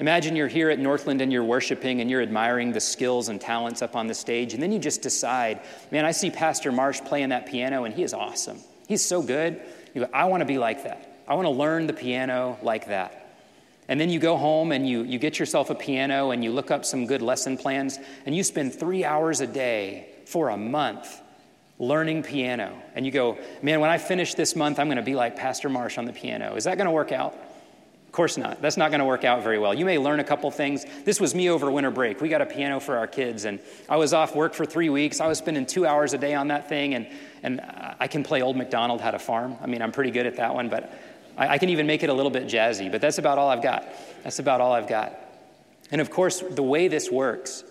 Imagine 0.00 0.34
you're 0.34 0.48
here 0.48 0.70
at 0.70 0.78
Northland 0.78 1.20
and 1.20 1.32
you're 1.32 1.44
worshiping 1.44 2.00
and 2.00 2.10
you're 2.10 2.22
admiring 2.22 2.72
the 2.72 2.80
skills 2.80 3.28
and 3.28 3.40
talents 3.40 3.80
up 3.80 3.94
on 3.94 4.08
the 4.08 4.14
stage, 4.14 4.52
and 4.54 4.62
then 4.62 4.72
you 4.72 4.78
just 4.78 5.02
decide, 5.02 5.60
man, 5.90 6.04
I 6.04 6.10
see 6.10 6.30
Pastor 6.30 6.72
Marsh 6.72 7.00
playing 7.00 7.28
that 7.28 7.46
piano 7.46 7.84
and 7.84 7.94
he 7.94 8.02
is 8.02 8.12
awesome. 8.12 8.58
He's 8.88 9.04
so 9.04 9.22
good. 9.22 9.60
You 9.94 10.02
go, 10.02 10.10
I 10.12 10.24
want 10.24 10.40
to 10.40 10.46
be 10.46 10.58
like 10.58 10.84
that. 10.84 11.22
I 11.28 11.34
want 11.34 11.46
to 11.46 11.50
learn 11.50 11.86
the 11.86 11.92
piano 11.92 12.58
like 12.62 12.88
that. 12.88 13.20
And 13.88 14.00
then 14.00 14.10
you 14.10 14.18
go 14.18 14.36
home 14.36 14.72
and 14.72 14.88
you, 14.88 15.02
you 15.02 15.18
get 15.18 15.38
yourself 15.38 15.70
a 15.70 15.74
piano 15.74 16.30
and 16.30 16.42
you 16.42 16.50
look 16.50 16.70
up 16.70 16.84
some 16.84 17.06
good 17.06 17.22
lesson 17.22 17.56
plans 17.56 17.98
and 18.26 18.34
you 18.34 18.42
spend 18.42 18.74
three 18.74 19.04
hours 19.04 19.40
a 19.40 19.46
day 19.46 20.08
for 20.26 20.48
a 20.48 20.56
month 20.56 21.20
learning 21.78 22.22
piano. 22.22 22.72
And 22.94 23.04
you 23.04 23.12
go, 23.12 23.38
man, 23.62 23.80
when 23.80 23.90
I 23.90 23.98
finish 23.98 24.34
this 24.34 24.56
month, 24.56 24.78
I'm 24.78 24.86
going 24.86 24.96
to 24.96 25.02
be 25.02 25.14
like 25.14 25.36
Pastor 25.36 25.68
Marsh 25.68 25.98
on 25.98 26.04
the 26.04 26.12
piano. 26.12 26.56
Is 26.56 26.64
that 26.64 26.76
going 26.76 26.86
to 26.86 26.92
work 26.92 27.12
out? 27.12 27.36
Course 28.14 28.36
not. 28.36 28.62
That's 28.62 28.76
not 28.76 28.90
going 28.90 29.00
to 29.00 29.04
work 29.04 29.24
out 29.24 29.42
very 29.42 29.58
well. 29.58 29.74
You 29.74 29.84
may 29.84 29.98
learn 29.98 30.20
a 30.20 30.24
couple 30.24 30.50
things. 30.50 30.86
This 31.04 31.20
was 31.20 31.34
me 31.34 31.50
over 31.50 31.70
winter 31.70 31.90
break. 31.90 32.20
We 32.20 32.28
got 32.28 32.40
a 32.40 32.46
piano 32.46 32.80
for 32.80 32.96
our 32.96 33.06
kids, 33.06 33.44
and 33.44 33.58
I 33.88 33.96
was 33.96 34.14
off 34.14 34.34
work 34.34 34.54
for 34.54 34.64
three 34.64 34.88
weeks. 34.88 35.20
I 35.20 35.26
was 35.26 35.38
spending 35.38 35.66
two 35.66 35.84
hours 35.84 36.14
a 36.14 36.18
day 36.18 36.34
on 36.34 36.48
that 36.48 36.68
thing, 36.68 36.94
and, 36.94 37.08
and 37.42 37.60
I 38.00 38.06
can 38.06 38.22
play 38.22 38.40
Old 38.40 38.56
MacDonald 38.56 39.00
Had 39.00 39.14
a 39.14 39.18
Farm. 39.18 39.56
I 39.60 39.66
mean, 39.66 39.82
I'm 39.82 39.92
pretty 39.92 40.12
good 40.12 40.26
at 40.26 40.36
that 40.36 40.54
one, 40.54 40.68
but 40.68 40.96
I, 41.36 41.48
I 41.48 41.58
can 41.58 41.68
even 41.70 41.86
make 41.86 42.02
it 42.02 42.08
a 42.08 42.14
little 42.14 42.30
bit 42.30 42.44
jazzy, 42.44 42.90
but 42.90 43.00
that's 43.00 43.18
about 43.18 43.36
all 43.36 43.48
I've 43.48 43.62
got. 43.62 43.86
That's 44.22 44.38
about 44.38 44.60
all 44.60 44.72
I've 44.72 44.88
got. 44.88 45.18
And 45.90 46.00
of 46.00 46.10
course, 46.10 46.40
the 46.40 46.62
way 46.62 46.88
this 46.88 47.10
works 47.10 47.64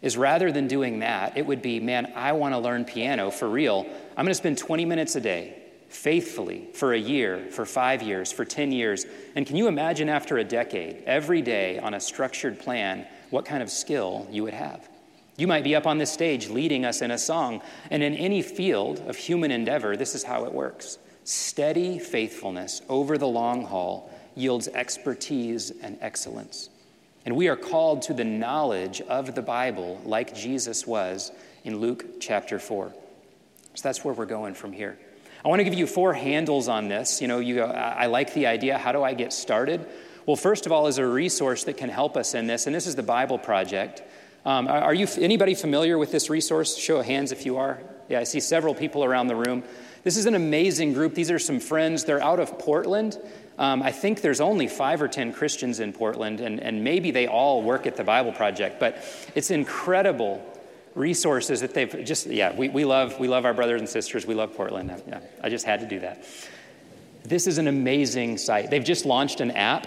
is 0.00 0.16
rather 0.16 0.50
than 0.52 0.68
doing 0.68 1.00
that, 1.00 1.36
it 1.36 1.44
would 1.46 1.60
be, 1.60 1.80
man, 1.80 2.12
I 2.14 2.32
want 2.32 2.54
to 2.54 2.58
learn 2.58 2.84
piano 2.84 3.30
for 3.30 3.48
real. 3.48 3.86
I'm 4.16 4.24
going 4.24 4.28
to 4.28 4.34
spend 4.34 4.58
20 4.58 4.84
minutes 4.84 5.16
a 5.16 5.20
day 5.20 5.61
faithfully 5.92 6.68
for 6.72 6.94
a 6.94 6.98
year, 6.98 7.46
for 7.50 7.66
five 7.66 8.02
years, 8.02 8.32
for 8.32 8.44
10 8.44 8.72
years. 8.72 9.04
And 9.36 9.46
can 9.46 9.56
you 9.56 9.68
imagine 9.68 10.08
after 10.08 10.38
a 10.38 10.44
decade, 10.44 11.02
every 11.04 11.42
day 11.42 11.78
on 11.78 11.94
a 11.94 12.00
structured 12.00 12.58
plan, 12.58 13.06
what 13.30 13.44
kind 13.44 13.62
of 13.62 13.70
skill 13.70 14.26
you 14.30 14.42
would 14.42 14.54
have? 14.54 14.88
You 15.36 15.46
might 15.46 15.64
be 15.64 15.74
up 15.74 15.86
on 15.86 15.98
this 15.98 16.10
stage 16.10 16.48
leading 16.48 16.84
us 16.84 17.02
in 17.02 17.10
a 17.10 17.18
song, 17.18 17.62
and 17.90 18.02
in 18.02 18.14
any 18.14 18.42
field 18.42 19.00
of 19.06 19.16
human 19.16 19.50
endeavor, 19.50 19.96
this 19.96 20.14
is 20.14 20.22
how 20.22 20.46
it 20.46 20.52
works. 20.52 20.98
Steady 21.24 21.98
faithfulness 21.98 22.80
over 22.88 23.18
the 23.18 23.28
long 23.28 23.64
haul 23.64 24.10
yields 24.34 24.68
expertise 24.68 25.72
and 25.82 25.98
excellence. 26.00 26.70
And 27.26 27.36
we 27.36 27.48
are 27.48 27.56
called 27.56 28.02
to 28.02 28.14
the 28.14 28.24
knowledge 28.24 29.02
of 29.02 29.34
the 29.34 29.42
Bible 29.42 30.00
like 30.04 30.34
Jesus 30.34 30.86
was 30.86 31.32
in 31.64 31.78
Luke 31.78 32.20
chapter 32.20 32.58
4. 32.58 32.92
So 33.74 33.82
that's 33.82 34.04
where 34.04 34.14
we're 34.14 34.26
going 34.26 34.54
from 34.54 34.72
here. 34.72 34.98
I 35.44 35.48
want 35.48 35.60
to 35.60 35.64
give 35.64 35.74
you 35.74 35.86
four 35.86 36.12
handles 36.14 36.68
on 36.68 36.88
this. 36.88 37.20
You 37.20 37.28
know, 37.28 37.40
you 37.40 37.56
go, 37.56 37.66
I 37.66 38.06
like 38.06 38.32
the 38.34 38.46
idea. 38.46 38.78
How 38.78 38.92
do 38.92 39.02
I 39.02 39.14
get 39.14 39.32
started? 39.32 39.84
Well, 40.24 40.36
first 40.36 40.66
of 40.66 40.72
all, 40.72 40.86
is 40.86 40.98
a 40.98 41.06
resource 41.06 41.64
that 41.64 41.76
can 41.76 41.88
help 41.88 42.16
us 42.16 42.34
in 42.34 42.46
this, 42.46 42.66
and 42.66 42.74
this 42.74 42.86
is 42.86 42.94
the 42.94 43.02
Bible 43.02 43.38
Project. 43.38 44.02
Um, 44.44 44.68
are 44.68 44.94
you 44.94 45.08
anybody 45.18 45.54
familiar 45.54 45.98
with 45.98 46.12
this 46.12 46.30
resource? 46.30 46.76
Show 46.76 46.98
of 46.98 47.06
hands 47.06 47.32
if 47.32 47.44
you 47.44 47.58
are. 47.58 47.80
Yeah, 48.08 48.20
I 48.20 48.24
see 48.24 48.40
several 48.40 48.74
people 48.74 49.04
around 49.04 49.28
the 49.28 49.36
room. 49.36 49.64
This 50.04 50.16
is 50.16 50.26
an 50.26 50.34
amazing 50.34 50.94
group. 50.94 51.14
These 51.14 51.30
are 51.30 51.38
some 51.38 51.60
friends. 51.60 52.04
They're 52.04 52.22
out 52.22 52.40
of 52.40 52.58
Portland. 52.58 53.18
Um, 53.58 53.82
I 53.82 53.92
think 53.92 54.20
there's 54.20 54.40
only 54.40 54.66
five 54.66 55.02
or 55.02 55.08
ten 55.08 55.32
Christians 55.32 55.78
in 55.80 55.92
Portland, 55.92 56.40
and, 56.40 56.60
and 56.60 56.82
maybe 56.82 57.10
they 57.10 57.26
all 57.26 57.62
work 57.62 57.86
at 57.86 57.96
the 57.96 58.04
Bible 58.04 58.32
Project. 58.32 58.80
But 58.80 58.98
it's 59.34 59.50
incredible 59.50 60.44
resources 60.94 61.60
that 61.60 61.74
they've 61.74 62.04
just, 62.04 62.26
yeah, 62.26 62.54
we, 62.54 62.68
we, 62.68 62.84
love, 62.84 63.18
we 63.18 63.28
love 63.28 63.44
our 63.44 63.54
brothers 63.54 63.80
and 63.80 63.88
sisters. 63.88 64.26
We 64.26 64.34
love 64.34 64.54
Portland. 64.54 65.02
Yeah, 65.08 65.20
I 65.42 65.48
just 65.48 65.64
had 65.64 65.80
to 65.80 65.86
do 65.86 66.00
that. 66.00 66.24
This 67.24 67.46
is 67.46 67.58
an 67.58 67.68
amazing 67.68 68.38
site. 68.38 68.70
They've 68.70 68.84
just 68.84 69.04
launched 69.04 69.40
an 69.40 69.52
app 69.52 69.86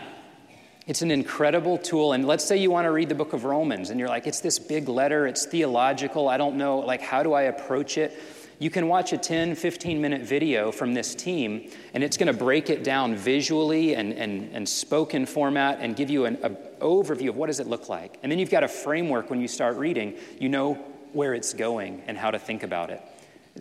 it's 0.87 1.01
an 1.01 1.09
incredible 1.09 1.77
tool. 1.77 2.13
And 2.13 2.27
let's 2.27 2.43
say 2.43 2.57
you 2.57 2.69
want 2.69 2.85
to 2.85 2.91
read 2.91 3.09
the 3.09 3.15
book 3.15 3.33
of 3.33 3.43
Romans 3.43 3.89
and 3.89 3.99
you're 3.99 4.09
like, 4.09 4.27
it's 4.27 4.39
this 4.39 4.59
big 4.59 4.87
letter, 4.87 5.25
it's 5.25 5.45
theological, 5.45 6.29
I 6.29 6.37
don't 6.37 6.57
know, 6.57 6.79
like, 6.79 7.01
how 7.01 7.23
do 7.23 7.33
I 7.33 7.43
approach 7.43 7.97
it? 7.97 8.19
You 8.59 8.69
can 8.69 8.87
watch 8.87 9.11
a 9.11 9.17
10, 9.17 9.55
15 9.55 9.99
minute 9.99 10.21
video 10.21 10.71
from 10.71 10.93
this 10.93 11.13
team, 11.13 11.69
and 11.93 12.01
it's 12.03 12.15
going 12.15 12.27
to 12.27 12.37
break 12.37 12.69
it 12.69 12.85
down 12.85 13.15
visually 13.15 13.95
and, 13.95 14.13
and, 14.13 14.49
and 14.53 14.69
spoken 14.69 15.25
format 15.25 15.79
and 15.81 15.93
give 15.93 16.09
you 16.09 16.23
an 16.23 16.37
overview 16.79 17.29
of 17.29 17.35
what 17.35 17.47
does 17.47 17.59
it 17.59 17.67
look 17.67 17.89
like. 17.89 18.17
And 18.23 18.31
then 18.31 18.39
you've 18.39 18.51
got 18.51 18.63
a 18.63 18.69
framework 18.69 19.29
when 19.29 19.41
you 19.41 19.49
start 19.49 19.75
reading. 19.75 20.15
You 20.39 20.47
know 20.47 20.94
where 21.15 21.33
it's 21.33 21.53
going 21.53 22.03
and 22.07 22.17
how 22.17 22.29
to 22.29 22.37
think 22.37 22.63
about 22.63 22.89
it. 22.89 23.01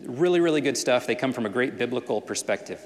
Really, 0.03 0.41
really 0.41 0.61
good 0.61 0.77
stuff. 0.77 1.07
They 1.07 1.15
come 1.15 1.33
from 1.33 1.45
a 1.45 1.49
great 1.49 1.77
biblical 1.77 2.21
perspective. 2.21 2.85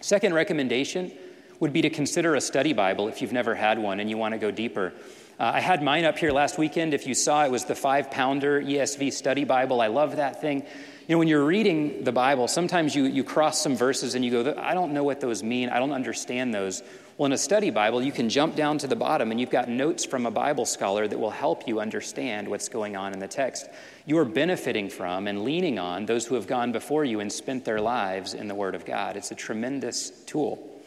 Second 0.00 0.34
recommendation 0.34 1.12
would 1.60 1.72
be 1.72 1.82
to 1.82 1.90
consider 1.90 2.34
a 2.34 2.40
study 2.40 2.72
Bible 2.72 3.08
if 3.08 3.22
you've 3.22 3.32
never 3.32 3.54
had 3.54 3.78
one 3.78 4.00
and 4.00 4.10
you 4.10 4.18
want 4.18 4.32
to 4.32 4.38
go 4.38 4.50
deeper. 4.50 4.92
Uh, 5.38 5.52
I 5.54 5.60
had 5.60 5.82
mine 5.82 6.04
up 6.04 6.18
here 6.18 6.30
last 6.30 6.58
weekend. 6.58 6.92
If 6.92 7.06
you 7.06 7.14
saw, 7.14 7.44
it 7.44 7.50
was 7.50 7.64
the 7.64 7.74
five 7.74 8.10
pounder 8.10 8.60
ESV 8.60 9.12
study 9.12 9.44
Bible. 9.44 9.80
I 9.80 9.86
love 9.86 10.16
that 10.16 10.40
thing. 10.40 10.60
You 11.06 11.14
know, 11.14 11.18
when 11.18 11.28
you're 11.28 11.44
reading 11.44 12.04
the 12.04 12.12
Bible, 12.12 12.48
sometimes 12.48 12.94
you, 12.94 13.04
you 13.04 13.24
cross 13.24 13.60
some 13.60 13.76
verses 13.76 14.14
and 14.14 14.24
you 14.24 14.30
go, 14.30 14.54
I 14.58 14.74
don't 14.74 14.92
know 14.92 15.04
what 15.04 15.20
those 15.20 15.42
mean. 15.42 15.68
I 15.68 15.78
don't 15.78 15.92
understand 15.92 16.54
those. 16.54 16.82
Well, 17.16 17.26
in 17.26 17.32
a 17.32 17.38
study 17.38 17.70
Bible, 17.70 18.02
you 18.02 18.10
can 18.10 18.28
jump 18.28 18.56
down 18.56 18.78
to 18.78 18.88
the 18.88 18.96
bottom 18.96 19.30
and 19.30 19.38
you've 19.38 19.50
got 19.50 19.68
notes 19.68 20.04
from 20.04 20.26
a 20.26 20.32
Bible 20.32 20.66
scholar 20.66 21.06
that 21.06 21.16
will 21.16 21.30
help 21.30 21.68
you 21.68 21.78
understand 21.78 22.48
what's 22.48 22.68
going 22.68 22.96
on 22.96 23.12
in 23.12 23.20
the 23.20 23.28
text. 23.28 23.68
You're 24.04 24.24
benefiting 24.24 24.90
from 24.90 25.28
and 25.28 25.44
leaning 25.44 25.78
on 25.78 26.06
those 26.06 26.26
who 26.26 26.34
have 26.34 26.48
gone 26.48 26.72
before 26.72 27.04
you 27.04 27.20
and 27.20 27.32
spent 27.32 27.64
their 27.64 27.80
lives 27.80 28.34
in 28.34 28.48
the 28.48 28.54
Word 28.56 28.74
of 28.74 28.84
God. 28.84 29.16
It's 29.16 29.30
a 29.30 29.36
tremendous 29.36 30.10
tool. 30.26 30.82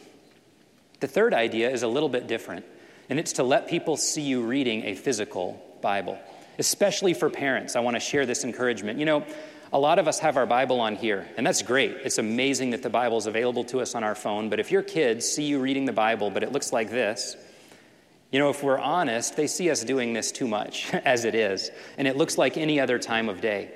The 0.99 1.07
third 1.07 1.33
idea 1.33 1.69
is 1.69 1.83
a 1.83 1.87
little 1.87 2.09
bit 2.09 2.27
different, 2.27 2.65
and 3.09 3.19
it's 3.19 3.33
to 3.33 3.43
let 3.43 3.69
people 3.69 3.95
see 3.95 4.23
you 4.23 4.41
reading 4.41 4.83
a 4.83 4.95
physical 4.95 5.63
Bible, 5.81 6.19
especially 6.59 7.13
for 7.13 7.29
parents. 7.29 7.77
I 7.77 7.79
want 7.79 7.95
to 7.95 8.01
share 8.01 8.25
this 8.25 8.43
encouragement. 8.43 8.99
You 8.99 9.05
know, 9.05 9.25
a 9.73 9.79
lot 9.79 9.99
of 9.99 10.07
us 10.07 10.19
have 10.19 10.37
our 10.37 10.45
Bible 10.45 10.79
on 10.79 10.95
here, 10.95 11.27
and 11.37 11.45
that's 11.45 11.61
great. 11.61 11.91
It's 12.03 12.17
amazing 12.17 12.69
that 12.71 12.83
the 12.83 12.89
Bible 12.89 13.17
is 13.17 13.25
available 13.25 13.63
to 13.65 13.81
us 13.81 13.95
on 13.95 14.03
our 14.03 14.15
phone, 14.15 14.49
but 14.49 14.59
if 14.59 14.71
your 14.71 14.81
kids 14.81 15.27
see 15.27 15.43
you 15.43 15.59
reading 15.59 15.85
the 15.85 15.93
Bible, 15.93 16.29
but 16.29 16.43
it 16.43 16.51
looks 16.51 16.71
like 16.71 16.89
this, 16.89 17.35
you 18.31 18.39
know, 18.39 18.49
if 18.49 18.63
we're 18.63 18.79
honest, 18.79 19.35
they 19.35 19.47
see 19.47 19.69
us 19.69 19.83
doing 19.83 20.13
this 20.13 20.31
too 20.31 20.47
much 20.47 20.93
as 21.05 21.25
it 21.25 21.35
is, 21.35 21.71
and 21.97 22.07
it 22.07 22.17
looks 22.17 22.37
like 22.37 22.57
any 22.57 22.79
other 22.79 22.99
time 22.99 23.29
of 23.29 23.41
day. 23.41 23.71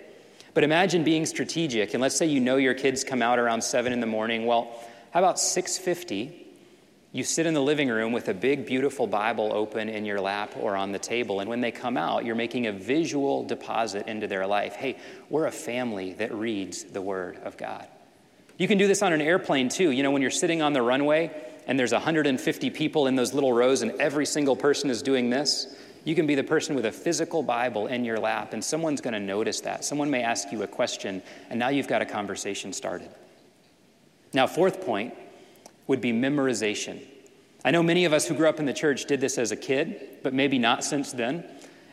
But 0.53 0.63
imagine 0.63 1.03
being 1.03 1.25
strategic, 1.25 1.93
and 1.93 2.01
let's 2.01 2.15
say 2.15 2.25
you 2.25 2.39
know 2.39 2.57
your 2.57 2.73
kids 2.73 3.03
come 3.03 3.21
out 3.21 3.39
around 3.39 3.63
7 3.63 3.93
in 3.93 4.01
the 4.01 4.07
morning. 4.07 4.45
Well, 4.45 4.71
how 5.11 5.19
about 5.19 5.37
6:50? 5.39 6.40
You 7.13 7.25
sit 7.25 7.45
in 7.45 7.53
the 7.53 7.61
living 7.61 7.89
room 7.89 8.13
with 8.13 8.29
a 8.29 8.33
big, 8.33 8.65
beautiful 8.65 9.05
Bible 9.05 9.51
open 9.53 9.89
in 9.89 10.05
your 10.05 10.21
lap 10.21 10.53
or 10.57 10.77
on 10.77 10.93
the 10.93 10.99
table, 10.99 11.41
and 11.41 11.49
when 11.49 11.59
they 11.59 11.71
come 11.71 11.97
out, 11.97 12.23
you're 12.23 12.35
making 12.35 12.67
a 12.67 12.71
visual 12.71 13.43
deposit 13.43 14.07
into 14.07 14.27
their 14.27 14.47
life. 14.47 14.75
Hey, 14.75 14.97
we're 15.29 15.47
a 15.47 15.51
family 15.51 16.13
that 16.13 16.33
reads 16.33 16.85
the 16.85 17.01
Word 17.01 17.37
of 17.43 17.57
God. 17.57 17.85
You 18.57 18.67
can 18.67 18.77
do 18.77 18.87
this 18.87 19.01
on 19.01 19.11
an 19.11 19.19
airplane 19.19 19.67
too. 19.67 19.91
You 19.91 20.03
know, 20.03 20.11
when 20.11 20.21
you're 20.21 20.31
sitting 20.31 20.61
on 20.61 20.71
the 20.71 20.81
runway 20.81 21.31
and 21.67 21.77
there's 21.77 21.91
150 21.91 22.69
people 22.69 23.07
in 23.07 23.15
those 23.15 23.33
little 23.33 23.51
rows, 23.51 23.81
and 23.81 23.91
every 23.99 24.25
single 24.25 24.55
person 24.55 24.89
is 24.89 25.01
doing 25.01 25.29
this, 25.29 25.75
you 26.05 26.15
can 26.15 26.25
be 26.25 26.35
the 26.35 26.43
person 26.43 26.75
with 26.75 26.85
a 26.85 26.91
physical 26.91 27.43
Bible 27.43 27.87
in 27.87 28.05
your 28.05 28.19
lap, 28.19 28.53
and 28.53 28.63
someone's 28.63 29.01
going 29.01 29.13
to 29.13 29.19
notice 29.19 29.59
that. 29.61 29.83
Someone 29.83 30.09
may 30.09 30.23
ask 30.23 30.51
you 30.51 30.63
a 30.63 30.67
question, 30.67 31.21
and 31.49 31.59
now 31.59 31.67
you've 31.67 31.89
got 31.89 32.01
a 32.01 32.05
conversation 32.05 32.71
started. 32.71 33.09
Now, 34.33 34.47
fourth 34.47 34.81
point 34.81 35.13
would 35.91 35.99
be 35.99 36.13
memorization. 36.13 37.05
I 37.65 37.71
know 37.71 37.83
many 37.83 38.05
of 38.05 38.13
us 38.13 38.25
who 38.25 38.33
grew 38.33 38.47
up 38.47 38.61
in 38.61 38.65
the 38.65 38.73
church 38.73 39.05
did 39.05 39.19
this 39.19 39.37
as 39.37 39.51
a 39.51 39.57
kid, 39.57 40.19
but 40.23 40.33
maybe 40.33 40.57
not 40.57 40.85
since 40.85 41.11
then. 41.11 41.43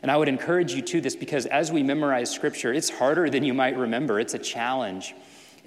And 0.03 0.11
I 0.11 0.17
would 0.17 0.29
encourage 0.29 0.73
you 0.73 0.83
to 0.83 1.01
this 1.01 1.17
because 1.17 1.47
as 1.47 1.73
we 1.73 1.83
memorize 1.83 2.31
Scripture, 2.31 2.73
it's 2.73 2.89
harder 2.89 3.29
than 3.29 3.43
you 3.43 3.55
might 3.55 3.77
remember. 3.77 4.21
It's 4.21 4.35
a 4.35 4.39
challenge. 4.39 5.17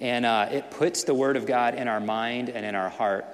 And 0.00 0.24
uh, 0.24 0.48
it 0.50 0.70
puts 0.70 1.04
the 1.04 1.12
Word 1.12 1.36
of 1.36 1.44
God 1.44 1.74
in 1.74 1.88
our 1.88 2.00
mind 2.00 2.48
and 2.48 2.64
in 2.64 2.74
our 2.74 2.88
heart. 2.88 3.26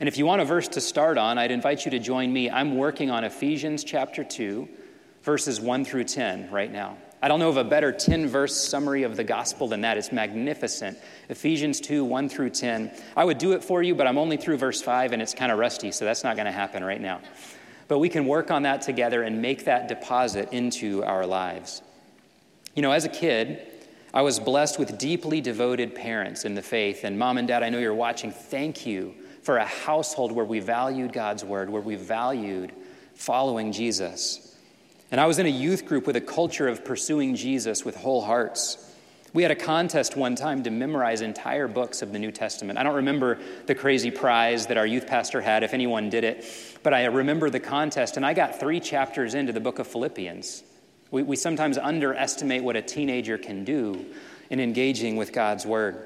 And 0.00 0.08
if 0.08 0.16
you 0.16 0.24
want 0.24 0.40
a 0.40 0.46
verse 0.46 0.68
to 0.68 0.80
start 0.80 1.18
on, 1.18 1.36
I'd 1.36 1.50
invite 1.50 1.84
you 1.84 1.90
to 1.90 1.98
join 1.98 2.32
me. 2.32 2.48
I'm 2.48 2.78
working 2.78 3.10
on 3.10 3.24
Ephesians 3.24 3.84
chapter 3.84 4.24
2, 4.24 4.66
verses 5.22 5.60
1 5.60 5.84
through 5.84 6.04
10 6.04 6.50
right 6.50 6.72
now. 6.72 6.96
I 7.22 7.28
don't 7.28 7.40
know 7.40 7.48
of 7.48 7.56
a 7.56 7.64
better 7.64 7.92
10 7.92 8.26
verse 8.26 8.54
summary 8.54 9.02
of 9.02 9.16
the 9.16 9.24
gospel 9.24 9.68
than 9.68 9.80
that. 9.80 9.96
It's 9.96 10.12
magnificent. 10.12 10.98
Ephesians 11.28 11.80
2 11.80 12.04
1 12.04 12.28
through 12.28 12.50
10. 12.50 12.92
I 13.16 13.24
would 13.24 13.38
do 13.38 13.52
it 13.52 13.64
for 13.64 13.82
you, 13.82 13.94
but 13.94 14.06
I'm 14.06 14.18
only 14.18 14.36
through 14.36 14.58
verse 14.58 14.82
5 14.82 15.12
and 15.12 15.22
it's 15.22 15.34
kind 15.34 15.50
of 15.50 15.58
rusty, 15.58 15.90
so 15.92 16.04
that's 16.04 16.24
not 16.24 16.36
going 16.36 16.46
to 16.46 16.52
happen 16.52 16.84
right 16.84 17.00
now. 17.00 17.20
But 17.88 17.98
we 17.98 18.08
can 18.08 18.26
work 18.26 18.50
on 18.50 18.62
that 18.64 18.82
together 18.82 19.22
and 19.22 19.40
make 19.40 19.64
that 19.64 19.88
deposit 19.88 20.52
into 20.52 21.02
our 21.04 21.26
lives. 21.26 21.82
You 22.74 22.82
know, 22.82 22.92
as 22.92 23.04
a 23.04 23.08
kid, 23.08 23.66
I 24.12 24.22
was 24.22 24.38
blessed 24.38 24.78
with 24.78 24.98
deeply 24.98 25.40
devoted 25.40 25.94
parents 25.94 26.44
in 26.44 26.54
the 26.54 26.62
faith. 26.62 27.04
And 27.04 27.18
mom 27.18 27.38
and 27.38 27.48
dad, 27.48 27.62
I 27.62 27.70
know 27.70 27.78
you're 27.78 27.94
watching. 27.94 28.30
Thank 28.30 28.86
you 28.86 29.14
for 29.42 29.58
a 29.58 29.64
household 29.64 30.32
where 30.32 30.44
we 30.44 30.58
valued 30.58 31.12
God's 31.12 31.44
word, 31.44 31.70
where 31.70 31.82
we 31.82 31.96
valued 31.96 32.72
following 33.14 33.72
Jesus. 33.72 34.45
And 35.10 35.20
I 35.20 35.26
was 35.26 35.38
in 35.38 35.46
a 35.46 35.50
youth 35.50 35.86
group 35.86 36.06
with 36.06 36.16
a 36.16 36.20
culture 36.20 36.66
of 36.66 36.84
pursuing 36.84 37.36
Jesus 37.36 37.84
with 37.84 37.96
whole 37.96 38.22
hearts. 38.22 38.82
We 39.32 39.42
had 39.42 39.52
a 39.52 39.56
contest 39.56 40.16
one 40.16 40.34
time 40.34 40.62
to 40.62 40.70
memorize 40.70 41.20
entire 41.20 41.68
books 41.68 42.02
of 42.02 42.12
the 42.12 42.18
New 42.18 42.32
Testament. 42.32 42.78
I 42.78 42.82
don't 42.82 42.96
remember 42.96 43.38
the 43.66 43.74
crazy 43.74 44.10
prize 44.10 44.66
that 44.66 44.78
our 44.78 44.86
youth 44.86 45.06
pastor 45.06 45.40
had, 45.40 45.62
if 45.62 45.74
anyone 45.74 46.08
did 46.08 46.24
it, 46.24 46.44
but 46.82 46.94
I 46.94 47.04
remember 47.04 47.50
the 47.50 47.60
contest, 47.60 48.16
and 48.16 48.24
I 48.24 48.32
got 48.32 48.58
three 48.58 48.80
chapters 48.80 49.34
into 49.34 49.52
the 49.52 49.60
book 49.60 49.78
of 49.78 49.86
Philippians. 49.86 50.62
We, 51.10 51.22
we 51.22 51.36
sometimes 51.36 51.76
underestimate 51.76 52.64
what 52.64 52.76
a 52.76 52.82
teenager 52.82 53.36
can 53.36 53.64
do 53.64 54.06
in 54.50 54.58
engaging 54.58 55.16
with 55.16 55.32
God's 55.32 55.66
Word. 55.66 55.96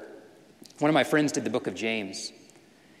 One 0.79 0.89
of 0.89 0.93
my 0.93 1.05
friends 1.05 1.31
did 1.31 1.43
the 1.43 1.49
book 1.49 1.67
of 1.67 1.75
James. 1.75 2.31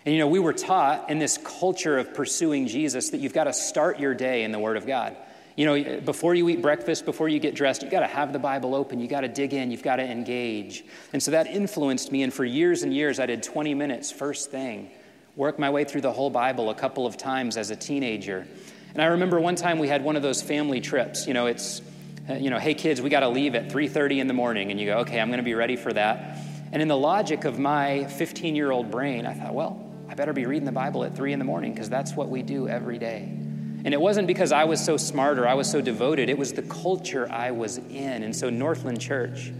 And 0.05 0.13
you 0.13 0.19
know, 0.19 0.27
we 0.27 0.39
were 0.39 0.53
taught 0.53 1.09
in 1.09 1.19
this 1.19 1.37
culture 1.37 1.97
of 1.97 2.13
pursuing 2.13 2.67
Jesus 2.67 3.09
that 3.09 3.19
you've 3.19 3.33
got 3.33 3.43
to 3.43 3.53
start 3.53 3.99
your 3.99 4.13
day 4.13 4.43
in 4.43 4.51
the 4.51 4.59
Word 4.59 4.77
of 4.77 4.87
God. 4.87 5.17
You 5.61 5.67
know, 5.67 6.01
before 6.01 6.33
you 6.33 6.49
eat 6.49 6.59
breakfast, 6.59 7.05
before 7.05 7.29
you 7.29 7.37
get 7.37 7.53
dressed, 7.53 7.83
you've 7.83 7.91
got 7.91 7.99
to 7.99 8.07
have 8.07 8.33
the 8.33 8.39
Bible 8.39 8.73
open. 8.73 8.99
You've 8.99 9.11
got 9.11 9.21
to 9.21 9.27
dig 9.27 9.53
in. 9.53 9.69
You've 9.69 9.83
got 9.83 9.97
to 9.97 10.03
engage. 10.03 10.83
And 11.13 11.21
so 11.21 11.29
that 11.29 11.45
influenced 11.45 12.11
me. 12.11 12.23
And 12.23 12.33
for 12.33 12.43
years 12.43 12.81
and 12.81 12.91
years, 12.91 13.19
I 13.19 13.27
did 13.27 13.43
20 13.43 13.75
minutes 13.75 14.11
first 14.11 14.49
thing, 14.49 14.89
work 15.35 15.59
my 15.59 15.69
way 15.69 15.83
through 15.83 16.01
the 16.01 16.11
whole 16.11 16.31
Bible 16.31 16.71
a 16.71 16.73
couple 16.73 17.05
of 17.05 17.15
times 17.15 17.57
as 17.57 17.69
a 17.69 17.75
teenager. 17.75 18.47
And 18.93 19.03
I 19.03 19.05
remember 19.05 19.39
one 19.39 19.53
time 19.53 19.77
we 19.77 19.87
had 19.87 20.03
one 20.03 20.15
of 20.15 20.23
those 20.23 20.41
family 20.41 20.81
trips. 20.81 21.27
You 21.27 21.35
know, 21.35 21.45
it's, 21.45 21.83
uh, 22.27 22.33
you 22.33 22.49
know, 22.49 22.57
hey 22.57 22.73
kids, 22.73 22.99
we 22.99 23.11
got 23.11 23.19
to 23.19 23.29
leave 23.29 23.53
at 23.53 23.69
3:30 23.69 24.17
in 24.17 24.25
the 24.25 24.33
morning. 24.33 24.71
And 24.71 24.79
you 24.79 24.87
go, 24.87 24.97
okay, 25.01 25.19
I'm 25.19 25.27
going 25.27 25.37
to 25.37 25.43
be 25.43 25.53
ready 25.53 25.75
for 25.75 25.93
that. 25.93 26.39
And 26.71 26.81
in 26.81 26.87
the 26.87 26.97
logic 26.97 27.45
of 27.45 27.59
my 27.59 28.05
15 28.05 28.55
year 28.55 28.71
old 28.71 28.89
brain, 28.89 29.27
I 29.27 29.35
thought, 29.35 29.53
well, 29.53 29.79
I 30.09 30.15
better 30.15 30.33
be 30.33 30.47
reading 30.47 30.65
the 30.65 30.71
Bible 30.71 31.03
at 31.03 31.15
three 31.15 31.33
in 31.33 31.37
the 31.37 31.45
morning 31.45 31.71
because 31.71 31.87
that's 31.87 32.13
what 32.13 32.29
we 32.29 32.41
do 32.41 32.67
every 32.67 32.97
day. 32.97 33.37
And 33.83 33.93
it 33.93 34.01
wasn't 34.01 34.27
because 34.27 34.51
I 34.51 34.65
was 34.65 34.83
so 34.83 34.97
smart 34.97 35.39
or 35.39 35.47
I 35.47 35.55
was 35.55 35.69
so 35.69 35.81
devoted, 35.81 36.29
it 36.29 36.37
was 36.37 36.53
the 36.53 36.61
culture 36.61 37.27
I 37.31 37.51
was 37.51 37.77
in. 37.77 38.23
And 38.23 38.35
so, 38.35 38.49
Northland 38.49 39.01
Church, 39.01 39.51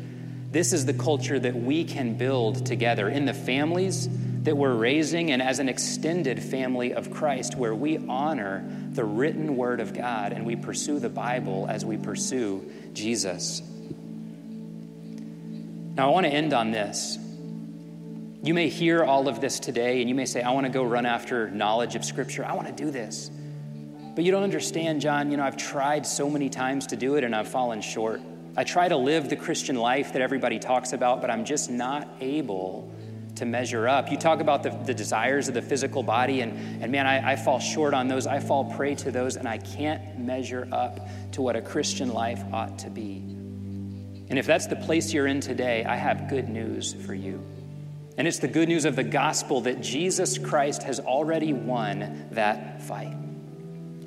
this 0.51 0.73
is 0.73 0.85
the 0.85 0.93
culture 0.93 1.39
that 1.39 1.55
we 1.55 1.83
can 1.83 2.15
build 2.17 2.65
together 2.65 3.09
in 3.09 3.25
the 3.25 3.33
families 3.33 4.09
that 4.43 4.57
we're 4.57 4.73
raising 4.73 5.31
and 5.31 5.41
as 5.41 5.59
an 5.59 5.69
extended 5.69 6.41
family 6.41 6.93
of 6.93 7.11
Christ, 7.11 7.55
where 7.55 7.75
we 7.75 7.97
honor 8.07 8.65
the 8.91 9.03
written 9.03 9.55
word 9.55 9.79
of 9.79 9.93
God 9.93 10.33
and 10.33 10.45
we 10.45 10.55
pursue 10.55 10.99
the 10.99 11.09
Bible 11.09 11.67
as 11.69 11.85
we 11.85 11.97
pursue 11.97 12.69
Jesus. 12.93 13.61
Now, 15.95 16.09
I 16.09 16.11
want 16.11 16.25
to 16.25 16.31
end 16.31 16.53
on 16.53 16.71
this. 16.71 17.17
You 18.43 18.53
may 18.55 18.69
hear 18.69 19.03
all 19.03 19.27
of 19.27 19.39
this 19.39 19.59
today 19.59 20.01
and 20.01 20.09
you 20.09 20.15
may 20.15 20.25
say, 20.25 20.41
I 20.41 20.51
want 20.51 20.65
to 20.65 20.71
go 20.71 20.83
run 20.83 21.05
after 21.05 21.51
knowledge 21.51 21.95
of 21.95 22.03
Scripture. 22.03 22.43
I 22.43 22.53
want 22.53 22.67
to 22.67 22.73
do 22.73 22.89
this. 22.89 23.29
But 24.13 24.25
you 24.25 24.31
don't 24.31 24.43
understand, 24.43 25.01
John. 25.01 25.31
You 25.31 25.37
know, 25.37 25.43
I've 25.43 25.57
tried 25.57 26.05
so 26.05 26.29
many 26.29 26.49
times 26.49 26.87
to 26.87 26.95
do 26.95 27.15
it 27.15 27.23
and 27.23 27.35
I've 27.35 27.47
fallen 27.47 27.81
short. 27.81 28.21
I 28.57 28.65
try 28.65 28.89
to 28.89 28.97
live 28.97 29.29
the 29.29 29.37
Christian 29.37 29.77
life 29.77 30.11
that 30.13 30.21
everybody 30.21 30.59
talks 30.59 30.91
about, 30.91 31.21
but 31.21 31.31
I'm 31.31 31.45
just 31.45 31.71
not 31.71 32.07
able 32.19 32.93
to 33.35 33.45
measure 33.45 33.87
up. 33.87 34.11
You 34.11 34.17
talk 34.17 34.41
about 34.41 34.63
the, 34.63 34.71
the 34.71 34.93
desires 34.93 35.47
of 35.47 35.53
the 35.53 35.61
physical 35.61 36.03
body, 36.03 36.41
and, 36.41 36.83
and 36.83 36.91
man, 36.91 37.07
I, 37.07 37.31
I 37.31 37.35
fall 37.37 37.59
short 37.59 37.93
on 37.93 38.09
those. 38.09 38.27
I 38.27 38.39
fall 38.39 38.65
prey 38.75 38.95
to 38.95 39.11
those, 39.11 39.37
and 39.37 39.47
I 39.47 39.57
can't 39.57 40.19
measure 40.19 40.67
up 40.73 40.99
to 41.31 41.41
what 41.41 41.55
a 41.55 41.61
Christian 41.61 42.11
life 42.13 42.43
ought 42.51 42.77
to 42.79 42.89
be. 42.89 43.23
And 44.29 44.37
if 44.37 44.45
that's 44.45 44.67
the 44.67 44.75
place 44.75 45.13
you're 45.13 45.27
in 45.27 45.39
today, 45.39 45.85
I 45.85 45.95
have 45.95 46.29
good 46.29 46.49
news 46.49 46.93
for 46.93 47.13
you. 47.13 47.41
And 48.17 48.27
it's 48.27 48.39
the 48.39 48.49
good 48.49 48.67
news 48.67 48.83
of 48.83 48.97
the 48.97 49.03
gospel 49.03 49.61
that 49.61 49.81
Jesus 49.81 50.37
Christ 50.37 50.83
has 50.83 50.99
already 50.99 51.53
won 51.53 52.27
that 52.31 52.81
fight. 52.81 53.15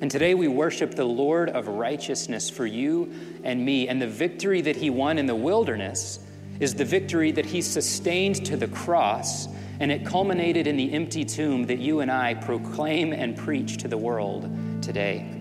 And 0.01 0.11
today 0.11 0.33
we 0.33 0.49
worship 0.49 0.95
the 0.95 1.05
Lord 1.05 1.49
of 1.49 1.67
righteousness 1.67 2.49
for 2.49 2.65
you 2.65 3.13
and 3.43 3.63
me. 3.63 3.87
And 3.87 4.01
the 4.01 4.07
victory 4.07 4.61
that 4.61 4.75
he 4.75 4.89
won 4.89 5.17
in 5.17 5.25
the 5.25 5.35
wilderness 5.35 6.19
is 6.59 6.75
the 6.75 6.85
victory 6.85 7.31
that 7.31 7.45
he 7.45 7.61
sustained 7.61 8.45
to 8.45 8.57
the 8.57 8.67
cross. 8.67 9.47
And 9.79 9.91
it 9.91 10.05
culminated 10.05 10.67
in 10.67 10.75
the 10.75 10.91
empty 10.93 11.23
tomb 11.23 11.65
that 11.67 11.79
you 11.79 12.01
and 12.01 12.11
I 12.11 12.33
proclaim 12.33 13.13
and 13.13 13.37
preach 13.37 13.77
to 13.77 13.87
the 13.87 13.97
world 13.97 14.49
today. 14.81 15.31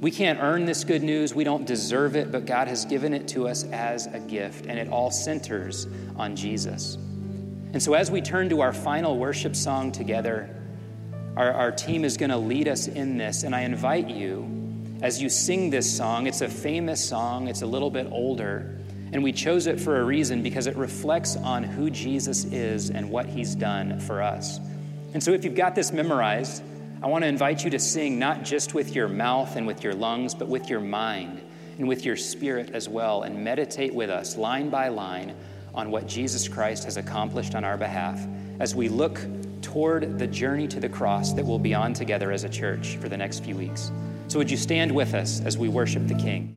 We 0.00 0.10
can't 0.10 0.38
earn 0.40 0.66
this 0.66 0.84
good 0.84 1.02
news. 1.02 1.34
We 1.34 1.44
don't 1.44 1.66
deserve 1.66 2.14
it, 2.14 2.30
but 2.30 2.46
God 2.46 2.68
has 2.68 2.84
given 2.84 3.14
it 3.14 3.26
to 3.28 3.48
us 3.48 3.64
as 3.72 4.06
a 4.06 4.20
gift. 4.20 4.66
And 4.66 4.78
it 4.78 4.88
all 4.88 5.10
centers 5.10 5.88
on 6.16 6.36
Jesus. 6.36 6.96
And 7.72 7.82
so 7.82 7.94
as 7.94 8.08
we 8.08 8.20
turn 8.20 8.48
to 8.50 8.60
our 8.60 8.72
final 8.72 9.18
worship 9.18 9.56
song 9.56 9.90
together, 9.90 10.54
our, 11.36 11.52
our 11.52 11.72
team 11.72 12.04
is 12.04 12.16
going 12.16 12.30
to 12.30 12.36
lead 12.36 12.68
us 12.68 12.86
in 12.86 13.18
this, 13.18 13.42
and 13.42 13.54
I 13.54 13.62
invite 13.62 14.08
you, 14.08 14.48
as 15.02 15.20
you 15.20 15.28
sing 15.28 15.70
this 15.70 15.96
song, 15.96 16.26
it's 16.26 16.40
a 16.40 16.48
famous 16.48 17.04
song, 17.04 17.48
it's 17.48 17.62
a 17.62 17.66
little 17.66 17.90
bit 17.90 18.06
older, 18.10 18.78
and 19.12 19.22
we 19.22 19.32
chose 19.32 19.66
it 19.66 19.80
for 19.80 20.00
a 20.00 20.04
reason 20.04 20.42
because 20.42 20.66
it 20.66 20.76
reflects 20.76 21.36
on 21.36 21.62
who 21.62 21.90
Jesus 21.90 22.44
is 22.46 22.90
and 22.90 23.10
what 23.10 23.26
he's 23.26 23.54
done 23.54 24.00
for 24.00 24.22
us. 24.22 24.58
And 25.12 25.22
so 25.22 25.32
if 25.32 25.44
you've 25.44 25.54
got 25.54 25.74
this 25.74 25.92
memorized, 25.92 26.62
I 27.02 27.06
want 27.06 27.22
to 27.22 27.28
invite 27.28 27.64
you 27.64 27.70
to 27.70 27.78
sing 27.78 28.18
not 28.18 28.44
just 28.44 28.74
with 28.74 28.94
your 28.94 29.08
mouth 29.08 29.56
and 29.56 29.66
with 29.66 29.84
your 29.84 29.94
lungs, 29.94 30.34
but 30.34 30.48
with 30.48 30.70
your 30.70 30.80
mind 30.80 31.42
and 31.78 31.88
with 31.88 32.04
your 32.04 32.16
spirit 32.16 32.70
as 32.70 32.88
well, 32.88 33.22
and 33.22 33.44
meditate 33.44 33.92
with 33.92 34.08
us 34.08 34.36
line 34.36 34.70
by 34.70 34.88
line 34.88 35.36
on 35.74 35.90
what 35.90 36.06
Jesus 36.06 36.46
Christ 36.46 36.84
has 36.84 36.96
accomplished 36.96 37.54
on 37.54 37.64
our 37.64 37.76
behalf 37.76 38.24
as 38.60 38.74
we 38.74 38.88
look 38.88 39.20
toward 39.64 40.18
the 40.18 40.26
journey 40.26 40.68
to 40.68 40.78
the 40.78 40.88
cross 40.88 41.32
that 41.32 41.44
we'll 41.44 41.58
be 41.58 41.74
on 41.74 41.94
together 41.94 42.30
as 42.30 42.44
a 42.44 42.48
church 42.48 42.98
for 42.98 43.08
the 43.08 43.16
next 43.16 43.42
few 43.42 43.56
weeks. 43.56 43.90
So, 44.28 44.38
would 44.38 44.50
you 44.50 44.58
stand 44.58 44.92
with 44.92 45.14
us 45.14 45.40
as 45.40 45.56
we 45.56 45.68
worship 45.68 46.06
the 46.06 46.14
King? 46.14 46.52